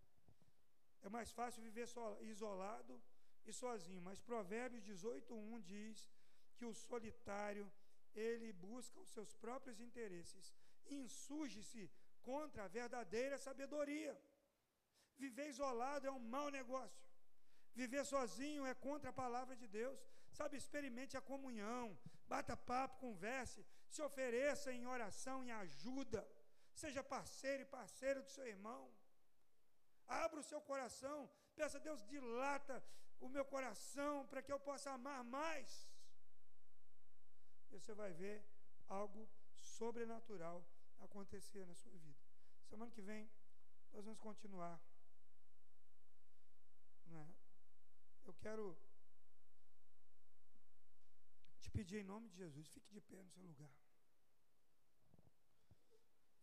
É 1.03 1.09
mais 1.09 1.31
fácil 1.31 1.63
viver 1.63 1.87
só, 1.87 2.21
isolado 2.23 3.01
e 3.47 3.53
sozinho, 3.53 4.03
mas 4.03 4.21
Provérbios 4.21 4.85
18:1 4.85 5.61
diz 5.63 6.09
que 6.57 6.65
o 6.65 6.75
solitário 6.75 7.71
ele 8.19 8.53
busca 8.53 9.01
os 9.01 9.11
seus 9.17 9.33
próprios 9.45 9.79
interesses 9.81 10.47
insurge-se 10.91 11.91
contra 12.23 12.65
a 12.65 12.69
verdadeira 12.69 13.37
sabedoria. 13.39 14.15
Viver 15.17 15.49
isolado 15.49 16.07
é 16.07 16.11
um 16.11 16.25
mau 16.37 16.49
negócio. 16.51 17.03
Viver 17.75 18.05
sozinho 18.05 18.67
é 18.67 18.75
contra 18.75 19.11
a 19.11 19.21
palavra 19.25 19.55
de 19.57 19.67
Deus. 19.67 19.99
Sabe, 20.39 20.57
experimente 20.57 21.17
a 21.17 21.21
comunhão, 21.21 21.99
bata 22.29 22.57
papo, 22.57 23.01
converse, 23.07 23.65
se 23.89 24.01
ofereça 24.03 24.73
em 24.73 24.87
oração, 24.87 25.43
em 25.43 25.51
ajuda. 25.51 26.21
Seja 26.75 27.03
parceiro 27.03 27.63
e 27.63 27.73
parceiro 27.79 28.23
do 28.23 28.31
seu 28.37 28.47
irmão. 28.47 28.83
Abra 30.07 30.41
o 30.41 30.49
seu 30.51 30.61
coração, 30.61 31.31
peça 31.57 31.79
a 31.79 31.81
Deus 31.81 32.03
dilata 32.13 32.77
o 33.21 33.29
meu 33.29 33.45
coração 33.45 34.27
para 34.27 34.43
que 34.43 34.53
eu 34.53 34.61
possa 34.61 34.91
amar 34.93 35.25
mais. 35.25 35.89
E 37.71 37.79
você 37.79 37.95
vai 37.95 38.13
ver 38.13 38.45
algo 38.87 39.29
sobrenatural 39.59 40.67
acontecer 41.01 41.67
na 41.67 41.75
sua 41.75 41.97
vida. 41.99 42.19
Semana 42.65 42.91
que 42.91 43.03
vem 43.03 43.31
nós 43.93 44.05
vamos 44.05 44.21
continuar. 44.21 44.81
Né? 47.07 47.35
Eu 48.25 48.35
quero 48.35 48.77
te 51.61 51.71
pedir 51.71 51.99
em 51.99 52.05
nome 52.05 52.29
de 52.29 52.37
Jesus, 52.37 52.69
fique 52.69 52.91
de 52.93 53.01
pé 53.01 53.23
no 53.23 53.31
seu 53.31 53.43
lugar. 53.43 53.73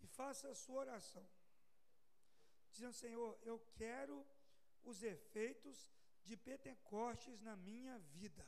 E 0.01 0.07
faça 0.07 0.49
a 0.49 0.55
sua 0.55 0.79
oração. 0.81 1.27
Dizendo, 2.71 2.93
Senhor, 2.93 3.39
eu 3.43 3.59
quero 3.75 4.25
os 4.83 5.01
efeitos 5.03 5.91
de 6.23 6.35
Pentecostes 6.35 7.41
na 7.41 7.55
minha 7.55 7.97
vida. 7.99 8.47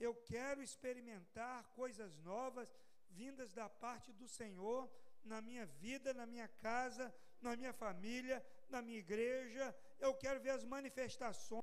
Eu 0.00 0.14
quero 0.14 0.62
experimentar 0.62 1.68
coisas 1.80 2.16
novas 2.18 2.68
vindas 3.10 3.52
da 3.52 3.68
parte 3.68 4.10
do 4.12 4.26
Senhor 4.26 4.90
na 5.22 5.42
minha 5.42 5.66
vida, 5.66 6.14
na 6.14 6.24
minha 6.24 6.48
casa, 6.48 7.14
na 7.40 7.54
minha 7.54 7.74
família, 7.74 8.44
na 8.70 8.80
minha 8.80 8.98
igreja. 8.98 9.76
Eu 9.98 10.14
quero 10.14 10.40
ver 10.40 10.50
as 10.50 10.64
manifestações 10.64 11.62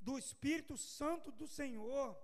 do 0.00 0.16
Espírito 0.16 0.76
Santo 0.76 1.32
do 1.32 1.48
Senhor. 1.48 2.16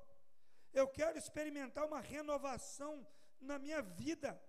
Eu 0.73 0.87
quero 0.89 1.19
experimentar 1.19 1.85
uma 1.85 2.01
renovação 2.01 3.07
na 3.41 3.59
minha 3.59 3.83
vida. 3.83 4.41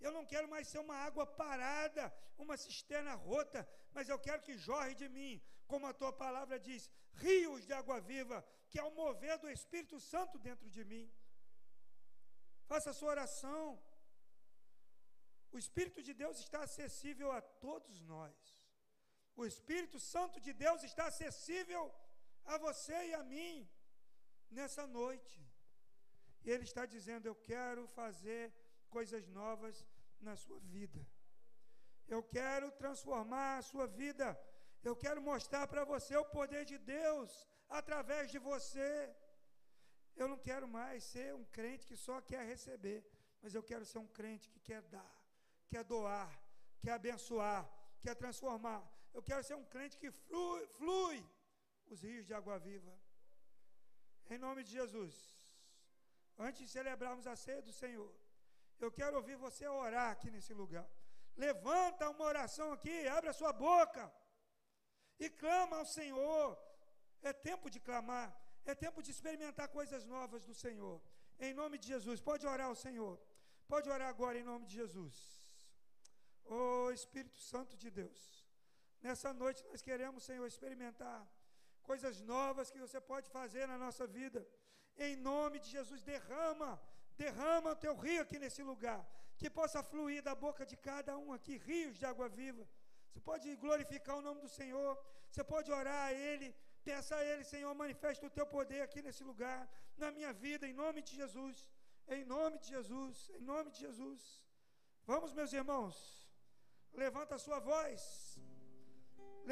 Eu 0.00 0.10
não 0.12 0.26
quero 0.26 0.48
mais 0.48 0.66
ser 0.68 0.80
uma 0.80 0.96
água 0.96 1.24
parada, 1.24 2.12
uma 2.36 2.56
cisterna 2.56 3.14
rota, 3.14 3.66
mas 3.92 4.08
eu 4.08 4.18
quero 4.18 4.42
que 4.42 4.58
jorre 4.58 4.94
de 4.94 5.08
mim, 5.08 5.40
como 5.66 5.86
a 5.86 5.94
tua 5.94 6.12
palavra 6.12 6.58
diz, 6.58 6.90
rios 7.14 7.64
de 7.64 7.72
água 7.72 8.00
viva, 8.00 8.44
que 8.70 8.78
é 8.82 8.84
o 8.84 8.94
mover 9.02 9.36
do 9.38 9.48
Espírito 9.56 9.98
Santo 10.12 10.38
dentro 10.48 10.68
de 10.76 10.84
mim. 10.92 11.06
Faça 12.70 12.90
a 12.90 12.96
sua 12.98 13.10
oração. 13.16 13.64
O 15.54 15.58
Espírito 15.64 16.00
de 16.08 16.12
Deus 16.22 16.38
está 16.44 16.60
acessível 16.64 17.30
a 17.38 17.40
todos 17.66 18.02
nós. 18.14 18.36
O 19.40 19.44
Espírito 19.52 19.98
Santo 20.12 20.40
de 20.46 20.52
Deus 20.64 20.82
está 20.90 21.06
acessível 21.06 21.82
a 22.52 22.56
você 22.66 22.96
e 23.10 23.14
a 23.14 23.22
mim 23.34 23.68
nessa 24.50 24.86
noite. 24.86 25.36
E 26.44 26.50
Ele 26.50 26.64
está 26.70 26.84
dizendo: 26.94 27.26
Eu 27.26 27.36
quero 27.52 27.86
fazer 28.00 28.42
coisas 28.96 29.26
novas 29.40 29.86
na 30.20 30.36
sua 30.44 30.60
vida. 30.60 31.06
Eu 32.14 32.22
quero 32.22 32.70
transformar 32.82 33.58
a 33.58 33.66
sua 33.70 33.86
vida. 33.86 34.28
Eu 34.82 34.94
quero 35.04 35.20
mostrar 35.20 35.66
para 35.66 35.84
você 35.84 36.16
o 36.16 36.30
poder 36.38 36.64
de 36.64 36.78
Deus 36.78 37.30
através 37.68 38.30
de 38.30 38.38
você. 38.38 39.14
Eu 40.16 40.28
não 40.28 40.38
quero 40.38 40.66
mais 40.66 41.04
ser 41.04 41.34
um 41.34 41.44
crente 41.44 41.86
que 41.86 41.96
só 41.96 42.20
quer 42.20 42.44
receber, 42.46 43.04
mas 43.42 43.54
eu 43.54 43.62
quero 43.62 43.84
ser 43.84 43.98
um 43.98 44.06
crente 44.06 44.48
que 44.48 44.60
quer 44.60 44.82
dar, 44.82 45.14
quer 45.68 45.84
doar, 45.84 46.30
quer 46.80 46.92
abençoar, 46.92 47.68
quer 48.00 48.14
transformar. 48.14 48.82
Eu 49.12 49.22
quero 49.22 49.42
ser 49.44 49.56
um 49.56 49.64
crente 49.64 49.98
que 49.98 50.10
flui, 50.10 50.66
flui 50.78 51.18
os 51.88 52.02
rios 52.02 52.26
de 52.26 52.34
água 52.34 52.58
viva. 52.58 52.92
Em 54.30 54.38
nome 54.38 54.62
de 54.64 54.70
Jesus. 54.70 55.14
Antes 56.38 56.60
de 56.62 56.68
celebrarmos 56.68 57.26
a 57.26 57.36
ceia 57.36 57.62
do 57.62 57.72
Senhor, 57.72 58.12
eu 58.78 58.90
quero 58.92 59.16
ouvir 59.16 59.36
você 59.36 59.66
orar 59.66 60.10
aqui 60.10 60.30
nesse 60.30 60.52
lugar. 60.52 60.86
Levanta 61.36 62.10
uma 62.10 62.24
oração 62.24 62.72
aqui, 62.72 63.06
abre 63.08 63.30
a 63.30 63.32
sua 63.32 63.52
boca 63.52 64.12
e 65.18 65.28
clama 65.30 65.78
ao 65.78 65.86
Senhor. 65.86 66.65
É 67.30 67.32
tempo 67.50 67.66
de 67.74 67.80
clamar, 67.88 68.28
é 68.70 68.74
tempo 68.84 69.00
de 69.04 69.10
experimentar 69.14 69.68
coisas 69.78 70.02
novas 70.16 70.42
do 70.48 70.54
Senhor. 70.64 70.96
Em 71.46 71.52
nome 71.60 71.76
de 71.80 71.86
Jesus, 71.92 72.20
pode 72.28 72.44
orar 72.52 72.68
ao 72.68 72.76
Senhor. 72.84 73.14
Pode 73.72 73.88
orar 73.94 74.08
agora 74.14 74.38
em 74.40 74.46
nome 74.50 74.64
de 74.68 74.74
Jesus. 74.80 75.16
Oh 76.58 76.90
Espírito 76.98 77.40
Santo 77.52 77.72
de 77.82 77.90
Deus, 78.00 78.20
nessa 79.06 79.30
noite 79.42 79.64
nós 79.70 79.82
queremos, 79.88 80.26
Senhor, 80.28 80.46
experimentar 80.46 81.20
coisas 81.90 82.20
novas 82.34 82.70
que 82.72 82.82
você 82.84 83.00
pode 83.12 83.28
fazer 83.38 83.64
na 83.72 83.78
nossa 83.84 84.06
vida. 84.18 84.40
Em 85.06 85.14
nome 85.30 85.56
de 85.64 85.68
Jesus, 85.76 86.00
derrama, 86.12 86.70
derrama 87.24 87.70
o 87.72 87.80
teu 87.84 87.94
rio 88.04 88.22
aqui 88.22 88.38
nesse 88.44 88.62
lugar, 88.70 89.00
que 89.40 89.50
possa 89.58 89.82
fluir 89.90 90.22
da 90.28 90.34
boca 90.46 90.64
de 90.70 90.76
cada 90.76 91.12
um 91.24 91.32
aqui 91.38 91.56
rios 91.68 91.96
de 91.98 92.06
água 92.12 92.28
viva. 92.40 92.64
Você 93.08 93.20
pode 93.30 93.56
glorificar 93.64 94.16
o 94.16 94.24
nome 94.28 94.40
do 94.46 94.52
Senhor, 94.60 94.92
você 95.30 95.42
pode 95.52 95.70
orar 95.80 96.02
a 96.06 96.12
Ele, 96.12 96.48
peça 96.88 97.12
a 97.16 97.24
Ele, 97.30 97.44
Senhor, 97.52 97.72
manifesta 97.84 98.26
o 98.28 98.34
teu 98.38 98.46
poder 98.56 98.80
aqui 98.86 99.00
nesse 99.06 99.22
lugar, 99.30 99.60
na 100.02 100.10
minha 100.16 100.32
vida, 100.44 100.64
em 100.70 100.76
nome 100.82 101.00
de 101.06 101.12
Jesus, 101.20 101.56
em 102.16 102.24
nome 102.34 102.56
de 102.62 102.68
Jesus, 102.74 103.14
em 103.38 103.44
nome 103.52 103.68
de 103.74 103.80
Jesus. 103.86 104.22
Vamos, 105.10 105.32
meus 105.38 105.52
irmãos, 105.60 105.96
levanta 107.04 107.34
a 107.36 107.44
sua 107.46 107.58
voz, 107.72 108.02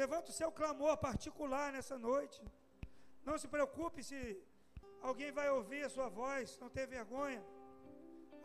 levanta 0.01 0.29
o 0.31 0.37
seu 0.41 0.51
clamor 0.59 0.95
particular 1.09 1.67
nessa 1.77 1.97
noite. 2.09 2.41
Não 3.27 3.37
se 3.41 3.47
preocupe 3.55 4.01
se 4.09 4.19
Alguém 5.09 5.31
vai 5.39 5.47
ouvir 5.57 5.81
a 5.87 5.89
sua 5.95 6.07
voz, 6.21 6.57
não 6.61 6.69
tenha 6.75 6.87
vergonha. 6.87 7.41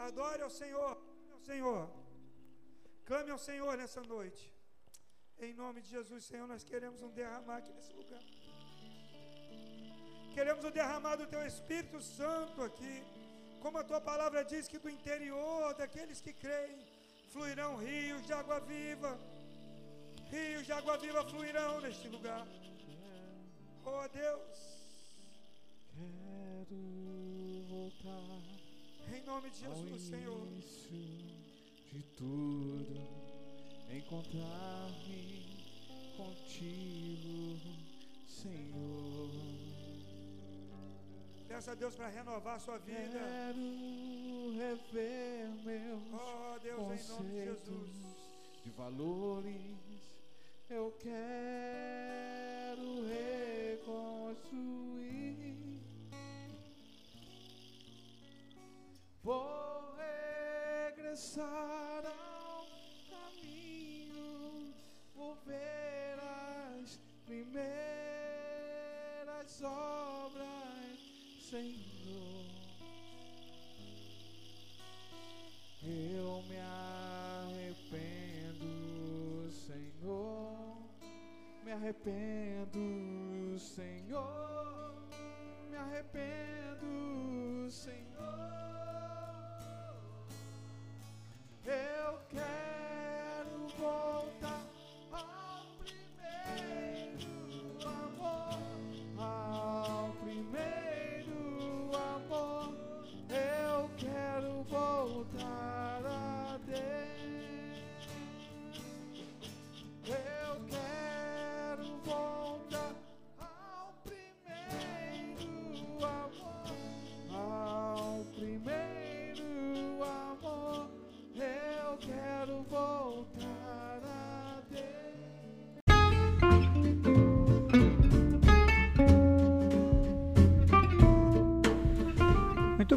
Adore 0.07 0.43
ao 0.47 0.51
Senhor, 0.61 0.93
ao 1.34 1.41
Senhor. 1.49 1.82
Clame 3.09 3.30
ao 3.30 3.38
Senhor 3.38 3.72
nessa 3.82 4.03
noite. 4.14 4.43
Em 5.38 5.55
nome 5.55 5.80
de 5.80 5.88
Jesus, 5.97 6.24
Senhor, 6.30 6.47
nós 6.47 6.62
queremos 6.70 7.01
um 7.07 7.12
derramar 7.20 7.57
aqui 7.61 7.72
nesse 7.72 7.95
lugar. 8.01 8.22
Queremos 10.35 10.64
o 10.64 10.70
derramar 10.70 11.16
do 11.16 11.26
Teu 11.26 11.45
Espírito 11.47 12.01
Santo 12.01 12.62
aqui. 12.62 13.03
Como 13.61 13.78
a 13.78 13.85
Tua 13.85 14.01
palavra 14.01 14.45
diz 14.45 14.68
que 14.68 14.78
do 14.78 14.89
interior 14.89 15.74
daqueles 15.74 16.20
que 16.20 16.33
creem 16.33 16.78
fluirão 17.33 17.76
rios 17.76 18.26
de 18.26 18.33
água 18.33 18.61
viva. 18.61 19.18
Rios 20.31 20.64
de 20.66 20.72
água 20.72 20.97
viva 20.99 21.24
fluirão 21.24 21.81
neste 21.81 22.09
lugar. 22.09 22.47
Oh 23.85 24.09
Deus. 24.09 24.59
Quero 25.95 27.64
voltar. 27.68 28.61
Em 29.14 29.22
nome 29.22 29.51
de 29.51 29.59
Jesus, 29.59 30.03
Senhor. 30.03 30.47
De 31.93 32.03
tudo, 32.16 33.01
encontrar-me 33.91 35.51
contigo, 36.16 37.59
Senhor. 38.28 39.69
Peça 41.51 41.72
a 41.72 41.74
Deus 41.74 41.96
para 41.96 42.07
renovar 42.07 42.55
a 42.55 42.61
sua 42.61 42.78
vida. 42.78 43.18
Quero 43.18 44.53
rever 44.57 45.48
meus 45.64 46.01
oh, 46.12 46.57
Deus, 46.61 46.78
em 46.78 47.09
nome 47.09 47.28
de 47.28 47.44
Jesus. 47.44 47.90
De 48.62 48.70
valores, 48.70 50.14
eu 50.70 50.92
quero 51.01 51.20
reconstruir. 54.28 54.70
Vou 59.24 59.96
regressar 60.86 62.07
ao 62.07 62.64
caminho, 63.11 64.72
vou 65.16 65.34
ver 65.44 66.16
as 66.80 67.01
primeiras 67.26 67.61
obras, 69.64 69.99
Senhor. 71.51 72.46
Eu 75.82 76.44
me 76.48 76.57
arrependo, 77.51 78.70
Senhor. 79.51 80.78
Me 81.64 81.72
arrependo, 81.72 83.59
Senhor. 83.59 84.94
Me 85.68 85.76
arrependo, 85.76 87.68
Senhor. 87.68 88.59